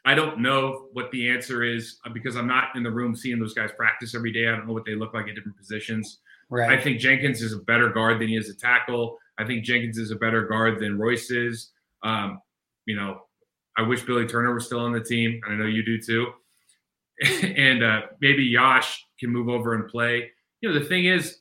I 0.05 0.13
don't 0.13 0.39
know 0.39 0.89
what 0.93 1.09
the 1.09 1.27
answer 1.27 1.63
is 1.63 1.97
because 2.13 2.35
I'm 2.35 2.47
not 2.47 2.75
in 2.75 2.83
the 2.83 2.91
room 2.91 3.15
seeing 3.15 3.39
those 3.39 3.55
guys 3.55 3.71
practice 3.75 4.13
every 4.13 4.31
day. 4.31 4.47
I 4.47 4.51
don't 4.51 4.67
know 4.67 4.73
what 4.73 4.85
they 4.85 4.95
look 4.95 5.15
like 5.15 5.27
at 5.27 5.33
different 5.33 5.57
positions. 5.57 6.19
Right. 6.49 6.77
I 6.77 6.81
think 6.81 6.99
Jenkins 6.99 7.41
is 7.41 7.53
a 7.53 7.57
better 7.57 7.89
guard 7.89 8.21
than 8.21 8.29
he 8.29 8.37
is 8.37 8.49
a 8.49 8.55
tackle. 8.55 9.17
I 9.37 9.45
think 9.45 9.63
Jenkins 9.63 9.97
is 9.97 10.11
a 10.11 10.15
better 10.15 10.45
guard 10.47 10.79
than 10.79 10.97
Royce 10.97 11.29
is. 11.29 11.71
Um, 12.03 12.39
you 12.85 12.95
know, 12.95 13.21
I 13.77 13.83
wish 13.83 14.03
Billy 14.03 14.25
Turner 14.25 14.53
was 14.53 14.65
still 14.65 14.79
on 14.79 14.93
the 14.93 15.03
team, 15.03 15.41
and 15.43 15.53
I 15.53 15.57
know 15.57 15.69
you 15.69 15.83
do 15.83 16.01
too. 16.01 16.27
and 17.43 17.83
uh, 17.83 18.01
maybe 18.21 18.43
Yosh 18.43 19.05
can 19.19 19.29
move 19.29 19.49
over 19.49 19.73
and 19.73 19.87
play. 19.87 20.31
You 20.61 20.69
know, 20.69 20.79
the 20.79 20.85
thing 20.85 21.05
is, 21.05 21.39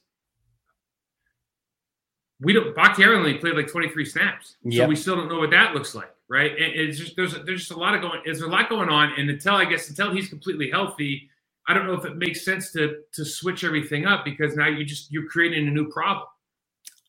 we 2.40 2.52
don't. 2.52 2.74
Bakhtiari 2.74 3.16
only 3.16 3.34
played 3.34 3.54
like 3.54 3.68
23 3.68 4.04
snaps, 4.04 4.56
yep. 4.62 4.84
so 4.84 4.88
we 4.88 4.96
still 4.96 5.16
don't 5.16 5.28
know 5.28 5.38
what 5.38 5.50
that 5.50 5.74
looks 5.74 5.94
like, 5.94 6.10
right? 6.28 6.50
And 6.50 6.74
it's 6.74 6.98
just 6.98 7.16
there's 7.16 7.32
there's 7.44 7.60
just 7.60 7.70
a 7.70 7.78
lot 7.78 7.94
of 7.94 8.02
going. 8.02 8.20
There's 8.24 8.42
a 8.42 8.46
lot 8.46 8.68
going 8.68 8.90
on, 8.90 9.12
and 9.16 9.30
until 9.30 9.54
I 9.54 9.64
guess 9.64 9.88
until 9.88 10.12
he's 10.12 10.28
completely 10.28 10.70
healthy, 10.70 11.30
I 11.68 11.74
don't 11.74 11.86
know 11.86 11.94
if 11.94 12.04
it 12.04 12.16
makes 12.16 12.44
sense 12.44 12.72
to 12.72 12.96
to 13.12 13.24
switch 13.24 13.64
everything 13.64 14.06
up 14.06 14.24
because 14.24 14.56
now 14.56 14.68
you 14.68 14.84
just 14.84 15.10
you're 15.10 15.28
creating 15.28 15.66
a 15.66 15.70
new 15.70 15.88
problem. 15.90 16.26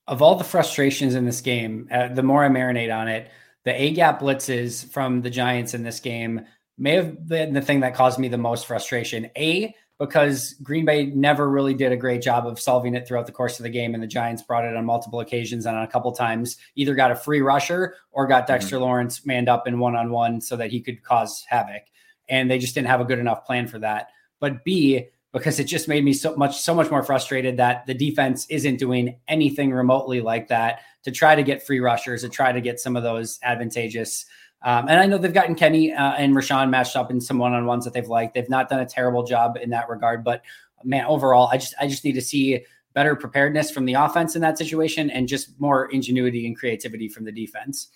Of 0.07 0.21
all 0.21 0.35
the 0.35 0.43
frustrations 0.43 1.15
in 1.15 1.25
this 1.25 1.41
game, 1.41 1.87
uh, 1.91 2.07
the 2.07 2.23
more 2.23 2.43
I 2.43 2.49
marinate 2.49 2.95
on 2.95 3.07
it, 3.07 3.29
the 3.65 3.79
A 3.79 3.91
gap 3.91 4.21
blitzes 4.21 4.89
from 4.89 5.21
the 5.21 5.29
Giants 5.29 5.73
in 5.73 5.83
this 5.83 5.99
game 5.99 6.45
may 6.77 6.93
have 6.93 7.27
been 7.27 7.53
the 7.53 7.61
thing 7.61 7.81
that 7.81 7.93
caused 7.93 8.17
me 8.17 8.29
the 8.29 8.37
most 8.37 8.65
frustration. 8.65 9.29
A 9.37 9.73
because 9.99 10.53
Green 10.61 10.85
Bay 10.85 11.07
never 11.07 11.49
really 11.49 11.73
did 11.73 11.91
a 11.91 11.97
great 11.97 12.21
job 12.21 12.45
of 12.45 12.59
solving 12.59 12.93
it 12.93 13.07
throughout 13.07 13.25
the 13.25 13.31
course 13.31 13.59
of 13.59 13.63
the 13.63 13.69
game, 13.69 13.95
and 13.95 14.03
the 14.03 14.07
Giants 14.07 14.43
brought 14.43 14.63
it 14.63 14.75
on 14.75 14.85
multiple 14.85 15.19
occasions 15.19 15.65
and 15.65 15.75
on 15.75 15.83
a 15.83 15.87
couple 15.87 16.11
times 16.11 16.57
either 16.75 16.93
got 16.95 17.11
a 17.11 17.15
free 17.15 17.41
rusher 17.41 17.95
or 18.11 18.27
got 18.27 18.47
Dexter 18.47 18.75
mm-hmm. 18.75 18.83
Lawrence 18.83 19.25
manned 19.25 19.49
up 19.49 19.67
in 19.67 19.79
one 19.79 19.95
on 19.95 20.11
one 20.11 20.39
so 20.39 20.55
that 20.55 20.71
he 20.71 20.81
could 20.81 21.03
cause 21.03 21.43
havoc. 21.47 21.83
And 22.29 22.49
they 22.49 22.59
just 22.59 22.75
didn't 22.75 22.89
have 22.89 23.01
a 23.01 23.05
good 23.05 23.19
enough 23.19 23.45
plan 23.45 23.67
for 23.67 23.79
that 23.79 24.09
but 24.39 24.63
B, 24.63 25.07
because 25.33 25.59
it 25.59 25.65
just 25.65 25.87
made 25.87 26.03
me 26.03 26.13
so 26.13 26.35
much 26.35 26.59
so 26.59 26.73
much 26.73 26.89
more 26.89 27.03
frustrated 27.03 27.57
that 27.57 27.85
the 27.85 27.93
defense 27.93 28.47
isn't 28.49 28.77
doing 28.77 29.19
anything 29.27 29.71
remotely 29.71 30.21
like 30.21 30.47
that 30.47 30.81
to 31.03 31.11
try 31.11 31.35
to 31.35 31.43
get 31.43 31.65
free 31.65 31.79
rushers 31.79 32.21
to 32.21 32.29
try 32.29 32.51
to 32.51 32.61
get 32.61 32.79
some 32.79 32.95
of 32.95 33.03
those 33.03 33.39
advantageous 33.43 34.25
Um, 34.63 34.87
and 34.89 34.99
I 34.99 35.05
know 35.05 35.17
they've 35.17 35.33
gotten 35.33 35.55
Kenny 35.55 35.93
uh, 35.93 36.13
and 36.13 36.35
Rashawn 36.35 36.69
matched 36.69 36.95
up 36.95 37.11
in 37.11 37.21
some 37.21 37.37
one 37.37 37.53
on 37.53 37.65
ones 37.65 37.85
that 37.85 37.93
they've 37.93 38.07
liked. 38.07 38.33
They've 38.33 38.49
not 38.49 38.69
done 38.69 38.79
a 38.79 38.85
terrible 38.85 39.23
job 39.23 39.57
in 39.61 39.69
that 39.69 39.87
regard, 39.87 40.23
but 40.23 40.41
man, 40.83 41.05
overall, 41.05 41.49
I 41.51 41.57
just 41.57 41.75
I 41.79 41.87
just 41.87 42.03
need 42.03 42.13
to 42.13 42.21
see 42.21 42.65
better 42.93 43.15
preparedness 43.15 43.69
from 43.69 43.85
the 43.85 43.93
offense 43.93 44.35
in 44.35 44.41
that 44.41 44.57
situation 44.57 45.11
and 45.11 45.27
just 45.27 45.59
more 45.59 45.85
ingenuity 45.91 46.47
and 46.47 46.57
creativity 46.57 47.07
from 47.07 47.25
the 47.25 47.31
defense. 47.31 47.89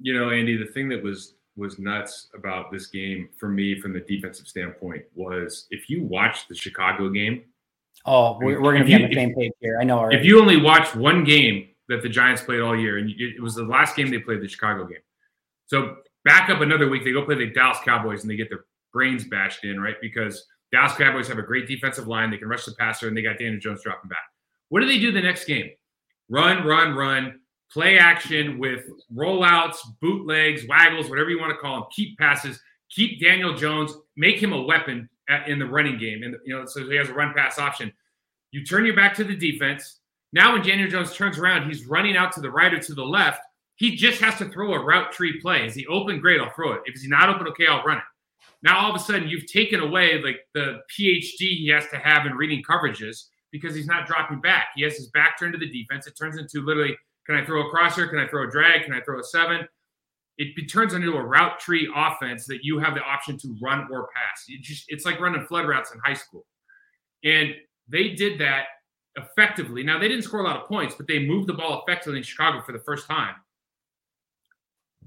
You 0.00 0.18
know, 0.18 0.30
Andy, 0.30 0.56
the 0.56 0.72
thing 0.72 0.88
that 0.88 1.02
was 1.02 1.34
was 1.60 1.78
nuts 1.78 2.28
about 2.34 2.72
this 2.72 2.86
game 2.86 3.28
for 3.36 3.48
me 3.48 3.80
from 3.80 3.92
the 3.92 4.00
defensive 4.00 4.48
standpoint 4.48 5.04
was 5.14 5.66
if 5.70 5.88
you 5.88 6.02
watch 6.02 6.48
the 6.48 6.54
Chicago 6.54 7.08
game. 7.10 7.42
Oh, 8.06 8.38
we're, 8.40 8.60
we're 8.60 8.72
going 8.72 8.78
to 8.78 8.84
be 8.84 8.92
you, 8.92 9.04
on 9.04 9.10
the 9.10 9.14
same 9.14 9.34
page 9.34 9.52
here. 9.60 9.78
I 9.80 9.84
know. 9.84 9.98
Already. 9.98 10.18
If 10.18 10.24
you 10.24 10.40
only 10.40 10.56
watch 10.56 10.94
one 10.96 11.22
game 11.22 11.68
that 11.88 12.02
the 12.02 12.08
Giants 12.08 12.42
played 12.42 12.60
all 12.60 12.76
year, 12.76 12.98
and 12.98 13.10
it 13.10 13.40
was 13.42 13.54
the 13.54 13.64
last 13.64 13.94
game 13.94 14.10
they 14.10 14.18
played, 14.18 14.40
the 14.40 14.48
Chicago 14.48 14.86
game. 14.86 15.02
So 15.66 15.96
back 16.24 16.48
up 16.48 16.62
another 16.62 16.88
week, 16.88 17.04
they 17.04 17.12
go 17.12 17.24
play 17.24 17.36
the 17.36 17.50
Dallas 17.50 17.78
Cowboys 17.84 18.22
and 18.22 18.30
they 18.30 18.36
get 18.36 18.48
their 18.48 18.64
brains 18.92 19.24
bashed 19.24 19.64
in, 19.64 19.78
right? 19.78 19.96
Because 20.00 20.46
Dallas 20.72 20.94
Cowboys 20.94 21.28
have 21.28 21.38
a 21.38 21.42
great 21.42 21.68
defensive 21.68 22.08
line. 22.08 22.30
They 22.30 22.38
can 22.38 22.48
rush 22.48 22.64
the 22.64 22.72
passer, 22.72 23.06
and 23.06 23.16
they 23.16 23.22
got 23.22 23.38
Daniel 23.38 23.60
Jones 23.60 23.82
dropping 23.82 24.08
back. 24.08 24.18
What 24.70 24.80
do 24.80 24.86
they 24.86 24.98
do 24.98 25.12
the 25.12 25.20
next 25.20 25.44
game? 25.44 25.70
Run, 26.28 26.64
run, 26.64 26.94
run, 26.94 27.39
play 27.72 27.98
action 27.98 28.58
with 28.58 28.84
rollouts, 29.14 29.76
bootlegs, 30.00 30.66
waggles, 30.66 31.08
whatever 31.08 31.30
you 31.30 31.40
want 31.40 31.50
to 31.50 31.58
call 31.58 31.76
them. 31.76 31.84
Keep 31.92 32.18
passes, 32.18 32.60
keep 32.90 33.20
Daniel 33.20 33.54
Jones, 33.54 33.92
make 34.16 34.42
him 34.42 34.52
a 34.52 34.62
weapon 34.62 35.08
at, 35.28 35.48
in 35.48 35.58
the 35.58 35.66
running 35.66 35.98
game, 35.98 36.22
and 36.22 36.36
you 36.44 36.56
know 36.56 36.66
so 36.66 36.88
he 36.88 36.96
has 36.96 37.08
a 37.08 37.14
run 37.14 37.32
pass 37.34 37.58
option. 37.58 37.92
You 38.50 38.64
turn 38.64 38.84
your 38.84 38.96
back 38.96 39.14
to 39.16 39.24
the 39.24 39.36
defense. 39.36 40.00
Now, 40.32 40.52
when 40.52 40.62
Daniel 40.62 40.88
Jones 40.88 41.14
turns 41.14 41.38
around, 41.38 41.68
he's 41.68 41.86
running 41.86 42.16
out 42.16 42.32
to 42.32 42.40
the 42.40 42.50
right 42.50 42.72
or 42.72 42.78
to 42.78 42.94
the 42.94 43.04
left. 43.04 43.42
He 43.76 43.96
just 43.96 44.20
has 44.20 44.36
to 44.38 44.44
throw 44.48 44.74
a 44.74 44.84
route 44.84 45.12
tree 45.12 45.40
play. 45.40 45.66
Is 45.66 45.74
he 45.74 45.86
open? 45.86 46.20
Great, 46.20 46.40
I'll 46.40 46.50
throw 46.50 46.72
it. 46.72 46.82
If 46.84 46.94
he's 46.94 47.08
not 47.08 47.28
open, 47.28 47.48
okay, 47.48 47.66
I'll 47.66 47.82
run 47.82 47.98
it. 47.98 48.04
Now 48.62 48.78
all 48.78 48.90
of 48.90 49.00
a 49.00 49.02
sudden 49.02 49.28
you've 49.28 49.46
taken 49.46 49.80
away 49.80 50.20
like 50.22 50.46
the 50.54 50.80
PhD 50.90 51.56
he 51.56 51.68
has 51.68 51.86
to 51.88 51.96
have 51.96 52.26
in 52.26 52.34
reading 52.34 52.62
coverages 52.62 53.26
because 53.50 53.74
he's 53.74 53.86
not 53.86 54.06
dropping 54.06 54.40
back. 54.40 54.68
He 54.76 54.82
has 54.82 54.96
his 54.96 55.08
back 55.08 55.38
turned 55.38 55.54
to 55.54 55.58
the 55.58 55.70
defense. 55.70 56.06
It 56.06 56.16
turns 56.16 56.36
into 56.36 56.60
literally, 56.60 56.96
can 57.30 57.38
I 57.40 57.46
throw 57.46 57.64
a 57.64 57.70
crosser? 57.70 58.08
Can 58.08 58.18
I 58.18 58.26
throw 58.26 58.48
a 58.48 58.50
drag? 58.50 58.84
Can 58.84 58.92
I 58.92 59.00
throw 59.02 59.20
a 59.20 59.22
seven? 59.22 59.60
It, 60.36 60.48
it 60.56 60.66
turns 60.66 60.94
into 60.94 61.12
a 61.12 61.22
route 61.22 61.60
tree 61.60 61.88
offense 61.94 62.44
that 62.46 62.64
you 62.64 62.80
have 62.80 62.94
the 62.94 63.02
option 63.02 63.38
to 63.38 63.56
run 63.62 63.86
or 63.92 64.08
pass. 64.12 64.44
It 64.48 64.62
just 64.62 64.86
it's 64.88 65.04
like 65.04 65.20
running 65.20 65.46
flood 65.46 65.68
routes 65.68 65.92
in 65.92 66.00
high 66.04 66.14
school. 66.14 66.44
And 67.22 67.54
they 67.88 68.10
did 68.10 68.40
that 68.40 68.64
effectively. 69.14 69.84
Now 69.84 70.00
they 70.00 70.08
didn't 70.08 70.24
score 70.24 70.40
a 70.40 70.44
lot 70.44 70.56
of 70.56 70.66
points, 70.66 70.96
but 70.96 71.06
they 71.06 71.20
moved 71.20 71.48
the 71.48 71.52
ball 71.52 71.84
effectively 71.86 72.18
in 72.18 72.24
Chicago 72.24 72.62
for 72.62 72.72
the 72.72 72.80
first 72.80 73.06
time. 73.06 73.36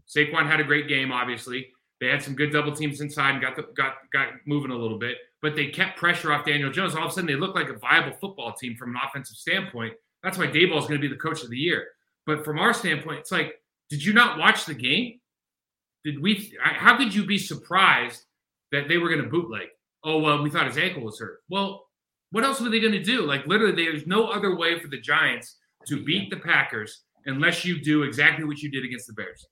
Saquon 0.08 0.48
had 0.48 0.62
a 0.62 0.64
great 0.64 0.88
game, 0.88 1.12
obviously. 1.12 1.68
They 2.00 2.08
had 2.08 2.24
some 2.24 2.36
good 2.36 2.54
double 2.54 2.74
teams 2.74 3.02
inside 3.02 3.32
and 3.32 3.42
got 3.42 3.58
the, 3.58 3.64
got 3.76 3.96
got 4.14 4.30
moving 4.46 4.72
a 4.72 4.78
little 4.78 5.00
bit, 5.00 5.18
but 5.42 5.58
they 5.58 5.68
kept 5.68 5.98
pressure 5.98 6.32
off 6.32 6.46
Daniel 6.46 6.72
Jones. 6.72 6.96
All 6.96 7.04
of 7.04 7.12
a 7.12 7.14
sudden, 7.14 7.28
they 7.28 7.36
look 7.36 7.54
like 7.54 7.68
a 7.68 7.78
viable 7.78 8.16
football 8.22 8.54
team 8.54 8.78
from 8.78 8.92
an 8.92 9.02
offensive 9.06 9.36
standpoint. 9.36 9.94
That's 10.22 10.38
why 10.38 10.48
Daboll 10.48 10.80
is 10.80 10.86
going 10.86 11.02
to 11.02 11.06
be 11.06 11.10
the 11.10 11.20
coach 11.20 11.44
of 11.44 11.50
the 11.50 11.58
year. 11.58 11.88
But 12.26 12.46
from 12.46 12.60
our 12.60 12.74
standpoint, 12.74 13.20
it's 13.20 13.32
like, 13.32 13.56
did 13.90 14.04
you 14.04 14.14
not 14.14 14.38
watch 14.38 14.66
the 14.66 14.74
game? 14.74 15.20
Did 16.06 16.22
we? 16.22 16.54
How 16.62 16.98
could 16.98 17.14
you 17.14 17.26
be 17.26 17.38
surprised 17.38 18.24
that 18.72 18.88
they 18.88 18.98
were 18.98 19.10
going 19.10 19.22
to 19.22 19.30
bootleg? 19.30 19.68
Oh 20.04 20.20
well, 20.20 20.42
we 20.42 20.50
thought 20.50 20.68
his 20.68 20.78
ankle 20.78 21.04
was 21.04 21.20
hurt. 21.20 21.40
Well, 21.50 21.86
what 22.32 22.44
else 22.44 22.60
were 22.60 22.70
they 22.70 22.80
going 22.80 22.94
to 22.94 23.04
do? 23.04 23.22
Like 23.22 23.46
literally, 23.48 23.86
there's 23.86 24.08
no 24.08 24.28
other 24.28 24.56
way 24.56 24.80
for 24.80 24.88
the 24.88 25.00
Giants 25.00 25.58
to 25.88 26.04
beat 26.04 26.30
the 26.30 26.38
Packers 26.38 27.04
unless 27.26 27.64
you 27.64 27.82
do 27.82 28.04
exactly 28.04 28.44
what 28.44 28.60
you 28.60 28.70
did 28.70 28.84
against 28.84 29.08
the 29.08 29.14
Bears. 29.14 29.46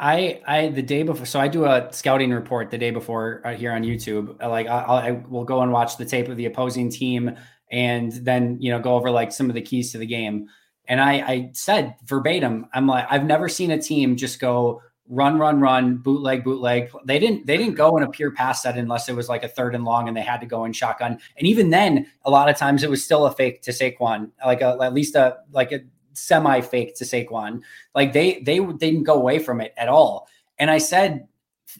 I 0.00 0.40
I 0.46 0.68
the 0.68 0.82
day 0.82 1.02
before, 1.02 1.26
so 1.26 1.40
I 1.40 1.48
do 1.48 1.64
a 1.64 1.88
scouting 1.92 2.30
report 2.30 2.70
the 2.70 2.78
day 2.78 2.90
before 2.90 3.42
uh, 3.44 3.54
here 3.54 3.72
on 3.72 3.82
YouTube. 3.82 4.40
Like 4.40 4.66
I, 4.66 4.80
I 4.80 5.10
will 5.28 5.44
go 5.44 5.60
and 5.62 5.72
watch 5.72 5.96
the 5.96 6.04
tape 6.04 6.28
of 6.28 6.36
the 6.36 6.46
opposing 6.46 6.90
team, 6.90 7.36
and 7.70 8.12
then 8.12 8.56
you 8.60 8.70
know 8.70 8.80
go 8.80 8.94
over 8.94 9.10
like 9.10 9.32
some 9.32 9.48
of 9.48 9.54
the 9.54 9.62
keys 9.62 9.92
to 9.92 9.98
the 9.98 10.06
game. 10.06 10.48
And 10.88 11.00
I 11.00 11.12
I 11.12 11.50
said 11.52 11.94
verbatim, 12.04 12.66
I'm 12.72 12.86
like 12.86 13.06
I've 13.08 13.24
never 13.24 13.48
seen 13.48 13.70
a 13.70 13.80
team 13.80 14.16
just 14.16 14.40
go 14.40 14.82
run 15.08 15.38
run 15.38 15.60
run 15.60 15.96
bootleg 15.98 16.44
bootleg. 16.44 16.90
They 17.04 17.18
didn't 17.18 17.46
they 17.46 17.56
didn't 17.56 17.74
go 17.74 17.96
in 17.96 18.02
a 18.02 18.10
pure 18.10 18.30
pass 18.30 18.62
set 18.62 18.76
unless 18.76 19.08
it 19.08 19.16
was 19.16 19.28
like 19.28 19.44
a 19.44 19.48
third 19.48 19.74
and 19.74 19.84
long 19.84 20.08
and 20.08 20.16
they 20.16 20.22
had 20.22 20.40
to 20.40 20.46
go 20.46 20.64
in 20.64 20.72
shotgun. 20.72 21.18
And 21.36 21.46
even 21.46 21.70
then, 21.70 22.06
a 22.24 22.30
lot 22.30 22.48
of 22.48 22.56
times 22.56 22.82
it 22.82 22.90
was 22.90 23.04
still 23.04 23.26
a 23.26 23.32
fake 23.32 23.62
to 23.62 23.70
Saquon, 23.70 24.30
like 24.44 24.60
a, 24.60 24.76
at 24.80 24.94
least 24.94 25.14
a 25.14 25.38
like 25.52 25.72
a 25.72 25.80
semi 26.12 26.60
fake 26.60 26.94
to 26.96 27.04
Saquon. 27.04 27.62
Like 27.94 28.12
they 28.12 28.40
they 28.40 28.58
didn't 28.58 29.04
go 29.04 29.14
away 29.14 29.38
from 29.38 29.60
it 29.60 29.74
at 29.76 29.88
all. 29.88 30.28
And 30.58 30.70
I 30.70 30.78
said 30.78 31.28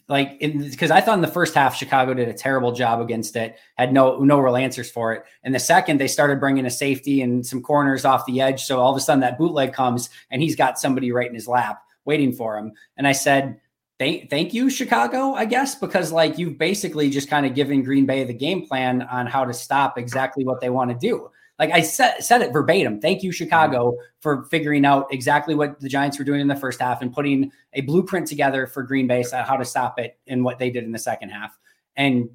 like 0.07 0.39
because 0.39 0.91
I 0.91 1.01
thought 1.01 1.15
in 1.15 1.21
the 1.21 1.27
first 1.27 1.55
half 1.55 1.75
Chicago 1.75 2.13
did 2.13 2.27
a 2.27 2.33
terrible 2.33 2.71
job 2.71 3.01
against 3.01 3.35
it, 3.35 3.57
had 3.75 3.91
no 3.93 4.19
no 4.19 4.39
real 4.39 4.55
answers 4.55 4.89
for 4.89 5.13
it. 5.13 5.23
And 5.43 5.53
the 5.53 5.59
second 5.59 5.99
they 5.99 6.07
started 6.07 6.39
bringing 6.39 6.65
a 6.65 6.69
safety 6.69 7.21
and 7.21 7.45
some 7.45 7.61
corners 7.61 8.05
off 8.05 8.25
the 8.25 8.41
edge, 8.41 8.63
so 8.63 8.79
all 8.79 8.91
of 8.91 8.97
a 8.97 8.99
sudden 8.99 9.21
that 9.21 9.37
bootleg 9.37 9.73
comes 9.73 10.09
and 10.29 10.41
he's 10.41 10.55
got 10.55 10.79
somebody 10.79 11.11
right 11.11 11.27
in 11.27 11.35
his 11.35 11.47
lap 11.47 11.81
waiting 12.05 12.31
for 12.33 12.57
him. 12.57 12.71
And 12.97 13.07
I 13.07 13.13
said, 13.13 13.59
"Thank 13.97 14.29
thank 14.29 14.53
you 14.53 14.69
Chicago, 14.69 15.33
I 15.33 15.45
guess, 15.45 15.75
because 15.75 16.11
like 16.11 16.37
you've 16.37 16.57
basically 16.57 17.09
just 17.09 17.29
kind 17.29 17.45
of 17.45 17.55
given 17.55 17.83
Green 17.83 18.05
Bay 18.05 18.23
the 18.23 18.33
game 18.33 18.67
plan 18.67 19.01
on 19.03 19.25
how 19.25 19.43
to 19.45 19.53
stop 19.53 19.97
exactly 19.97 20.45
what 20.45 20.61
they 20.61 20.69
want 20.69 20.91
to 20.91 20.97
do." 20.97 21.29
Like 21.59 21.71
I 21.71 21.81
said, 21.81 22.21
said 22.21 22.41
it 22.41 22.53
verbatim. 22.53 23.01
Thank 23.01 23.21
you, 23.21 23.33
Chicago, 23.33 23.97
for 24.21 24.45
figuring 24.45 24.85
out 24.85 25.07
exactly 25.11 25.55
what 25.55 25.79
the 25.81 25.89
Giants 25.89 26.17
were 26.17 26.23
doing 26.23 26.39
in 26.39 26.47
the 26.47 26.55
first 26.55 26.79
half 26.79 27.01
and 27.01 27.11
putting 27.11 27.51
a 27.73 27.81
blueprint 27.81 28.27
together 28.27 28.65
for 28.65 28.81
Green 28.81 29.07
Bay 29.07 29.23
on 29.33 29.43
how 29.43 29.57
to 29.57 29.65
stop 29.65 29.99
it 29.99 30.17
and 30.27 30.43
what 30.43 30.57
they 30.57 30.69
did 30.69 30.85
in 30.85 30.93
the 30.93 30.99
second 30.99 31.29
half. 31.29 31.57
And 31.97 32.29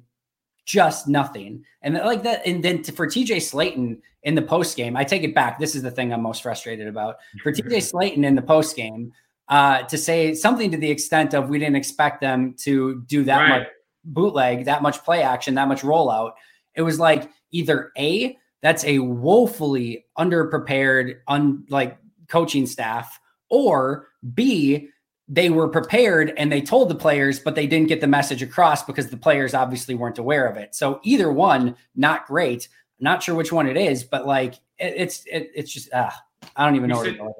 just 0.65 1.07
nothing. 1.07 1.63
And 1.81 1.95
like 1.95 2.23
that, 2.23 2.45
and 2.45 2.63
then 2.63 2.81
to, 2.83 2.91
for 2.91 3.07
TJ 3.07 3.37
Slaton 3.37 3.99
in 4.23 4.35
the 4.35 4.41
post 4.41 4.77
game, 4.77 4.95
I 4.95 5.03
take 5.03 5.23
it 5.23 5.33
back. 5.33 5.59
This 5.59 5.75
is 5.75 5.81
the 5.81 5.91
thing 5.91 6.13
I'm 6.13 6.21
most 6.21 6.43
frustrated 6.43 6.87
about. 6.87 7.17
For 7.41 7.51
TJ 7.51 7.77
Slaton 7.93 8.25
in 8.25 8.35
the 8.35 8.41
post 8.41 8.75
game, 8.75 9.11
uh, 9.47 9.83
to 9.83 9.97
say 9.97 10.33
something 10.33 10.71
to 10.71 10.77
the 10.77 10.89
extent 10.89 11.33
of 11.33 11.49
we 11.49 11.59
didn't 11.59 11.75
expect 11.75 12.21
them 12.21 12.55
to 12.59 13.03
do 13.07 13.23
that 13.23 13.39
right. 13.39 13.49
much 13.49 13.67
bootleg, 14.03 14.65
that 14.65 14.81
much 14.81 15.03
play 15.03 15.21
action, 15.21 15.55
that 15.55 15.67
much 15.67 15.81
rollout. 15.81 16.33
It 16.75 16.81
was 16.81 16.99
like 16.99 17.29
either 17.51 17.91
A, 17.97 18.37
that's 18.65 18.83
a 18.83 18.97
woefully 18.97 20.07
underprepared, 20.17 21.17
un, 21.27 21.63
like 21.69 21.99
coaching 22.27 22.65
staff, 22.65 23.19
or 23.47 24.07
B, 24.33 24.89
they 25.27 25.51
were 25.51 25.67
prepared 25.67 26.33
and 26.35 26.51
they 26.51 26.61
told 26.61 26.89
the 26.89 26.95
players, 26.95 27.39
but 27.39 27.53
they 27.53 27.67
didn't 27.67 27.89
get 27.89 28.01
the 28.01 28.07
message 28.07 28.41
across 28.41 28.81
because 28.81 29.09
the 29.09 29.17
players 29.17 29.53
obviously 29.53 29.93
weren't 29.93 30.17
aware 30.17 30.47
of 30.47 30.57
it. 30.57 30.73
So 30.73 30.99
either 31.03 31.31
one, 31.31 31.75
not 31.95 32.25
great. 32.25 32.67
Not 32.99 33.21
sure 33.21 33.35
which 33.35 33.51
one 33.51 33.67
it 33.67 33.77
is, 33.77 34.03
but 34.03 34.25
like 34.25 34.55
it, 34.79 34.95
it's 34.97 35.23
it, 35.27 35.51
it's 35.53 35.71
just 35.71 35.93
uh, 35.93 36.09
I 36.55 36.65
don't 36.65 36.75
even 36.75 36.89
know 36.89 37.03
we 37.03 37.11
what 37.19 37.35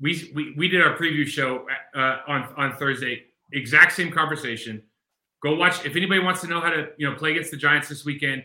We, 0.00 0.32
we 0.34 0.54
we 0.56 0.68
did 0.68 0.80
our 0.80 0.96
preview 0.96 1.26
show 1.26 1.66
uh, 1.94 2.20
on 2.26 2.48
on 2.56 2.76
Thursday. 2.78 3.24
Exact 3.52 3.92
same 3.92 4.10
conversation. 4.10 4.82
Go 5.42 5.54
watch 5.54 5.84
if 5.84 5.96
anybody 5.96 6.20
wants 6.20 6.40
to 6.40 6.46
know 6.46 6.60
how 6.60 6.70
to 6.70 6.92
you 6.96 7.10
know 7.10 7.14
play 7.14 7.32
against 7.32 7.50
the 7.50 7.58
Giants 7.58 7.90
this 7.90 8.06
weekend. 8.06 8.42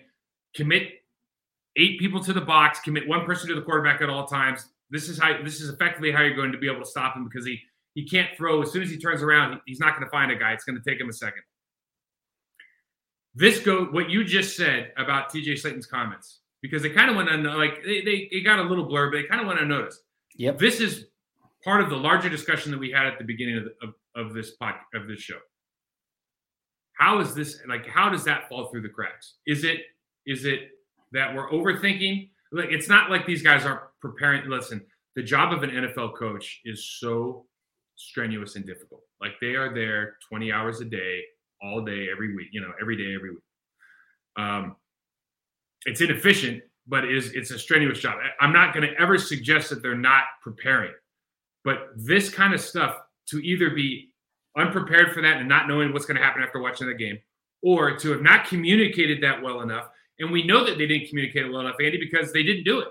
Commit 0.53 0.89
eight 1.77 1.99
people 1.99 2.23
to 2.23 2.33
the 2.33 2.41
box, 2.41 2.79
commit 2.79 3.07
one 3.07 3.25
person 3.25 3.47
to 3.49 3.55
the 3.55 3.61
quarterback 3.61 4.01
at 4.01 4.09
all 4.09 4.25
times. 4.25 4.67
This 4.89 5.09
is 5.09 5.19
how 5.19 5.41
this 5.43 5.61
is 5.61 5.69
effectively 5.69 6.11
how 6.11 6.21
you're 6.21 6.35
going 6.35 6.51
to 6.51 6.57
be 6.57 6.69
able 6.69 6.81
to 6.81 6.89
stop 6.89 7.15
him 7.15 7.23
because 7.23 7.45
he 7.45 7.59
he 7.93 8.07
can't 8.07 8.29
throw 8.37 8.61
as 8.61 8.71
soon 8.71 8.83
as 8.83 8.89
he 8.89 8.97
turns 8.97 9.23
around. 9.23 9.59
He's 9.65 9.79
not 9.79 9.93
going 9.93 10.03
to 10.03 10.09
find 10.09 10.31
a 10.31 10.35
guy. 10.35 10.53
It's 10.53 10.63
going 10.63 10.79
to 10.81 10.89
take 10.89 10.99
him 10.99 11.09
a 11.09 11.13
second. 11.13 11.41
This 13.35 13.59
go 13.59 13.85
what 13.85 14.09
you 14.09 14.23
just 14.23 14.55
said 14.55 14.91
about 14.97 15.31
TJ 15.31 15.59
Slaton's 15.59 15.85
comments 15.85 16.39
because 16.61 16.81
they 16.81 16.89
kind 16.89 17.09
of 17.09 17.15
went 17.15 17.29
on 17.29 17.43
like 17.43 17.83
they, 17.83 18.01
they, 18.01 18.29
they 18.31 18.41
got 18.41 18.59
a 18.59 18.63
little 18.63 18.85
blur, 18.85 19.11
but 19.11 19.17
they 19.17 19.23
kind 19.23 19.41
of 19.41 19.47
went 19.47 19.59
unnoticed. 19.59 20.01
Yep. 20.35 20.57
This 20.57 20.79
is 20.79 21.05
part 21.63 21.81
of 21.81 21.89
the 21.89 21.95
larger 21.95 22.29
discussion 22.29 22.71
that 22.71 22.79
we 22.79 22.91
had 22.91 23.07
at 23.07 23.17
the 23.17 23.23
beginning 23.23 23.57
of, 23.57 23.63
the, 23.65 23.87
of, 23.87 24.27
of 24.27 24.33
this 24.33 24.51
pod, 24.51 24.75
of 24.93 25.07
this 25.07 25.19
show. 25.19 25.37
How 26.93 27.19
is 27.19 27.35
this 27.35 27.59
like? 27.67 27.87
How 27.87 28.09
does 28.09 28.23
that 28.23 28.49
fall 28.49 28.67
through 28.67 28.81
the 28.81 28.89
cracks? 28.89 29.35
Is 29.45 29.63
it 29.63 29.81
is 30.25 30.45
it 30.45 30.69
that 31.11 31.33
we're 31.33 31.49
overthinking. 31.49 32.29
Like 32.51 32.69
it's 32.71 32.89
not 32.89 33.09
like 33.09 33.25
these 33.25 33.41
guys 33.41 33.65
aren't 33.65 33.81
preparing. 34.01 34.49
Listen, 34.49 34.85
the 35.15 35.23
job 35.23 35.53
of 35.53 35.63
an 35.63 35.71
NFL 35.71 36.15
coach 36.17 36.61
is 36.65 36.97
so 36.99 37.45
strenuous 37.95 38.55
and 38.55 38.65
difficult. 38.65 39.01
Like 39.19 39.33
they 39.41 39.55
are 39.55 39.73
there 39.73 40.17
20 40.29 40.51
hours 40.51 40.79
a 40.81 40.85
day, 40.85 41.21
all 41.61 41.83
day, 41.83 42.07
every 42.11 42.35
week. 42.35 42.49
You 42.51 42.61
know, 42.61 42.71
every 42.79 42.95
day, 42.95 43.15
every 43.15 43.31
week. 43.31 43.43
Um, 44.37 44.75
it's 45.85 46.01
inefficient, 46.01 46.63
but 46.87 47.05
it 47.05 47.15
is 47.15 47.31
it's 47.33 47.51
a 47.51 47.59
strenuous 47.59 47.99
job. 47.99 48.19
I'm 48.39 48.53
not 48.53 48.73
going 48.73 48.87
to 48.87 49.01
ever 49.01 49.17
suggest 49.17 49.69
that 49.69 49.81
they're 49.81 49.95
not 49.95 50.23
preparing, 50.41 50.93
but 51.63 51.89
this 51.95 52.29
kind 52.29 52.53
of 52.53 52.61
stuff 52.61 52.97
to 53.29 53.39
either 53.39 53.71
be 53.71 54.11
unprepared 54.57 55.13
for 55.13 55.21
that 55.21 55.37
and 55.37 55.47
not 55.47 55.67
knowing 55.67 55.93
what's 55.93 56.05
going 56.05 56.17
to 56.17 56.23
happen 56.23 56.41
after 56.41 56.59
watching 56.59 56.87
the 56.87 56.93
game, 56.93 57.17
or 57.61 57.97
to 57.97 58.11
have 58.11 58.21
not 58.21 58.47
communicated 58.47 59.21
that 59.21 59.41
well 59.41 59.61
enough 59.61 59.89
and 60.19 60.31
we 60.31 60.43
know 60.43 60.65
that 60.65 60.77
they 60.77 60.87
didn't 60.87 61.09
communicate 61.09 61.45
it 61.45 61.51
well 61.51 61.61
enough, 61.61 61.75
Andy, 61.81 61.97
because 61.97 62.31
they 62.33 62.43
didn't 62.43 62.63
do 62.63 62.79
it. 62.79 62.87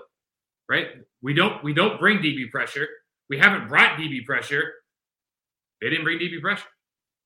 Right? 0.69 0.87
We 1.21 1.33
don't 1.33 1.63
we 1.63 1.73
don't 1.73 1.99
bring 1.99 2.17
DB 2.19 2.49
pressure. 2.51 2.87
We 3.29 3.37
haven't 3.37 3.67
brought 3.67 3.97
DB 3.97 4.25
pressure. 4.25 4.73
They 5.81 5.89
didn't 5.89 6.03
bring 6.03 6.19
DB 6.19 6.41
pressure. 6.41 6.67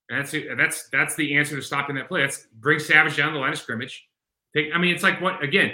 And 0.10 0.20
that's 0.20 0.36
that's 0.58 0.90
that's 0.90 1.16
the 1.16 1.38
answer 1.38 1.56
to 1.56 1.62
stopping 1.62 1.96
that 1.96 2.08
play. 2.08 2.22
That's 2.22 2.48
bring 2.60 2.80
Savage 2.80 3.18
down 3.18 3.34
the 3.34 3.40
line 3.40 3.54
of 3.54 3.60
scrimmage. 3.60 4.08
Take, 4.56 4.68
I 4.74 4.78
mean, 4.78 4.94
it's 4.94 5.04
like 5.04 5.22
what 5.22 5.44
again? 5.44 5.72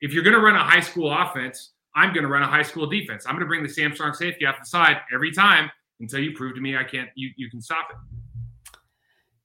If 0.00 0.12
you're 0.12 0.24
going 0.24 0.34
to 0.34 0.40
run 0.40 0.54
a 0.54 0.64
high 0.64 0.80
school 0.80 1.12
offense, 1.12 1.72
I'm 1.94 2.12
going 2.12 2.24
to 2.24 2.28
run 2.28 2.42
a 2.42 2.46
high 2.46 2.62
school 2.62 2.86
defense. 2.86 3.24
I'm 3.26 3.34
going 3.34 3.44
to 3.44 3.46
bring 3.46 3.62
the 3.62 3.68
Sam 3.68 3.94
Strong 3.94 4.14
safety 4.14 4.46
off 4.46 4.56
the 4.58 4.66
side 4.66 4.98
every 5.12 5.32
time 5.32 5.70
until 6.00 6.20
you 6.20 6.32
prove 6.32 6.54
to 6.54 6.60
me 6.60 6.76
I 6.76 6.84
can't. 6.84 7.08
You 7.14 7.30
you 7.36 7.50
can 7.50 7.60
stop 7.60 7.88
it. 7.90 7.96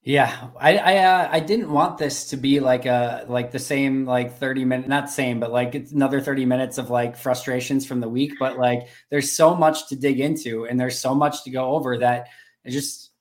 Yeah, 0.08 0.48
I 0.58 0.78
I, 0.78 0.98
uh, 1.00 1.30
I 1.34 1.42
didn't 1.42 1.70
want 1.70 1.98
this 1.98 2.30
to 2.30 2.38
be 2.38 2.62
like 2.62 2.86
a 2.86 3.26
like 3.28 3.52
the 3.52 3.60
same 3.60 4.06
like 4.06 4.38
thirty 4.38 4.64
minute 4.64 4.88
not 4.88 5.10
same 5.10 5.38
but 5.38 5.52
like 5.52 5.76
another 5.76 6.22
thirty 6.22 6.46
minutes 6.46 6.78
of 6.78 6.90
like 6.90 7.18
frustrations 7.18 7.86
from 7.86 8.00
the 8.00 8.08
week. 8.08 8.36
But 8.40 8.58
like 8.58 8.88
there's 9.10 9.34
so 9.34 9.54
much 9.54 9.90
to 9.90 9.98
dig 9.98 10.22
into 10.22 10.66
and 10.66 10.80
there's 10.80 10.98
so 10.98 11.14
much 11.14 11.44
to 11.44 11.50
go 11.50 11.76
over 11.76 11.98
that 11.98 12.28
it 12.64 12.72
just 12.72 13.12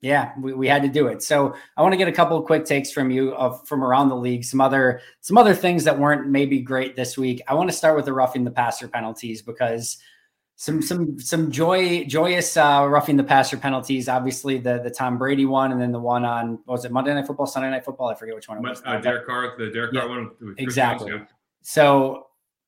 yeah 0.00 0.32
we, 0.40 0.54
we 0.54 0.66
had 0.66 0.80
to 0.80 0.88
do 0.88 1.08
it. 1.08 1.22
So 1.22 1.54
I 1.76 1.82
want 1.82 1.92
to 1.92 1.98
get 1.98 2.08
a 2.08 2.12
couple 2.12 2.38
of 2.38 2.46
quick 2.46 2.64
takes 2.64 2.90
from 2.90 3.10
you 3.10 3.34
of 3.34 3.68
from 3.68 3.84
around 3.84 4.08
the 4.08 4.16
league. 4.16 4.44
Some 4.44 4.62
other 4.62 5.02
some 5.20 5.36
other 5.36 5.52
things 5.54 5.84
that 5.84 5.98
weren't 5.98 6.26
maybe 6.30 6.62
great 6.62 6.96
this 6.96 7.18
week. 7.18 7.42
I 7.48 7.52
want 7.52 7.68
to 7.68 7.76
start 7.76 7.96
with 7.96 8.06
the 8.06 8.14
roughing 8.14 8.44
the 8.44 8.50
passer 8.50 8.88
penalties 8.88 9.42
because 9.42 9.98
some 10.60 10.82
some 10.82 11.18
some 11.18 11.50
joy 11.50 12.04
joyous 12.04 12.54
uh, 12.54 12.86
roughing 12.86 13.16
the 13.16 13.24
passer 13.24 13.56
penalties. 13.56 14.10
Obviously, 14.10 14.58
the 14.58 14.78
the 14.78 14.90
Tom 14.90 15.16
Brady 15.16 15.46
one, 15.46 15.72
and 15.72 15.80
then 15.80 15.90
the 15.90 15.98
one 15.98 16.22
on 16.22 16.58
was 16.66 16.84
it 16.84 16.92
Monday 16.92 17.14
Night 17.14 17.26
Football, 17.26 17.46
Sunday 17.46 17.70
Night 17.70 17.82
Football? 17.82 18.08
I 18.08 18.14
forget 18.14 18.34
which 18.34 18.46
one 18.46 18.58
it 18.58 18.68
was. 18.68 18.82
Uh, 18.84 18.98
Derek 18.98 19.26
Carr, 19.26 19.54
the 19.56 19.70
Derek 19.70 19.94
yeah, 19.94 20.00
Carr 20.00 20.10
one. 20.10 20.30
exactly. 20.58 21.12
Yeah. 21.12 21.24
So 21.62 22.26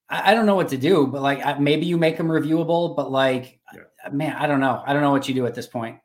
I, 0.08 0.30
I, 0.30 0.34
don't 0.34 0.46
know 0.46 0.54
what 0.54 0.70
to 0.70 0.78
do, 0.78 1.06
but 1.06 1.20
like 1.20 1.60
maybe 1.60 1.84
you 1.84 1.98
make 1.98 2.16
them 2.16 2.28
reviewable, 2.28 2.96
but 2.96 3.10
like 3.10 3.60
yeah. 3.74 3.80
man, 4.10 4.36
I 4.36 4.46
don't 4.46 4.60
know. 4.60 4.82
I 4.86 4.94
don't 4.94 5.02
know 5.02 5.10
what 5.10 5.28
you 5.28 5.34
do 5.34 5.44
at 5.44 5.54
this 5.54 5.66
point. 5.66 5.98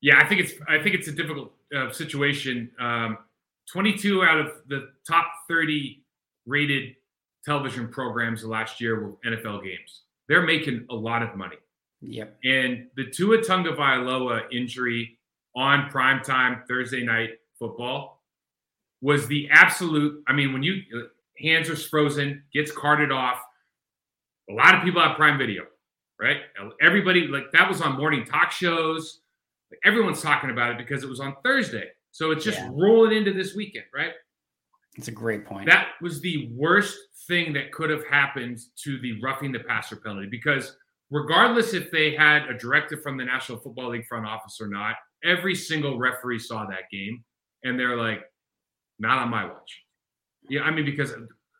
Yeah, 0.00 0.20
I 0.20 0.28
think 0.28 0.42
it's 0.42 0.52
I 0.68 0.80
think 0.80 0.94
it's 0.94 1.08
a 1.08 1.12
difficult 1.12 1.54
uh, 1.76 1.90
situation. 1.90 2.70
Um, 2.78 3.18
Twenty 3.68 3.94
two 3.98 4.22
out 4.22 4.38
of 4.38 4.52
the 4.68 4.90
top 5.04 5.26
thirty 5.48 6.04
rated 6.46 6.94
television 7.44 7.88
programs 7.88 8.44
last 8.44 8.80
year 8.80 9.00
were 9.00 9.16
NFL 9.26 9.64
games 9.64 10.01
they're 10.28 10.42
making 10.42 10.86
a 10.90 10.94
lot 10.94 11.22
of 11.22 11.36
money. 11.36 11.56
Yep. 12.00 12.38
And 12.44 12.86
the 12.96 13.06
Tua 13.10 13.38
Tagovailoa 13.38 14.52
injury 14.52 15.18
on 15.54 15.90
primetime 15.90 16.66
Thursday 16.66 17.04
night 17.04 17.30
football 17.58 18.22
was 19.00 19.26
the 19.28 19.48
absolute. 19.50 20.22
I 20.26 20.32
mean, 20.32 20.52
when 20.52 20.62
you 20.62 20.82
hands 21.38 21.68
are 21.68 21.76
frozen, 21.76 22.42
gets 22.52 22.72
carted 22.72 23.12
off. 23.12 23.38
A 24.50 24.54
lot 24.54 24.74
of 24.74 24.82
people 24.82 25.00
have 25.00 25.16
Prime 25.16 25.38
Video, 25.38 25.64
right? 26.20 26.38
Everybody 26.80 27.26
like 27.28 27.52
that 27.52 27.68
was 27.68 27.80
on 27.80 27.96
morning 27.96 28.24
talk 28.24 28.50
shows. 28.50 29.20
Everyone's 29.84 30.20
talking 30.20 30.50
about 30.50 30.72
it 30.72 30.78
because 30.78 31.02
it 31.02 31.08
was 31.08 31.20
on 31.20 31.36
Thursday. 31.44 31.88
So 32.10 32.30
it's 32.30 32.44
just 32.44 32.58
yeah. 32.58 32.70
rolling 32.72 33.16
into 33.16 33.32
this 33.32 33.54
weekend, 33.54 33.86
right? 33.94 34.12
It's 34.96 35.08
a 35.08 35.12
great 35.12 35.46
point. 35.46 35.66
That 35.66 35.88
was 36.00 36.20
the 36.20 36.50
worst 36.54 36.98
thing 37.26 37.52
that 37.54 37.72
could 37.72 37.90
have 37.90 38.04
happened 38.06 38.58
to 38.84 39.00
the 39.00 39.20
roughing 39.22 39.52
the 39.52 39.60
passer 39.60 39.96
penalty 39.96 40.28
because 40.30 40.76
regardless 41.10 41.72
if 41.72 41.90
they 41.90 42.14
had 42.14 42.48
a 42.48 42.58
directive 42.58 43.02
from 43.02 43.16
the 43.16 43.24
National 43.24 43.58
Football 43.58 43.90
League 43.90 44.06
front 44.06 44.26
office 44.26 44.58
or 44.60 44.68
not, 44.68 44.96
every 45.24 45.54
single 45.54 45.98
referee 45.98 46.38
saw 46.38 46.66
that 46.66 46.90
game 46.90 47.24
and 47.64 47.78
they're 47.78 47.96
like, 47.96 48.22
not 48.98 49.18
on 49.18 49.28
my 49.28 49.44
watch. 49.44 49.82
Yeah, 50.48 50.62
I 50.62 50.70
mean, 50.70 50.84
because 50.84 51.12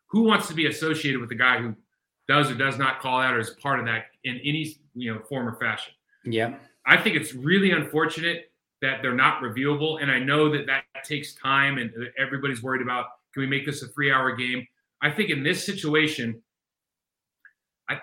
who 0.07 0.23
wants 0.23 0.47
to 0.47 0.53
be 0.53 0.67
associated 0.67 1.19
with 1.19 1.29
the 1.29 1.35
guy 1.35 1.59
who 1.59 1.75
does 2.27 2.49
or 2.49 2.55
does 2.55 2.77
not 2.77 2.99
call 2.99 3.19
out 3.19 3.33
or 3.33 3.39
is 3.39 3.51
part 3.51 3.79
of 3.79 3.85
that 3.85 4.05
in 4.23 4.39
any 4.43 4.75
you 4.95 5.13
know 5.13 5.21
form 5.27 5.47
or 5.47 5.55
fashion? 5.59 5.93
Yeah, 6.25 6.55
I 6.85 6.97
think 6.97 7.15
it's 7.15 7.33
really 7.33 7.71
unfortunate 7.71 8.51
that 8.81 9.01
they're 9.01 9.15
not 9.15 9.41
reviewable, 9.41 10.01
and 10.01 10.11
I 10.11 10.19
know 10.19 10.51
that 10.51 10.65
that 10.67 10.83
takes 11.03 11.33
time, 11.35 11.77
and 11.77 11.91
everybody's 12.17 12.61
worried 12.61 12.81
about 12.81 13.05
can 13.33 13.41
we 13.41 13.47
make 13.47 13.65
this 13.65 13.83
a 13.83 13.87
three-hour 13.87 14.35
game? 14.35 14.65
I 15.01 15.11
think 15.11 15.29
in 15.29 15.43
this 15.43 15.65
situation, 15.65 16.41
I 17.89 17.99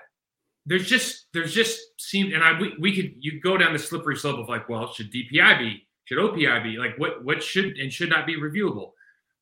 there's 0.66 0.86
just 0.86 1.26
there's 1.32 1.54
just 1.54 1.78
seemed 1.98 2.32
and 2.32 2.44
I 2.44 2.58
we, 2.60 2.74
we 2.78 2.94
could 2.94 3.14
you 3.18 3.40
go 3.40 3.56
down 3.56 3.72
the 3.72 3.78
slippery 3.78 4.16
slope 4.16 4.38
of 4.38 4.48
like, 4.48 4.68
well, 4.68 4.92
should 4.92 5.12
DPI 5.12 5.58
be? 5.58 5.86
Should 6.04 6.18
OPI 6.18 6.62
be? 6.62 6.76
Like 6.76 6.98
what 6.98 7.24
what 7.24 7.42
should 7.42 7.78
and 7.78 7.92
should 7.92 8.10
not 8.10 8.26
be 8.26 8.36
reviewable? 8.36 8.90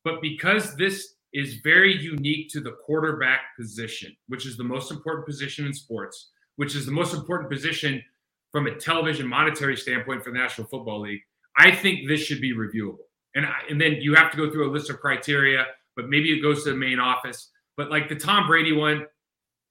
But 0.04 0.22
because 0.22 0.76
this 0.76 1.14
is 1.32 1.56
very 1.62 1.94
unique 1.94 2.48
to 2.50 2.60
the 2.60 2.72
quarterback 2.86 3.40
position, 3.58 4.16
which 4.28 4.46
is 4.46 4.56
the 4.56 4.64
most 4.64 4.90
important 4.90 5.26
position 5.26 5.66
in 5.66 5.74
sports, 5.74 6.30
which 6.56 6.74
is 6.74 6.86
the 6.86 6.92
most 6.92 7.14
important 7.14 7.50
position 7.50 8.02
from 8.50 8.66
a 8.66 8.74
television 8.74 9.26
monetary 9.26 9.76
standpoint 9.76 10.24
for 10.24 10.30
the 10.30 10.38
National 10.38 10.66
Football 10.68 11.02
League. 11.02 11.20
I 11.56 11.70
think 11.70 12.08
this 12.08 12.20
should 12.20 12.40
be 12.40 12.54
reviewable. 12.54 13.04
And, 13.34 13.44
I, 13.44 13.52
and 13.68 13.80
then 13.80 13.98
you 14.00 14.14
have 14.14 14.30
to 14.30 14.36
go 14.36 14.50
through 14.50 14.70
a 14.70 14.72
list 14.72 14.88
of 14.90 15.00
criteria 15.00 15.66
but 15.98 16.08
maybe 16.08 16.30
it 16.30 16.40
goes 16.40 16.62
to 16.62 16.70
the 16.70 16.76
main 16.76 17.00
office. 17.00 17.50
But 17.76 17.90
like 17.90 18.08
the 18.08 18.14
Tom 18.14 18.46
Brady 18.46 18.72
one, 18.72 19.04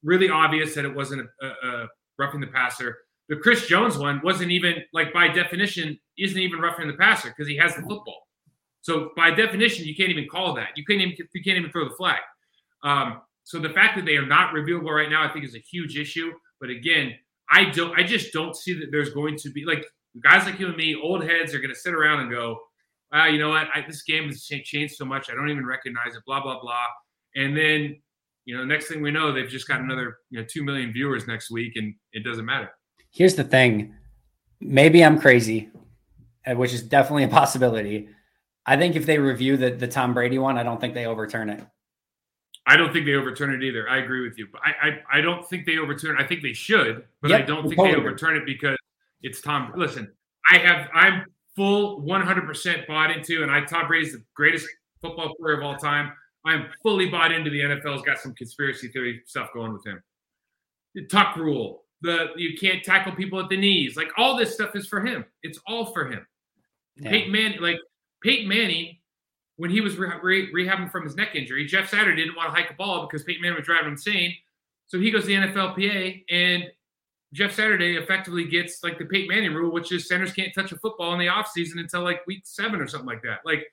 really 0.03 0.30
obvious 0.30 0.75
that 0.75 0.84
it 0.84 0.93
wasn't 0.93 1.25
a, 1.41 1.45
a, 1.45 1.49
a 1.49 1.88
roughing 2.19 2.41
the 2.41 2.47
passer. 2.47 2.97
The 3.30 3.38
Chris 3.38 3.65
Jones 3.65 3.97
one 3.97 4.19
wasn't 4.23 4.51
even 4.51 4.75
like 4.93 5.13
by 5.13 5.30
definition 5.30 5.97
isn't 6.17 6.38
even 6.38 6.59
roughing 6.59 6.88
the 6.88 6.95
passer 6.95 7.30
because 7.30 7.47
he 7.47 7.55
has 7.55 7.75
the 7.75 7.82
football. 7.82 8.28
So 8.82 9.11
by 9.15 9.32
definition, 9.32 9.86
you 9.86 9.95
can't 9.95 10.09
even 10.09 10.28
call 10.30 10.53
that. 10.55 10.69
You 10.75 10.84
can't 10.84 10.99
even 10.99 11.15
you 11.34 11.43
can't 11.43 11.57
even 11.57 11.71
throw 11.71 11.86
the 11.86 11.95
flag. 11.95 12.19
Um, 12.84 13.21
so 13.45 13.59
the 13.59 13.69
fact 13.69 13.95
that 13.95 14.05
they 14.05 14.17
are 14.17 14.25
not 14.25 14.53
reviewable 14.53 14.91
right 14.93 15.09
now, 15.09 15.23
I 15.23 15.32
think, 15.32 15.45
is 15.45 15.55
a 15.55 15.59
huge 15.59 15.97
issue. 15.97 16.34
But 16.59 16.69
again, 16.69 17.13
I 17.49 17.69
don't. 17.69 17.97
I 17.97 18.03
just 18.03 18.34
don't 18.34 18.53
see 18.55 18.73
that 18.80 18.88
there's 18.91 19.11
going 19.11 19.38
to 19.38 19.49
be 19.49 19.63
like 19.63 19.86
guys 20.21 20.45
like 20.45 20.59
you 20.59 20.67
and 20.67 20.75
me, 20.75 20.93
old 21.01 21.23
heads, 21.23 21.53
are 21.53 21.59
going 21.59 21.73
to 21.73 21.80
sit 21.80 21.93
around 21.93 22.19
and 22.19 22.32
go, 22.32 22.59
ah, 23.12 23.28
you 23.28 23.39
know 23.39 23.49
what, 23.49 23.68
I, 23.74 23.84
this 23.86 24.03
game 24.03 24.26
has 24.28 24.43
changed 24.43 24.95
so 24.95 25.05
much, 25.05 25.30
I 25.30 25.36
don't 25.36 25.49
even 25.49 25.66
recognize 25.66 26.16
it, 26.16 26.24
blah, 26.26 26.41
blah, 26.41 26.60
blah. 26.60 26.86
And 27.36 27.55
then, 27.55 28.01
you 28.45 28.58
know, 28.58 28.66
next 28.66 28.88
thing 28.88 29.01
we 29.01 29.12
know, 29.12 29.32
they've 29.32 29.49
just 29.49 29.68
got 29.68 29.82
another, 29.82 30.18
you 30.30 30.39
know, 30.39 30.45
2 30.49 30.64
million 30.64 30.91
viewers 30.91 31.28
next 31.28 31.51
week 31.51 31.76
and 31.76 31.93
it 32.14 32.24
doesn't 32.24 32.45
matter. 32.45 32.72
Here's 33.12 33.36
the 33.36 33.43
thing. 33.43 33.93
Maybe 34.60 35.03
I'm 35.03 35.20
crazy, 35.20 35.70
uh, 36.45 36.55
which 36.55 36.74
is 36.74 36.84
definitely 36.84 37.24
a 37.24 37.30
possibility. 37.30 38.10
I 38.66 38.76
think 38.76 38.95
if 38.95 39.05
they 39.05 39.18
review 39.18 39.58
the, 39.58 39.72
the 39.72 39.88
Tom 39.88 40.14
Brady 40.14 40.39
one, 40.39 40.58
I 40.58 40.64
don't 40.64 40.82
think 40.82 40.93
they 40.93 41.05
overturn 41.05 41.49
it. 41.49 41.64
I 42.70 42.76
don't 42.76 42.91
think 42.91 43.05
they 43.05 43.14
overturn 43.14 43.53
it 43.53 43.64
either. 43.64 43.89
I 43.89 43.99
agree 43.99 44.28
with 44.28 44.38
you, 44.38 44.47
but 44.51 44.62
I 44.62 44.89
I, 44.89 45.20
I 45.20 45.22
don't 45.22 45.47
think 45.47 45.66
they 45.66 45.78
overturn. 45.78 46.18
I 46.20 46.26
think 46.26 46.41
they 46.41 46.51
should, 46.51 47.05
but 47.22 47.32
yep, 47.32 47.43
I 47.43 47.45
don't 47.45 47.64
think 47.64 47.78
totally 47.78 47.95
they 47.95 48.01
overturn 48.01 48.36
it 48.36 48.45
because 48.45 48.78
it's 49.22 49.39
Tom. 49.39 49.72
Listen, 49.78 50.12
I 50.51 50.58
have 50.58 50.89
I'm 50.93 51.26
full 51.58 52.03
100% 52.03 52.88
bought 52.88 53.12
into, 53.12 53.41
and 53.43 53.51
I 53.51 53.66
Tom 53.66 53.88
Brady's 53.88 54.14
the 54.14 54.24
greatest 54.36 54.68
football 55.01 55.34
player 55.36 55.58
of 55.58 55.64
all 55.64 55.76
time. 55.76 56.14
I'm 56.45 56.68
fully 56.82 57.10
bought 57.10 57.34
into 57.34 57.49
the 57.49 57.60
NFL's 57.60 58.03
got 58.03 58.20
some 58.20 58.34
conspiracy 58.36 58.88
theory 58.88 59.22
stuff 59.26 59.49
going 59.53 59.74
with 59.74 59.86
him. 59.86 60.01
The 60.95 61.05
tuck 61.08 61.36
rule, 61.36 61.84
the 62.01 62.28
you 62.38 62.58
can't 62.58 62.84
tackle 62.84 63.12
people 63.12 63.39
at 63.39 63.49
the 63.49 63.58
knees, 63.58 63.97
like 63.97 64.12
all 64.18 64.38
this 64.38 64.53
stuff 64.53 64.76
is 64.76 64.88
for 64.88 65.01
him. 65.05 65.26
It's 65.43 65.60
all 65.68 65.88
for 65.88 66.10
him. 66.10 66.26
Yeah. 66.95 67.10
Peyton 67.10 67.32
Manning, 67.32 67.60
like 67.60 67.80
Peyton 68.24 68.47
Manning, 68.47 68.97
when 69.58 69.72
he 69.72 69.82
was 69.82 69.97
re- 69.97 70.14
re- 70.22 70.53
rehabbing 70.53 70.91
from 70.91 71.03
his 71.03 71.16
neck 71.16 71.36
injury, 71.36 71.66
Jeff 71.66 71.89
Saturday 71.89 72.24
didn't 72.24 72.38
want 72.38 72.53
to 72.53 72.55
hike 72.55 72.70
a 72.72 72.76
ball 72.76 73.08
because 73.08 73.24
Peyton 73.24 73.41
Manning 73.41 73.58
was 73.58 73.66
driving 73.66 73.88
him 73.88 73.93
insane. 73.93 74.34
So 74.86 74.99
he 74.99 75.12
goes 75.12 75.24
to 75.24 75.28
the 75.28 75.34
NFLPA 75.34 76.24
and 76.30 76.64
Jeff 77.34 77.53
Saturday 77.53 77.97
effectively 77.97 78.45
gets 78.45 78.84
like 78.84 78.97
the 78.97 79.05
Peyton 79.05 79.28
Manning 79.28 79.53
rule, 79.53 79.71
which 79.71 79.91
is 79.91 80.07
centers 80.07 80.32
can't 80.32 80.53
touch 80.55 80.71
a 80.71 80.78
football 80.78 81.13
in 81.13 81.19
the 81.19 81.28
offseason 81.28 81.80
until 81.80 82.01
like 82.01 82.25
week 82.25 82.41
seven 82.45 82.80
or 82.80 82.88
something 82.88 83.07
like 83.07 83.21
that. 83.23 83.39
Like 83.45 83.65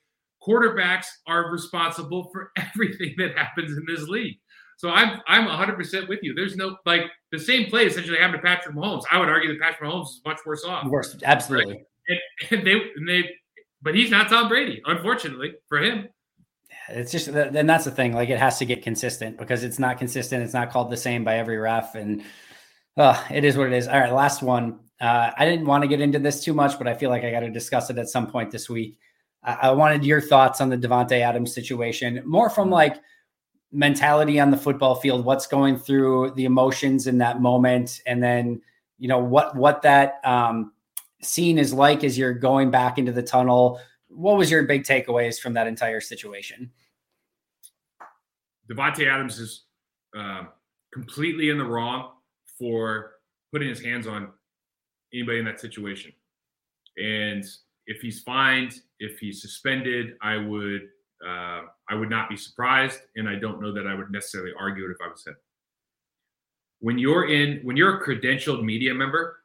quarterbacks 0.45 1.05
are 1.27 1.51
responsible 1.51 2.29
for 2.31 2.51
everything 2.57 3.15
that 3.17 3.37
happens 3.37 3.77
in 3.77 3.85
this 3.87 4.07
league. 4.07 4.37
So 4.77 4.89
I'm 4.89 5.21
I'm 5.27 5.47
100% 5.47 6.09
with 6.09 6.19
you. 6.21 6.33
There's 6.33 6.57
no 6.57 6.77
like 6.85 7.03
the 7.31 7.39
same 7.39 7.69
play 7.69 7.85
essentially 7.85 8.17
happened 8.17 8.41
to 8.41 8.47
Patrick 8.47 8.75
Mahomes. 8.75 9.03
I 9.09 9.17
would 9.17 9.29
argue 9.29 9.53
that 9.53 9.61
Patrick 9.61 9.89
Mahomes 9.89 10.07
is 10.07 10.21
much 10.25 10.39
worse 10.45 10.65
off. 10.65 10.85
Worse, 10.87 11.15
absolutely. 11.23 11.85
And, 12.07 12.19
and, 12.51 12.67
they 12.67 12.73
and 12.73 13.07
they, 13.07 13.29
but 13.81 13.95
he's 13.95 14.11
not 14.11 14.27
Tom 14.27 14.49
Brady, 14.49 14.81
unfortunately 14.85 15.53
for 15.69 15.79
him. 15.79 16.09
It's 16.89 17.11
just 17.11 17.31
then 17.31 17.65
that's 17.65 17.85
the 17.85 17.91
thing. 17.91 18.13
Like 18.13 18.29
it 18.29 18.37
has 18.37 18.59
to 18.59 18.65
get 18.65 18.83
consistent 18.83 19.37
because 19.37 19.63
it's 19.63 19.79
not 19.79 19.97
consistent. 19.97 20.43
It's 20.43 20.53
not 20.53 20.71
called 20.71 20.91
the 20.91 20.97
same 20.97 21.23
by 21.23 21.37
every 21.37 21.57
ref, 21.57 21.95
and 21.95 22.23
uh, 22.97 23.21
it 23.29 23.43
is 23.43 23.57
what 23.57 23.67
it 23.67 23.73
is. 23.73 23.87
All 23.87 23.99
right, 23.99 24.13
last 24.13 24.41
one. 24.41 24.79
Uh, 25.01 25.31
I 25.37 25.45
didn't 25.45 25.65
want 25.65 25.83
to 25.83 25.87
get 25.87 25.99
into 25.99 26.19
this 26.19 26.43
too 26.43 26.53
much, 26.53 26.77
but 26.77 26.87
I 26.87 26.93
feel 26.93 27.09
like 27.09 27.23
I 27.23 27.31
got 27.31 27.41
to 27.41 27.49
discuss 27.49 27.89
it 27.89 27.97
at 27.97 28.07
some 28.07 28.27
point 28.27 28.51
this 28.51 28.69
week. 28.69 28.97
I, 29.43 29.53
I 29.53 29.71
wanted 29.71 30.05
your 30.05 30.21
thoughts 30.21 30.61
on 30.61 30.69
the 30.69 30.77
Davante 30.77 31.19
Adams 31.19 31.53
situation, 31.53 32.21
more 32.25 32.49
from 32.49 32.69
like 32.69 32.97
mentality 33.71 34.39
on 34.39 34.51
the 34.51 34.57
football 34.57 34.95
field, 34.95 35.25
what's 35.25 35.47
going 35.47 35.77
through 35.77 36.31
the 36.31 36.45
emotions 36.45 37.07
in 37.07 37.17
that 37.17 37.41
moment, 37.41 38.01
and 38.05 38.23
then 38.23 38.61
you 38.97 39.09
know 39.09 39.19
what 39.19 39.55
what 39.55 39.81
that 39.81 40.21
um, 40.23 40.71
scene 41.21 41.57
is 41.57 41.73
like 41.73 42.03
as 42.05 42.17
you're 42.17 42.33
going 42.33 42.71
back 42.71 42.97
into 42.97 43.11
the 43.11 43.23
tunnel. 43.23 43.79
What 44.07 44.37
was 44.37 44.49
your 44.49 44.63
big 44.63 44.83
takeaways 44.83 45.39
from 45.39 45.53
that 45.55 45.67
entire 45.67 45.99
situation? 45.99 46.71
Davante 48.69 49.11
Adams 49.11 49.39
is 49.39 49.63
uh, 50.17 50.43
completely 50.93 51.49
in 51.49 51.57
the 51.57 51.65
wrong 51.65 52.11
for 52.57 53.13
putting 53.51 53.69
his 53.69 53.81
hands 53.81 54.07
on 54.07 54.29
anybody 55.13 55.39
in 55.39 55.45
that 55.45 55.59
situation. 55.59 56.11
And 56.97 57.43
if 57.87 58.01
he's 58.01 58.21
fined, 58.21 58.73
if 58.99 59.19
he's 59.19 59.41
suspended, 59.41 60.15
I 60.21 60.37
would 60.37 60.81
uh, 61.25 61.61
I 61.89 61.95
would 61.95 62.09
not 62.09 62.29
be 62.29 62.35
surprised, 62.35 62.99
and 63.15 63.27
I 63.27 63.35
don't 63.35 63.61
know 63.61 63.73
that 63.73 63.87
I 63.87 63.95
would 63.95 64.11
necessarily 64.11 64.51
argue 64.59 64.85
it 64.85 64.91
if 64.91 64.97
I 65.03 65.09
was 65.09 65.25
him. 65.25 65.35
When 66.79 66.97
you're 66.97 67.29
in, 67.29 67.61
when 67.63 67.77
you're 67.77 68.01
a 68.01 68.05
credentialed 68.05 68.63
media 68.63 68.93
member, 68.93 69.37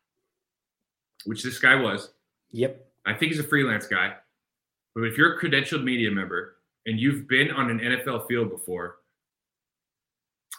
which 1.24 1.42
this 1.42 1.58
guy 1.58 1.76
was, 1.76 2.10
yep, 2.50 2.86
I 3.06 3.14
think 3.14 3.32
he's 3.32 3.40
a 3.40 3.44
freelance 3.44 3.86
guy. 3.86 4.14
But 4.94 5.04
if 5.04 5.16
you're 5.16 5.38
a 5.38 5.40
credentialed 5.40 5.84
media 5.84 6.10
member 6.10 6.56
and 6.86 6.98
you've 6.98 7.28
been 7.28 7.50
on 7.50 7.70
an 7.70 7.78
NFL 7.78 8.26
field 8.26 8.50
before, 8.50 8.96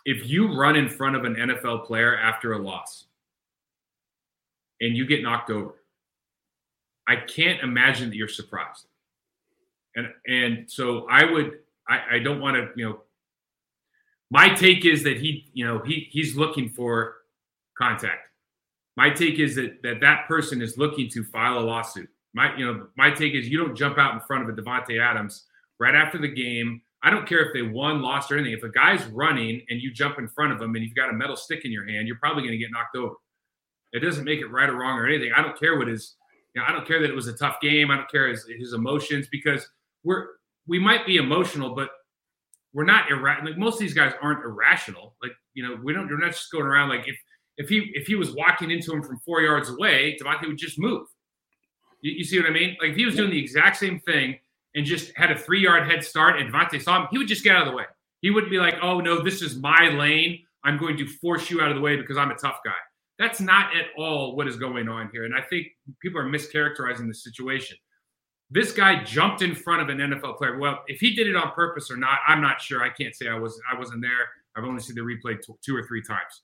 if 0.06 0.30
you 0.30 0.56
run 0.58 0.76
in 0.76 0.90
front 0.90 1.16
of 1.16 1.24
an 1.24 1.36
NFL 1.36 1.86
player 1.86 2.18
after 2.18 2.54
a 2.54 2.58
loss 2.58 3.06
and 4.80 4.96
you 4.96 5.06
get 5.06 5.22
knocked 5.22 5.50
over, 5.50 5.76
I 7.08 7.18
can't 7.18 7.62
imagine 7.62 8.10
that 8.10 8.16
you're 8.16 8.28
surprised. 8.28 8.88
And 9.96 10.08
and 10.28 10.72
so 10.72 11.08
I 11.10 11.26
would 11.26 11.60
I, 11.88 12.16
I 12.16 12.20
don't 12.20 12.40
want 12.40 12.56
to, 12.56 12.70
you 12.76 12.88
know, 12.88 13.02
my 14.30 14.50
take 14.50 14.86
is 14.86 15.04
that 15.04 15.18
he, 15.18 15.50
you 15.54 15.66
know, 15.66 15.80
he 15.80 16.08
he's 16.10 16.38
looking 16.38 16.70
for 16.70 17.18
contact. 17.78 18.30
My 18.96 19.10
take 19.10 19.40
is 19.40 19.56
that 19.56 19.82
that 19.84 20.00
that 20.02 20.28
person 20.28 20.62
is 20.62 20.78
looking 20.78 21.10
to 21.10 21.24
file 21.24 21.60
a 21.60 21.62
lawsuit. 21.62 22.10
My, 22.34 22.56
you 22.56 22.66
know, 22.66 22.88
my 22.96 23.12
take 23.12 23.34
is 23.34 23.50
you 23.50 23.58
don't 23.58 23.76
jump 23.76 23.98
out 23.98 24.14
in 24.14 24.22
front 24.22 24.50
of 24.50 24.58
a 24.58 24.62
Davante 24.62 25.02
Adams 25.02 25.46
right 25.80 25.96
after 25.96 26.18
the 26.18 26.30
game. 26.30 26.82
I 27.04 27.10
don't 27.10 27.28
care 27.28 27.40
if 27.40 27.54
they 27.54 27.64
won, 27.64 28.02
lost, 28.02 28.32
or 28.32 28.38
anything. 28.38 28.54
If 28.54 28.64
a 28.64 28.70
guy's 28.70 29.04
running 29.08 29.64
and 29.70 29.82
you 29.82 29.92
jump 29.92 30.20
in 30.20 30.28
front 30.28 30.54
of 30.54 30.62
him 30.62 30.76
and 30.76 30.84
you've 30.84 30.96
got 30.96 31.10
a 31.10 31.14
metal 31.14 31.36
stick 31.36 31.66
in 31.66 31.72
your 31.72 31.88
hand, 31.88 32.08
you're 32.08 32.18
probably 32.18 32.44
going 32.44 32.54
to 32.54 32.58
get 32.58 32.72
knocked 32.72 32.96
over. 32.96 33.16
It 33.92 34.00
doesn't 34.00 34.24
make 34.24 34.40
it 34.40 34.48
right 34.48 34.70
or 34.70 34.76
wrong 34.76 35.00
or 35.00 35.08
anything. 35.08 35.32
I 35.36 35.42
don't 35.42 35.60
care 35.60 35.78
what 35.78 35.88
his, 35.88 36.16
you 36.54 36.62
know, 36.62 36.68
I 36.68 36.72
don't 36.72 36.88
care 36.88 37.02
that 37.02 37.10
it 37.10 37.16
was 37.16 37.28
a 37.28 37.34
tough 37.34 37.60
game. 37.60 37.90
I 37.90 37.98
don't 37.98 38.10
care 38.10 38.28
his, 38.28 38.46
his 38.58 38.74
emotions 38.74 39.28
because 39.32 39.68
we're 40.04 40.28
we 40.68 40.80
might 40.80 41.06
be 41.06 41.18
emotional, 41.18 41.74
but 41.76 41.90
we're 42.74 42.86
not 42.86 43.10
irrational. 43.12 43.52
Like 43.52 43.60
most 43.60 43.76
of 43.76 43.80
these 43.80 43.94
guys 43.94 44.14
aren't 44.22 44.46
irrational. 44.46 45.16
Like 45.22 45.34
you 45.54 45.68
know, 45.68 45.78
we 45.84 45.94
don't. 45.94 46.08
We're 46.08 46.20
not 46.20 46.32
just 46.32 46.52
going 46.52 46.66
around 46.66 46.90
like 46.90 47.08
if 47.08 47.18
if 47.58 47.68
he 47.68 47.92
if 47.94 48.08
he 48.08 48.16
was 48.16 48.32
walking 48.32 48.72
into 48.72 48.94
him 48.94 49.04
from 49.04 49.20
four 49.20 49.42
yards 49.42 49.70
away, 49.70 50.18
Davante 50.22 50.48
would 50.48 50.58
just 50.58 50.80
move. 50.80 51.08
You, 52.02 52.14
you, 52.14 52.24
see 52.24 52.40
what 52.40 52.50
I 52.50 52.54
mean? 52.54 52.78
Like 52.82 52.92
if 52.92 52.96
he 52.96 53.06
was 53.06 53.16
doing 53.16 53.32
the 53.32 53.40
exact 53.40 53.78
same 53.78 54.00
thing 54.00 54.40
and 54.76 54.86
just 54.86 55.12
had 55.16 55.32
a 55.32 55.38
three 55.38 55.62
yard 55.62 55.90
head 55.90 56.04
start 56.04 56.40
and 56.40 56.52
Davante 56.52 56.82
saw 56.82 57.02
him, 57.02 57.08
he 57.12 57.18
would 57.18 57.28
just 57.28 57.44
get 57.44 57.56
out 57.56 57.68
of 57.68 57.72
the 57.72 57.78
way. 57.78 57.86
He 58.22 58.30
wouldn't 58.30 58.52
be 58.52 58.60
like, 58.60 58.76
oh 58.82 59.00
no, 59.00 59.22
this 59.22 59.42
is 59.42 59.58
my 59.58 59.90
lane. 59.90 60.40
I'm 60.64 60.78
going 60.78 60.98
to 60.98 61.08
force 61.08 61.50
you 61.50 61.62
out 61.62 61.70
of 61.70 61.76
the 61.76 61.82
way 61.82 61.96
because 61.96 62.18
I'm 62.18 62.32
a 62.32 62.36
tough 62.36 62.60
guy. 62.64 62.72
That's 63.18 63.42
not 63.42 63.76
at 63.76 63.88
all 63.98 64.36
what 64.36 64.48
is 64.48 64.58
going 64.58 64.88
on 64.88 65.10
here. 65.12 65.26
And 65.26 65.36
I 65.36 65.42
think 65.42 65.68
people 66.02 66.20
are 66.20 66.26
mischaracterizing 66.26 67.08
the 67.08 67.14
situation. 67.14 67.78
This 68.50 68.72
guy 68.72 69.04
jumped 69.04 69.42
in 69.42 69.56
front 69.56 69.82
of 69.82 69.90
an 69.90 69.98
NFL 69.98 70.38
player. 70.38 70.58
Well, 70.58 70.84
if 70.88 71.00
he 71.00 71.16
did 71.16 71.28
it 71.28 71.36
on 71.36 71.52
purpose 71.52 71.90
or 71.90 71.98
not, 71.98 72.20
I'm 72.28 72.42
not 72.42 72.62
sure. 72.62 72.84
I 72.84 72.90
can't 72.90 73.16
say 73.16 73.28
I 73.28 73.38
was 73.38 73.60
I 73.72 73.78
wasn't 73.78 74.02
there. 74.02 74.28
I've 74.56 74.66
only 74.66 74.82
seen 74.82 74.96
the 74.96 75.02
replay 75.02 75.38
two 75.64 75.76
or 75.76 75.84
three 75.84 76.02
times. 76.02 76.42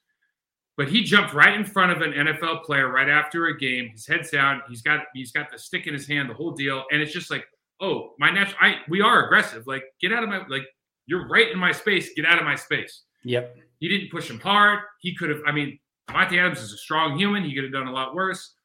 But 0.78 0.88
he 0.88 1.02
jumped 1.04 1.34
right 1.34 1.54
in 1.56 1.66
front 1.66 1.92
of 1.92 2.02
an 2.02 2.14
NFL 2.14 2.64
player 2.64 2.90
right 2.90 3.10
after 3.10 3.48
a 3.48 3.58
game. 3.58 3.90
His 3.90 4.06
head's 4.06 4.30
down. 4.30 4.62
He's 4.70 4.84
got 4.84 5.02
he's 5.16 5.32
got 5.32 5.52
the 5.52 5.58
stick 5.58 5.88
in 5.88 5.94
his 5.94 6.08
hand, 6.08 6.30
the 6.30 6.36
whole 6.36 6.52
deal. 6.52 6.86
And 6.92 7.02
it's 7.02 7.12
just 7.12 7.32
like, 7.32 7.46
oh, 7.82 8.14
my 8.20 8.30
natural. 8.32 8.58
I 8.62 8.78
we 8.88 9.02
are 9.02 9.26
aggressive. 9.26 9.68
Like, 9.68 9.84
get 10.02 10.12
out 10.12 10.24
of 10.24 10.30
my 10.30 10.46
like. 10.48 10.64
You're 11.06 11.28
right 11.30 11.50
in 11.50 11.58
my 11.58 11.72
space. 11.72 12.14
Get 12.16 12.26
out 12.26 12.38
of 12.38 12.44
my 12.44 12.56
space. 12.56 13.04
Yep. 13.24 13.58
He 13.80 13.88
didn't 13.88 14.12
push 14.12 14.30
him 14.30 14.40
hard. 14.40 14.80
He 15.00 15.16
could 15.16 15.30
have. 15.30 15.40
I 15.48 15.54
mean, 15.54 15.80
Monty 16.12 16.40
Adams 16.40 16.60
is 16.60 16.74
a 16.74 16.78
strong 16.78 17.18
human. 17.18 17.44
He 17.44 17.54
could 17.56 17.64
have 17.64 17.74
done 17.74 17.88
a 17.88 17.92
lot 17.92 18.14
worse. 18.14 18.56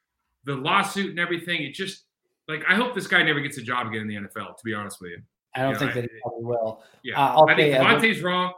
The 0.45 0.55
lawsuit 0.55 1.11
and 1.11 1.21
everything. 1.21 1.63
It 1.63 1.75
just 1.75 2.05
like 2.49 2.63
I 2.69 2.75
hope 2.75 2.95
this 2.95 3.07
guy 3.07 3.23
never 3.23 3.41
gets 3.41 3.59
a 3.59 3.63
job 3.63 3.87
again 3.87 4.03
in 4.03 4.09
the 4.09 4.17
NFL. 4.17 4.57
To 4.57 4.65
be 4.65 4.75
honest 4.75 5.01
with 5.01 5.13
you. 5.13 5.23
I 5.55 5.63
don't 5.63 5.73
you 5.73 5.79
think 5.79 5.95
know, 5.95 6.01
that 6.01 6.11
he 6.11 6.21
probably 6.23 6.45
will. 6.45 6.83
Yeah, 7.03 7.21
uh, 7.21 7.45
I 7.45 7.55
think 7.55 7.75
Davante's 7.75 8.23
wrong. 8.23 8.53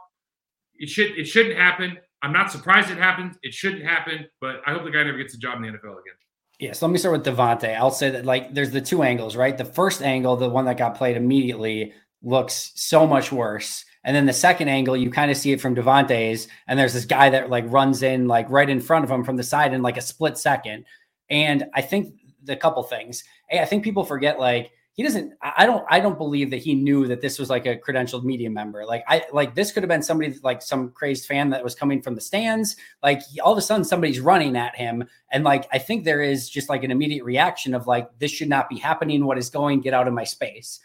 It 0.77 0.89
should 0.89 1.19
it 1.19 1.25
shouldn't 1.25 1.57
happen. 1.57 1.99
I'm 2.23 2.33
not 2.33 2.51
surprised 2.51 2.91
it 2.91 2.99
happened. 2.99 3.37
It 3.43 3.53
shouldn't 3.53 3.85
happen, 3.85 4.27
but 4.41 4.63
I 4.67 4.73
hope 4.73 4.85
the 4.85 4.91
guy 4.91 5.03
never 5.03 5.19
gets 5.19 5.35
a 5.35 5.39
job 5.39 5.57
in 5.57 5.63
the 5.63 5.69
NFL 5.69 6.01
again. 6.01 6.15
Yeah, 6.61 6.73
so 6.73 6.87
let 6.87 6.93
me 6.93 6.99
start 6.99 7.19
with 7.19 7.27
Davante. 7.27 7.75
I'll 7.77 7.91
say 7.91 8.11
that 8.11 8.25
like 8.25 8.55
there's 8.55 8.71
the 8.71 8.81
two 8.81 9.03
angles, 9.03 9.35
right? 9.37 9.59
The 9.59 9.65
first 9.65 10.03
angle, 10.03 10.37
the 10.37 10.49
one 10.49 10.67
that 10.67 10.77
got 10.77 10.95
played 10.95 11.17
immediately, 11.17 11.93
looks 12.23 12.73
so 12.77 13.07
much 13.07 13.33
worse. 13.33 13.85
And 14.05 14.15
then 14.15 14.27
the 14.27 14.33
second 14.33 14.69
angle, 14.69 14.97
you 14.97 15.11
kind 15.11 15.31
of 15.31 15.37
see 15.37 15.53
it 15.53 15.61
from 15.61 15.75
Davante's, 15.75 16.47
and 16.69 16.79
there's 16.79 16.93
this 16.93 17.07
guy 17.07 17.31
that 17.31 17.51
like 17.51 17.65
runs 17.69 18.03
in 18.03 18.29
like 18.29 18.49
right 18.51 18.69
in 18.69 18.81
front 18.81 19.05
of 19.05 19.11
him 19.11 19.25
from 19.25 19.37
the 19.37 19.43
side 19.43 19.73
in 19.75 19.83
like 19.83 19.97
a 19.97 20.03
split 20.03 20.39
second. 20.39 20.85
And 21.31 21.65
I 21.75 21.81
think 21.81 22.15
the 22.45 22.57
couple 22.57 22.83
things. 22.83 23.25
I 23.51 23.65
think 23.65 23.83
people 23.83 24.05
forget 24.05 24.39
like 24.39 24.71
he 24.95 25.03
doesn't 25.03 25.35
i 25.43 25.67
don't 25.67 25.85
i 25.91 25.99
don't 25.99 26.17
believe 26.17 26.51
that 26.51 26.59
he 26.59 26.75
knew 26.75 27.07
that 27.09 27.21
this 27.21 27.39
was 27.39 27.51
like 27.51 27.67
a 27.67 27.77
credentialed 27.77 28.25
media 28.25 28.49
member. 28.49 28.87
Like 28.87 29.05
i 29.09 29.25
like 29.33 29.55
this 29.55 29.73
could 29.73 29.83
have 29.83 29.89
been 29.89 30.03
somebody 30.03 30.37
like 30.43 30.63
some 30.63 30.91
crazed 30.91 31.27
fan 31.27 31.51
that 31.51 31.63
was 31.63 31.75
coming 31.75 32.01
from 32.01 32.15
the 32.15 32.21
stands. 32.21 32.77
Like 33.03 33.21
all 33.43 33.53
of 33.53 33.59
a 33.59 33.63
sudden 33.63 33.85
somebody's 33.85 34.21
running 34.21 34.57
at 34.57 34.75
him. 34.77 35.05
And 35.31 35.45
like 35.45 35.69
i 35.73 35.79
think 35.79 36.05
there 36.05 36.23
is 36.23 36.49
just 36.49 36.69
like 36.69 36.85
an 36.85 36.93
immediate 36.93 37.25
reaction 37.25 37.75
of 37.75 37.87
like 37.87 38.09
this 38.19 38.31
should 38.31 38.49
not 38.49 38.69
be 38.69 38.79
happening. 38.79 39.27
What 39.27 39.37
is 39.37 39.51
going? 39.51 39.81
Get 39.81 39.95
out 39.95 40.09
of 40.09 40.15
my 40.15 40.25
space. 40.25 40.81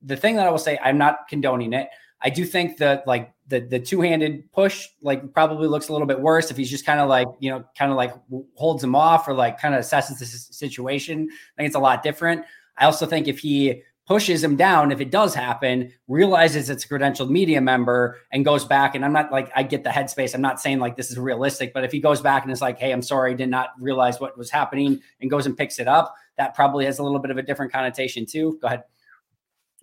The 0.00 0.16
thing 0.16 0.36
that 0.36 0.46
i 0.46 0.50
will 0.50 0.58
say 0.58 0.78
i'm 0.82 0.98
not 0.98 1.28
condoning 1.28 1.72
it. 1.72 1.88
I 2.20 2.30
do 2.30 2.44
think 2.44 2.78
that 2.78 3.06
like 3.06 3.34
the 3.48 3.60
the 3.60 3.80
two-handed 3.80 4.50
push 4.52 4.88
like 5.02 5.32
probably 5.34 5.66
looks 5.66 5.88
a 5.88 5.92
little 5.92 6.06
bit 6.06 6.20
worse 6.20 6.52
if 6.52 6.56
he's 6.56 6.70
just 6.70 6.86
kind 6.86 7.00
of 7.00 7.08
like 7.08 7.26
you 7.40 7.50
know 7.50 7.64
kind 7.76 7.90
of 7.90 7.96
like 7.96 8.14
holds 8.54 8.82
him 8.82 8.94
off 8.94 9.26
or 9.26 9.34
like 9.34 9.60
kind 9.60 9.74
of 9.74 9.80
assesses 9.80 10.20
the 10.20 10.24
situation. 10.24 11.28
I 11.32 11.56
think 11.56 11.66
it's 11.66 11.76
a 11.76 11.80
lot 11.80 12.04
different 12.04 12.44
I 12.76 12.86
also 12.86 13.06
think 13.06 13.28
if 13.28 13.38
he 13.38 13.82
pushes 14.06 14.44
him 14.44 14.56
down, 14.56 14.92
if 14.92 15.00
it 15.00 15.10
does 15.10 15.34
happen, 15.34 15.92
realizes 16.08 16.68
it's 16.68 16.84
a 16.84 16.88
credentialed 16.88 17.30
media 17.30 17.60
member 17.60 18.18
and 18.32 18.44
goes 18.44 18.64
back, 18.64 18.94
and 18.94 19.04
I'm 19.04 19.12
not 19.12 19.32
like, 19.32 19.50
I 19.56 19.62
get 19.62 19.82
the 19.82 19.90
headspace. 19.90 20.34
I'm 20.34 20.42
not 20.42 20.60
saying 20.60 20.78
like 20.78 20.96
this 20.96 21.10
is 21.10 21.18
realistic, 21.18 21.72
but 21.72 21.84
if 21.84 21.92
he 21.92 22.00
goes 22.00 22.20
back 22.20 22.42
and 22.42 22.52
is 22.52 22.60
like, 22.60 22.78
hey, 22.78 22.92
I'm 22.92 23.02
sorry, 23.02 23.32
I 23.32 23.34
did 23.34 23.48
not 23.48 23.70
realize 23.80 24.20
what 24.20 24.36
was 24.36 24.50
happening 24.50 25.00
and 25.20 25.30
goes 25.30 25.46
and 25.46 25.56
picks 25.56 25.78
it 25.78 25.88
up, 25.88 26.14
that 26.36 26.54
probably 26.54 26.84
has 26.84 26.98
a 26.98 27.02
little 27.02 27.18
bit 27.18 27.30
of 27.30 27.38
a 27.38 27.42
different 27.42 27.72
connotation 27.72 28.26
too. 28.26 28.58
Go 28.60 28.66
ahead. 28.66 28.84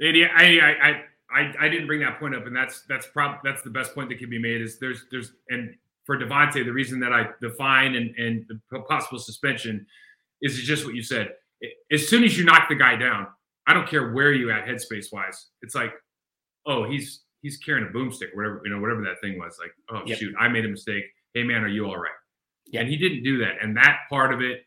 I, 0.01 0.59
I, 0.81 1.01
I, 1.33 1.53
I 1.59 1.69
didn't 1.69 1.87
bring 1.87 2.01
that 2.01 2.19
point 2.19 2.35
up, 2.35 2.45
and 2.45 2.55
that's 2.55 2.81
that's 2.89 3.07
prob 3.07 3.37
that's 3.43 3.61
the 3.61 3.69
best 3.69 3.95
point 3.95 4.09
that 4.09 4.19
can 4.19 4.29
be 4.29 4.39
made. 4.39 4.61
Is 4.61 4.79
there's 4.79 5.05
there's 5.11 5.33
and 5.49 5.75
for 6.05 6.17
Davante, 6.17 6.65
the 6.65 6.73
reason 6.73 6.99
that 6.99 7.13
I 7.13 7.29
the 7.39 7.51
fine 7.51 7.95
and 7.95 8.15
and 8.17 8.45
the 8.69 8.79
possible 8.79 9.19
suspension 9.19 9.85
is 10.41 10.57
just 10.57 10.85
what 10.85 10.95
you 10.95 11.03
said 11.03 11.33
as 11.91 12.07
soon 12.07 12.23
as 12.23 12.37
you 12.37 12.43
knock 12.43 12.69
the 12.69 12.75
guy 12.75 12.95
down, 12.95 13.27
I 13.67 13.73
don't 13.73 13.87
care 13.87 14.11
where 14.11 14.31
you 14.31 14.51
at 14.51 14.65
headspace 14.65 15.11
wise. 15.11 15.49
It's 15.61 15.75
like, 15.75 15.93
oh, 16.65 16.89
he's 16.89 17.23
he's 17.41 17.57
carrying 17.57 17.87
a 17.87 17.91
boomstick, 17.91 18.33
or 18.33 18.37
whatever 18.37 18.61
you 18.65 18.71
know, 18.71 18.79
whatever 18.79 19.01
that 19.03 19.21
thing 19.21 19.37
was. 19.37 19.57
Like, 19.59 19.71
oh 19.91 20.01
yep. 20.05 20.17
shoot, 20.17 20.33
I 20.39 20.47
made 20.47 20.65
a 20.65 20.69
mistake. 20.69 21.03
Hey 21.33 21.43
man, 21.43 21.63
are 21.63 21.69
you 21.69 21.85
all 21.85 21.97
right? 21.97 22.11
Yeah. 22.67 22.81
And 22.81 22.89
he 22.89 22.97
didn't 22.97 23.23
do 23.23 23.37
that, 23.39 23.55
and 23.61 23.75
that 23.77 23.99
part 24.09 24.33
of 24.33 24.41
it, 24.41 24.61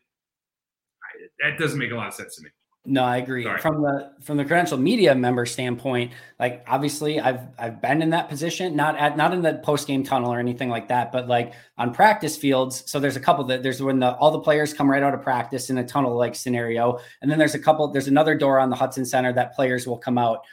I, 1.03 1.49
that 1.49 1.59
doesn't 1.59 1.79
make 1.79 1.91
a 1.91 1.95
lot 1.95 2.07
of 2.07 2.13
sense 2.13 2.35
to 2.37 2.43
me. 2.43 2.49
No, 2.87 3.03
I 3.03 3.17
agree. 3.17 3.43
Sorry. 3.43 3.59
From 3.59 3.81
the 3.81 4.11
from 4.21 4.37
the 4.37 4.45
credential 4.45 4.77
media 4.77 5.15
member 5.15 5.45
standpoint, 5.45 6.11
like 6.39 6.63
obviously 6.67 7.19
I've 7.19 7.41
I've 7.57 7.81
been 7.81 8.01
in 8.03 8.11
that 8.11 8.29
position, 8.29 8.75
not 8.75 8.95
at 8.97 9.17
not 9.17 9.33
in 9.33 9.41
the 9.41 9.55
post 9.63 9.87
game 9.87 10.03
tunnel 10.03 10.31
or 10.31 10.39
anything 10.39 10.69
like 10.69 10.87
that, 10.89 11.11
but 11.11 11.27
like 11.27 11.53
on 11.77 11.93
practice 11.93 12.37
fields. 12.37 12.83
So 12.85 12.99
there's 12.99 13.15
a 13.15 13.19
couple 13.19 13.43
that 13.45 13.63
there's 13.63 13.81
when 13.81 13.99
the 13.99 14.15
all 14.17 14.29
the 14.29 14.39
players 14.39 14.73
come 14.73 14.89
right 14.89 15.01
out 15.01 15.15
of 15.15 15.23
practice 15.23 15.71
in 15.71 15.79
a 15.79 15.83
tunnel 15.85 16.15
like 16.15 16.35
scenario, 16.35 16.99
and 17.21 17.31
then 17.31 17.39
there's 17.39 17.55
a 17.55 17.59
couple. 17.59 17.87
There's 17.87 18.07
another 18.07 18.35
door 18.35 18.59
on 18.59 18.69
the 18.69 18.75
Hudson 18.75 19.05
Center 19.05 19.33
that 19.33 19.55
players 19.55 19.87
will 19.87 19.97
come 19.97 20.19
out. 20.19 20.45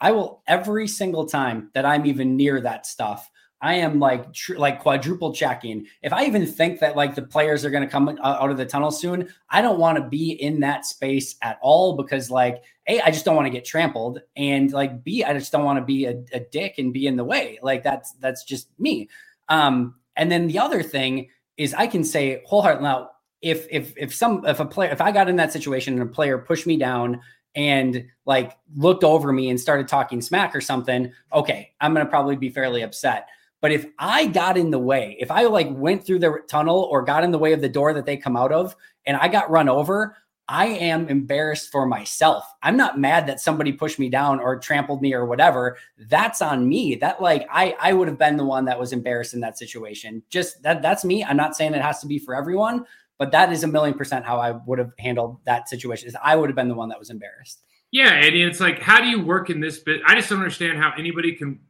I 0.00 0.12
will 0.12 0.42
every 0.46 0.86
single 0.86 1.24
time 1.24 1.70
that 1.74 1.86
I'm 1.86 2.04
even 2.04 2.36
near 2.36 2.60
that 2.60 2.86
stuff. 2.86 3.30
I 3.62 3.76
am 3.76 4.00
like 4.00 4.32
tr- 4.34 4.56
like 4.58 4.80
quadruple 4.80 5.34
checking. 5.34 5.86
If 6.02 6.12
I 6.12 6.26
even 6.26 6.46
think 6.46 6.80
that 6.80 6.96
like 6.96 7.16
the 7.16 7.22
players 7.22 7.64
are 7.64 7.70
going 7.70 7.84
to 7.84 7.90
come 7.90 8.08
out 8.22 8.50
of 8.50 8.58
the 8.58 8.66
tunnel 8.66 8.92
soon, 8.92 9.30
I 9.50 9.62
don't 9.62 9.80
want 9.80 9.98
to 9.98 10.04
be 10.08 10.32
in 10.32 10.60
that 10.60 10.86
space 10.86 11.36
at 11.42 11.58
all 11.62 11.96
because 11.96 12.30
like 12.30 12.62
a 12.88 13.00
I 13.02 13.10
just 13.10 13.24
don't 13.24 13.36
want 13.36 13.46
to 13.46 13.52
get 13.52 13.64
trampled, 13.66 14.20
and 14.36 14.72
like 14.72 15.04
b 15.04 15.24
I 15.24 15.34
just 15.34 15.52
don't 15.52 15.64
want 15.64 15.78
to 15.80 15.84
be 15.86 16.06
a, 16.06 16.22
a 16.32 16.40
dick 16.40 16.76
and 16.78 16.92
be 16.94 17.06
in 17.06 17.16
the 17.16 17.24
way. 17.24 17.58
Like 17.62 17.82
that's 17.84 18.12
that's 18.14 18.44
just 18.44 18.68
me. 18.78 19.08
Um, 19.48 19.96
and 20.16 20.32
then 20.32 20.48
the 20.48 20.60
other 20.60 20.82
thing 20.82 21.30
is 21.58 21.74
I 21.74 21.88
can 21.88 22.04
say 22.04 22.42
wholeheartedly 22.46 22.84
now 22.84 23.10
if 23.42 23.66
if 23.70 23.94
if 23.96 24.14
some 24.14 24.44
if 24.46 24.60
a 24.60 24.66
player 24.66 24.90
if 24.90 25.00
I 25.00 25.12
got 25.12 25.28
in 25.28 25.36
that 25.36 25.52
situation 25.52 25.94
and 25.94 26.02
a 26.04 26.06
player 26.12 26.38
pushed 26.38 26.66
me 26.66 26.76
down 26.78 27.20
and 27.56 28.06
like 28.26 28.56
looked 28.76 29.04
over 29.04 29.32
me 29.32 29.50
and 29.50 29.60
started 29.60 29.88
talking 29.88 30.22
smack 30.22 30.54
or 30.56 30.60
something, 30.60 31.12
okay, 31.32 31.72
I'm 31.80 31.94
gonna 31.94 32.06
probably 32.06 32.36
be 32.36 32.50
fairly 32.50 32.82
upset. 32.82 33.28
But 33.60 33.72
if 33.72 33.86
I 33.98 34.26
got 34.26 34.56
in 34.56 34.70
the 34.70 34.78
way, 34.78 35.16
if 35.20 35.30
I 35.30 35.42
like 35.44 35.68
went 35.70 36.04
through 36.04 36.20
the 36.20 36.40
tunnel 36.48 36.88
or 36.90 37.02
got 37.02 37.24
in 37.24 37.30
the 37.30 37.38
way 37.38 37.52
of 37.52 37.60
the 37.60 37.68
door 37.68 37.92
that 37.92 38.06
they 38.06 38.16
come 38.16 38.36
out 38.36 38.52
of 38.52 38.74
and 39.06 39.16
I 39.16 39.28
got 39.28 39.50
run 39.50 39.68
over, 39.68 40.16
I 40.48 40.66
am 40.66 41.08
embarrassed 41.08 41.70
for 41.70 41.86
myself. 41.86 42.44
I'm 42.62 42.76
not 42.76 42.98
mad 42.98 43.28
that 43.28 43.38
somebody 43.38 43.72
pushed 43.72 44.00
me 44.00 44.08
down 44.08 44.40
or 44.40 44.58
trampled 44.58 45.00
me 45.00 45.14
or 45.14 45.24
whatever. 45.24 45.76
That's 46.08 46.42
on 46.42 46.68
me. 46.68 46.96
That 46.96 47.22
like 47.22 47.46
I 47.52 47.76
I 47.80 47.92
would 47.92 48.08
have 48.08 48.18
been 48.18 48.36
the 48.36 48.44
one 48.44 48.64
that 48.64 48.78
was 48.78 48.92
embarrassed 48.92 49.34
in 49.34 49.40
that 49.40 49.58
situation. 49.58 50.22
Just 50.28 50.62
that 50.62 50.82
that's 50.82 51.04
me. 51.04 51.22
I'm 51.22 51.36
not 51.36 51.54
saying 51.54 51.74
it 51.74 51.82
has 51.82 52.00
to 52.00 52.08
be 52.08 52.18
for 52.18 52.34
everyone, 52.34 52.84
But 53.16 53.30
that 53.32 53.52
is 53.52 53.62
a 53.62 53.68
million 53.68 53.94
percent 53.94 54.24
how 54.24 54.38
I 54.38 54.52
would 54.52 54.78
have 54.78 54.92
handled 54.98 55.38
that 55.44 55.68
situation. 55.68 56.08
Is 56.08 56.16
I 56.20 56.34
would 56.34 56.48
have 56.48 56.56
been 56.56 56.68
the 56.68 56.74
one 56.74 56.88
that 56.88 56.98
was 56.98 57.10
embarrassed. 57.10 57.62
Yeah, 57.92 58.12
and 58.12 58.34
it's 58.34 58.60
like, 58.60 58.80
how 58.80 59.00
do 59.00 59.08
you 59.08 59.22
work 59.22 59.50
in 59.50 59.60
this 59.60 59.78
bit? 59.78 60.00
I 60.06 60.14
just 60.14 60.30
don't 60.30 60.38
understand 60.38 60.78
how 60.78 60.92
anybody 60.96 61.32
can 61.32 61.60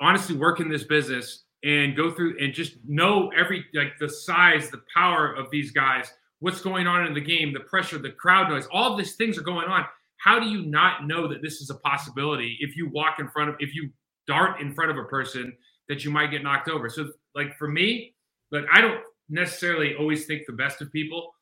honestly 0.00 0.36
work 0.36 0.60
in 0.60 0.68
this 0.68 0.84
business 0.84 1.44
and 1.64 1.96
go 1.96 2.10
through 2.10 2.36
and 2.40 2.52
just 2.52 2.76
know 2.86 3.30
every 3.36 3.64
like 3.74 3.98
the 3.98 4.08
size, 4.08 4.70
the 4.70 4.82
power 4.94 5.34
of 5.34 5.50
these 5.50 5.70
guys, 5.70 6.12
what's 6.40 6.60
going 6.60 6.86
on 6.86 7.06
in 7.06 7.14
the 7.14 7.20
game, 7.20 7.52
the 7.52 7.60
pressure, 7.60 7.98
the 7.98 8.10
crowd 8.10 8.48
noise, 8.48 8.66
all 8.72 8.92
of 8.92 8.98
these 8.98 9.16
things 9.16 9.38
are 9.38 9.42
going 9.42 9.68
on. 9.68 9.84
How 10.18 10.38
do 10.38 10.48
you 10.48 10.64
not 10.64 11.06
know 11.06 11.28
that 11.28 11.42
this 11.42 11.60
is 11.60 11.70
a 11.70 11.76
possibility 11.76 12.56
if 12.60 12.76
you 12.76 12.90
walk 12.90 13.18
in 13.18 13.28
front 13.28 13.50
of 13.50 13.56
if 13.58 13.74
you 13.74 13.90
dart 14.26 14.60
in 14.60 14.74
front 14.74 14.90
of 14.90 14.96
a 14.96 15.04
person 15.04 15.52
that 15.88 16.04
you 16.04 16.10
might 16.10 16.30
get 16.30 16.42
knocked 16.42 16.68
over? 16.68 16.88
So 16.88 17.10
like 17.34 17.56
for 17.56 17.68
me, 17.68 18.14
like 18.50 18.64
I 18.72 18.80
don't 18.80 19.00
necessarily 19.28 19.94
always 19.94 20.26
think 20.26 20.42
the 20.46 20.52
best 20.52 20.80
of 20.80 20.92
people. 20.92 21.32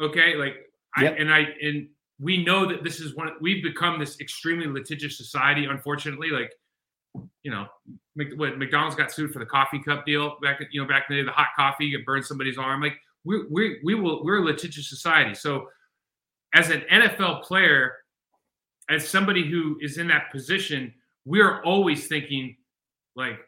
Okay, 0.00 0.36
like 0.36 0.54
yep. 1.00 1.14
I 1.14 1.16
and 1.16 1.32
I 1.32 1.46
and 1.62 1.88
we 2.20 2.44
know 2.44 2.66
that 2.66 2.84
this 2.84 3.00
is 3.00 3.16
one 3.16 3.30
we've 3.40 3.62
become 3.62 3.98
this 3.98 4.20
extremely 4.20 4.66
litigious 4.66 5.16
society 5.16 5.64
unfortunately 5.64 6.28
like 6.30 6.52
you 7.42 7.50
know 7.50 7.66
what 8.36 8.58
mcdonald's 8.58 8.96
got 8.96 9.10
sued 9.10 9.32
for 9.32 9.38
the 9.38 9.46
coffee 9.46 9.80
cup 9.82 10.04
deal 10.04 10.36
back 10.42 10.60
you 10.70 10.80
know 10.80 10.88
back 10.88 11.04
in 11.08 11.16
the 11.16 11.22
day 11.22 11.26
the 11.26 11.32
hot 11.32 11.48
coffee 11.56 11.94
it 11.94 12.04
burned 12.04 12.24
somebody's 12.24 12.58
arm 12.58 12.80
like 12.80 12.94
we 13.24 13.44
we 13.50 13.78
we 13.82 13.94
will 13.94 14.24
we're 14.24 14.38
a 14.38 14.44
litigious 14.44 14.88
society 14.88 15.34
so 15.34 15.66
as 16.54 16.70
an 16.70 16.82
nfl 16.92 17.42
player 17.42 17.94
as 18.88 19.06
somebody 19.06 19.48
who 19.48 19.76
is 19.80 19.98
in 19.98 20.08
that 20.08 20.30
position 20.30 20.92
we're 21.24 21.62
always 21.62 22.06
thinking 22.06 22.56
like 23.16 23.38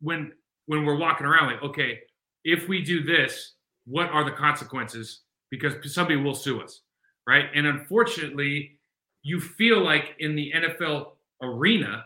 when 0.00 0.32
when 0.66 0.84
we're 0.84 0.96
walking 0.96 1.26
around 1.26 1.46
like 1.46 1.62
okay 1.62 1.98
if 2.44 2.68
we 2.68 2.82
do 2.82 3.02
this 3.02 3.54
what 3.86 4.10
are 4.10 4.24
the 4.24 4.30
consequences 4.30 5.22
because 5.50 5.74
somebody 5.92 6.16
will 6.16 6.34
sue 6.34 6.60
us 6.60 6.82
right? 7.28 7.44
And 7.54 7.66
unfortunately, 7.66 8.78
you 9.22 9.38
feel 9.38 9.84
like 9.84 10.16
in 10.18 10.34
the 10.34 10.50
NFL 10.56 11.10
arena 11.42 12.04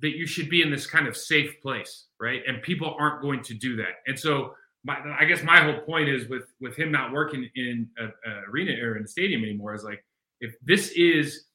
that 0.00 0.16
you 0.16 0.26
should 0.26 0.48
be 0.48 0.62
in 0.62 0.70
this 0.70 0.86
kind 0.86 1.06
of 1.06 1.16
safe 1.16 1.60
place, 1.60 2.06
right? 2.20 2.42
And 2.46 2.62
people 2.62 2.94
aren't 2.98 3.22
going 3.22 3.42
to 3.42 3.54
do 3.54 3.76
that. 3.76 3.96
And 4.06 4.18
so, 4.18 4.54
my, 4.84 4.96
I 5.18 5.24
guess 5.24 5.42
my 5.42 5.60
whole 5.60 5.80
point 5.80 6.08
is 6.08 6.28
with 6.28 6.44
with 6.60 6.76
him 6.76 6.92
not 6.92 7.12
working 7.12 7.48
in 7.56 7.88
an 7.96 8.12
arena 8.48 8.72
or 8.80 8.96
in 8.96 9.04
a 9.04 9.08
stadium 9.08 9.42
anymore 9.42 9.74
is 9.74 9.82
like 9.82 10.04
if 10.40 10.54
this 10.62 10.90
is, 10.90 11.46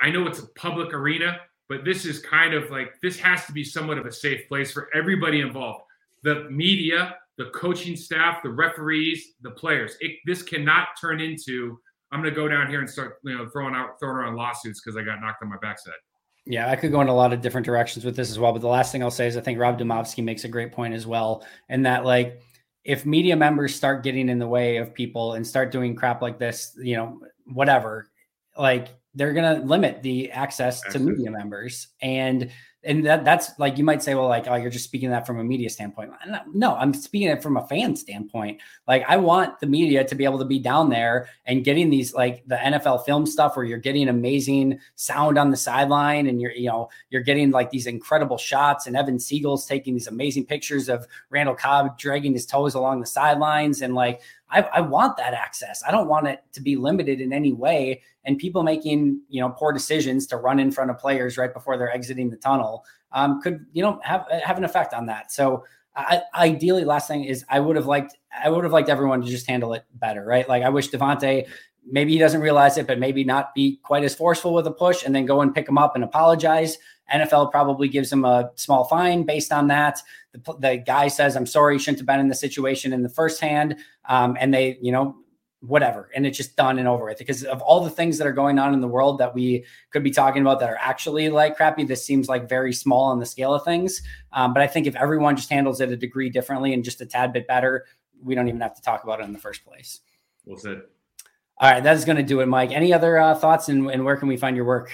I 0.00 0.10
know 0.10 0.26
it's 0.26 0.40
a 0.40 0.46
public 0.48 0.92
arena, 0.92 1.38
but 1.68 1.84
this 1.84 2.04
is 2.04 2.18
kind 2.20 2.52
of 2.52 2.70
like 2.70 3.00
this 3.00 3.18
has 3.18 3.46
to 3.46 3.52
be 3.52 3.64
somewhat 3.64 3.96
of 3.96 4.04
a 4.04 4.12
safe 4.12 4.46
place 4.46 4.70
for 4.70 4.88
everybody 4.94 5.40
involved. 5.40 5.84
The 6.22 6.48
media, 6.50 7.16
the 7.38 7.46
coaching 7.46 7.96
staff, 7.96 8.42
the 8.42 8.50
referees, 8.50 9.32
the 9.40 9.50
players. 9.50 9.96
It, 10.00 10.18
this 10.26 10.42
cannot 10.42 10.88
turn 11.00 11.20
into 11.20 11.78
I'm 12.12 12.20
going 12.20 12.32
to 12.32 12.38
go 12.38 12.46
down 12.46 12.68
here 12.68 12.80
and 12.80 12.88
start 12.88 13.18
you 13.24 13.36
know 13.36 13.48
throwing 13.48 13.74
out 13.74 13.98
throwing 13.98 14.16
around 14.16 14.36
lawsuits 14.36 14.80
because 14.80 14.96
I 14.96 15.02
got 15.02 15.20
knocked 15.20 15.42
on 15.42 15.48
my 15.48 15.56
backside. 15.62 15.94
Yeah, 16.44 16.68
I 16.68 16.76
could 16.76 16.90
go 16.90 17.00
in 17.00 17.08
a 17.08 17.14
lot 17.14 17.32
of 17.32 17.40
different 17.40 17.64
directions 17.64 18.04
with 18.04 18.16
this 18.16 18.30
as 18.30 18.38
well. 18.38 18.52
But 18.52 18.62
the 18.62 18.68
last 18.68 18.90
thing 18.90 19.02
I'll 19.02 19.10
say 19.10 19.26
is 19.26 19.36
I 19.36 19.40
think 19.40 19.58
Rob 19.58 19.78
Demovsky 19.78 20.24
makes 20.24 20.44
a 20.44 20.48
great 20.48 20.72
point 20.72 20.94
as 20.94 21.06
well, 21.06 21.44
and 21.68 21.86
that 21.86 22.04
like 22.04 22.40
if 22.84 23.06
media 23.06 23.36
members 23.36 23.74
start 23.74 24.02
getting 24.02 24.28
in 24.28 24.38
the 24.38 24.46
way 24.46 24.78
of 24.78 24.92
people 24.92 25.34
and 25.34 25.46
start 25.46 25.70
doing 25.70 25.94
crap 25.94 26.20
like 26.20 26.38
this, 26.38 26.76
you 26.82 26.96
know, 26.96 27.20
whatever, 27.46 28.10
like 28.58 28.88
they're 29.14 29.32
going 29.32 29.60
to 29.60 29.64
limit 29.66 30.02
the 30.02 30.30
access 30.32 30.80
to 30.90 30.98
media 30.98 31.30
members 31.30 31.88
and 32.00 32.50
and 32.84 33.06
that 33.06 33.24
that's 33.24 33.58
like 33.58 33.78
you 33.78 33.84
might 33.84 34.02
say 34.02 34.14
well 34.14 34.28
like 34.28 34.48
oh 34.48 34.54
you're 34.56 34.70
just 34.70 34.84
speaking 34.84 35.10
that 35.10 35.26
from 35.26 35.38
a 35.38 35.44
media 35.44 35.70
standpoint. 35.70 36.10
No 36.52 36.74
i'm 36.74 36.92
speaking 36.92 37.28
it 37.28 37.42
from 37.42 37.56
a 37.56 37.66
fan 37.66 37.94
standpoint. 37.96 38.60
Like 38.88 39.04
i 39.08 39.16
want 39.16 39.60
the 39.60 39.66
media 39.66 40.04
to 40.04 40.14
be 40.14 40.24
able 40.24 40.38
to 40.38 40.44
be 40.44 40.58
down 40.58 40.90
there 40.90 41.28
and 41.46 41.64
getting 41.64 41.90
these 41.90 42.14
like 42.14 42.42
the 42.46 42.56
nfl 42.56 43.04
film 43.04 43.26
stuff 43.26 43.56
where 43.56 43.64
you're 43.64 43.78
getting 43.78 44.08
amazing 44.08 44.80
sound 44.96 45.38
on 45.38 45.50
the 45.50 45.56
sideline 45.56 46.26
and 46.26 46.40
you're 46.40 46.52
you 46.52 46.68
know 46.68 46.88
you're 47.10 47.22
getting 47.22 47.50
like 47.50 47.70
these 47.70 47.86
incredible 47.86 48.38
shots 48.38 48.86
and 48.86 48.96
evan 48.96 49.18
siegle's 49.18 49.66
taking 49.66 49.94
these 49.94 50.08
amazing 50.08 50.44
pictures 50.44 50.88
of 50.88 51.06
randall 51.30 51.54
cobb 51.54 51.98
dragging 51.98 52.32
his 52.32 52.46
toes 52.46 52.74
along 52.74 53.00
the 53.00 53.06
sidelines 53.06 53.82
and 53.82 53.94
like 53.94 54.20
I, 54.52 54.62
I, 54.62 54.80
want 54.82 55.16
that 55.16 55.34
access. 55.34 55.82
I 55.86 55.90
don't 55.90 56.08
want 56.08 56.28
it 56.28 56.44
to 56.52 56.60
be 56.60 56.76
limited 56.76 57.20
in 57.20 57.32
any 57.32 57.52
way. 57.52 58.02
And 58.24 58.38
people 58.38 58.62
making 58.62 59.20
you 59.28 59.40
know 59.40 59.50
poor 59.50 59.72
decisions 59.72 60.26
to 60.28 60.36
run 60.36 60.60
in 60.60 60.70
front 60.70 60.90
of 60.90 60.98
players 60.98 61.38
right 61.38 61.52
before 61.52 61.76
they're 61.76 61.92
exiting 61.92 62.30
the 62.30 62.36
tunnel 62.36 62.84
um, 63.12 63.40
could 63.40 63.66
you 63.72 63.82
know 63.82 64.00
have 64.02 64.26
have 64.44 64.58
an 64.58 64.64
effect 64.64 64.94
on 64.94 65.06
that. 65.06 65.32
So 65.32 65.64
I, 65.94 66.22
ideally, 66.34 66.84
last 66.84 67.08
thing 67.08 67.24
is 67.24 67.44
I 67.48 67.60
would 67.60 67.76
have 67.76 67.86
liked 67.86 68.16
I 68.42 68.48
would 68.48 68.64
have 68.64 68.72
liked 68.72 68.88
everyone 68.88 69.20
to 69.22 69.26
just 69.26 69.48
handle 69.48 69.74
it 69.74 69.84
better, 69.94 70.24
right? 70.24 70.48
Like 70.48 70.62
I 70.62 70.68
wish 70.68 70.90
Davante 70.90 71.46
maybe 71.84 72.12
he 72.12 72.18
doesn't 72.18 72.40
realize 72.40 72.78
it, 72.78 72.86
but 72.86 72.98
maybe 72.98 73.24
not 73.24 73.54
be 73.54 73.78
quite 73.82 74.04
as 74.04 74.14
forceful 74.14 74.54
with 74.54 74.66
a 74.66 74.70
push 74.70 75.04
and 75.04 75.14
then 75.14 75.26
go 75.26 75.40
and 75.40 75.54
pick 75.54 75.68
him 75.68 75.78
up 75.78 75.94
and 75.94 76.04
apologize. 76.04 76.78
NFL 77.12 77.50
probably 77.50 77.88
gives 77.88 78.12
him 78.12 78.24
a 78.24 78.50
small 78.54 78.84
fine 78.84 79.24
based 79.24 79.52
on 79.52 79.68
that. 79.68 80.00
The, 80.32 80.54
the 80.58 80.76
guy 80.76 81.08
says, 81.08 81.36
I'm 81.36 81.46
sorry, 81.46 81.78
shouldn't 81.78 81.98
have 81.98 82.06
been 82.06 82.20
in 82.20 82.28
the 82.28 82.34
situation 82.34 82.92
in 82.92 83.02
the 83.02 83.08
first 83.08 83.40
hand. 83.40 83.76
Um, 84.08 84.36
and 84.40 84.54
they, 84.54 84.78
you 84.80 84.92
know, 84.92 85.16
whatever. 85.60 86.10
And 86.14 86.26
it's 86.26 86.36
just 86.36 86.56
done 86.56 86.78
and 86.78 86.88
over 86.88 87.04
with 87.04 87.18
because 87.18 87.44
of 87.44 87.62
all 87.62 87.84
the 87.84 87.90
things 87.90 88.18
that 88.18 88.26
are 88.26 88.32
going 88.32 88.58
on 88.58 88.74
in 88.74 88.80
the 88.80 88.88
world 88.88 89.18
that 89.18 89.34
we 89.34 89.64
could 89.90 90.02
be 90.02 90.10
talking 90.10 90.42
about 90.42 90.58
that 90.60 90.68
are 90.68 90.78
actually 90.80 91.28
like 91.28 91.56
crappy. 91.56 91.84
This 91.84 92.04
seems 92.04 92.28
like 92.28 92.48
very 92.48 92.72
small 92.72 93.04
on 93.04 93.20
the 93.20 93.26
scale 93.26 93.54
of 93.54 93.64
things. 93.64 94.02
Um, 94.32 94.52
but 94.52 94.62
I 94.62 94.66
think 94.66 94.86
if 94.86 94.96
everyone 94.96 95.36
just 95.36 95.50
handles 95.50 95.80
it 95.80 95.90
a 95.90 95.96
degree 95.96 96.30
differently 96.30 96.72
and 96.72 96.82
just 96.82 97.00
a 97.00 97.06
tad 97.06 97.32
bit 97.32 97.46
better, 97.46 97.86
we 98.20 98.34
don't 98.34 98.48
even 98.48 98.60
have 98.60 98.74
to 98.74 98.82
talk 98.82 99.04
about 99.04 99.20
it 99.20 99.24
in 99.24 99.32
the 99.32 99.38
first 99.38 99.64
place. 99.64 100.00
Well 100.44 100.58
said. 100.58 100.82
All 101.58 101.70
right, 101.70 101.82
that 101.82 101.96
is 101.96 102.04
going 102.04 102.16
to 102.16 102.22
do 102.22 102.40
it, 102.40 102.46
Mike. 102.46 102.72
Any 102.72 102.92
other 102.92 103.18
uh, 103.18 103.34
thoughts 103.34 103.68
and, 103.68 103.88
and 103.90 104.04
where 104.04 104.16
can 104.16 104.28
we 104.28 104.36
find 104.36 104.56
your 104.56 104.64
work? 104.64 104.90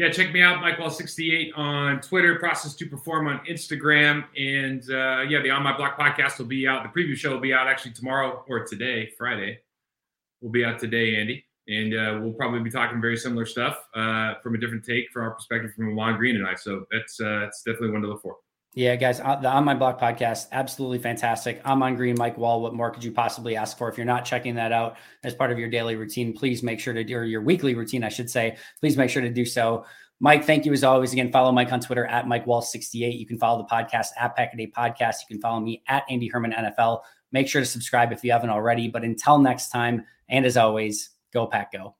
yeah, 0.00 0.08
check 0.08 0.32
me 0.32 0.40
out, 0.40 0.62
MikeWahle68 0.62 1.50
on 1.58 2.00
Twitter, 2.00 2.38
Process 2.38 2.74
to 2.76 2.86
Perform 2.86 3.26
on 3.26 3.38
Instagram. 3.40 4.24
And 4.34 4.82
uh, 4.90 5.28
yeah, 5.28 5.42
the 5.42 5.50
On 5.50 5.62
My 5.62 5.76
Block 5.76 5.98
podcast 5.98 6.38
will 6.38 6.46
be 6.46 6.66
out. 6.66 6.82
The 6.82 6.88
preview 6.98 7.14
show 7.14 7.32
will 7.32 7.40
be 7.40 7.52
out 7.52 7.68
actually 7.68 7.92
tomorrow 7.92 8.42
or 8.48 8.64
today, 8.64 9.10
Friday. 9.18 9.58
We'll 10.40 10.52
be 10.52 10.64
out 10.64 10.78
today, 10.78 11.16
Andy. 11.16 11.44
And 11.68 11.92
uh, 11.92 12.18
we'll 12.22 12.32
probably 12.32 12.60
be 12.60 12.70
talking 12.70 12.98
very 12.98 13.18
similar 13.18 13.44
stuff 13.44 13.76
uh, 13.94 14.36
from 14.42 14.54
a 14.54 14.58
different 14.58 14.86
take 14.86 15.10
from 15.10 15.24
our 15.24 15.32
perspective 15.32 15.72
from 15.76 15.90
Ahman 15.90 16.16
Green 16.16 16.36
and 16.36 16.46
I. 16.46 16.54
So 16.54 16.86
that's, 16.90 17.20
uh, 17.20 17.40
that's 17.40 17.62
definitely 17.62 17.90
one 17.90 18.00
to 18.00 18.08
look 18.08 18.22
for. 18.22 18.36
Yeah, 18.72 18.94
guys, 18.94 19.18
uh, 19.18 19.34
the 19.34 19.48
On 19.48 19.64
My 19.64 19.74
Block 19.74 20.00
podcast, 20.00 20.46
absolutely 20.52 20.98
fantastic. 20.98 21.60
Ahman 21.64 21.96
Green, 21.96 22.14
Mike 22.16 22.36
Wahle. 22.36 22.60
What 22.60 22.72
more 22.72 22.90
could 22.92 23.02
you 23.02 23.10
possibly 23.10 23.56
ask 23.56 23.76
for? 23.76 23.90
If 23.90 23.96
you're 23.96 24.06
not 24.06 24.24
checking 24.24 24.54
that 24.54 24.70
out 24.70 24.96
as 25.24 25.34
part 25.34 25.50
of 25.50 25.58
your 25.58 25.68
daily 25.68 25.96
routine, 25.96 26.32
please 26.32 26.62
make 26.62 26.78
sure 26.78 26.94
to 26.94 27.02
do, 27.02 27.16
or 27.16 27.24
your 27.24 27.42
weekly 27.42 27.74
routine, 27.74 28.04
I 28.04 28.10
should 28.10 28.30
say, 28.30 28.56
please 28.78 28.96
make 28.96 29.10
sure 29.10 29.22
to 29.22 29.30
do 29.30 29.44
so. 29.44 29.84
Mike, 30.20 30.44
thank 30.44 30.64
you 30.66 30.72
as 30.72 30.84
always. 30.84 31.12
Again, 31.12 31.32
follow 31.32 31.50
Mike 31.50 31.72
on 31.72 31.80
Twitter 31.80 32.06
at 32.06 32.28
Mike 32.28 32.44
Wahle68. 32.44 33.18
You 33.18 33.26
can 33.26 33.38
follow 33.38 33.58
the 33.58 33.74
podcast 33.74 34.08
at 34.18 34.36
Pack-A-Day 34.36 34.70
Podcast. 34.76 35.16
You 35.28 35.34
can 35.34 35.40
follow 35.40 35.58
me 35.58 35.82
at 35.88 36.04
Andy 36.08 36.28
Herman 36.28 36.52
NFL. 36.52 37.00
Make 37.32 37.48
sure 37.48 37.62
to 37.62 37.66
subscribe 37.66 38.12
if 38.12 38.22
you 38.22 38.30
haven't 38.30 38.50
already. 38.50 38.86
But 38.86 39.02
until 39.02 39.38
next 39.38 39.70
time, 39.70 40.04
and 40.28 40.46
as 40.46 40.56
always, 40.56 41.10
go 41.32 41.46
Pack 41.46 41.72
Go. 41.72 41.99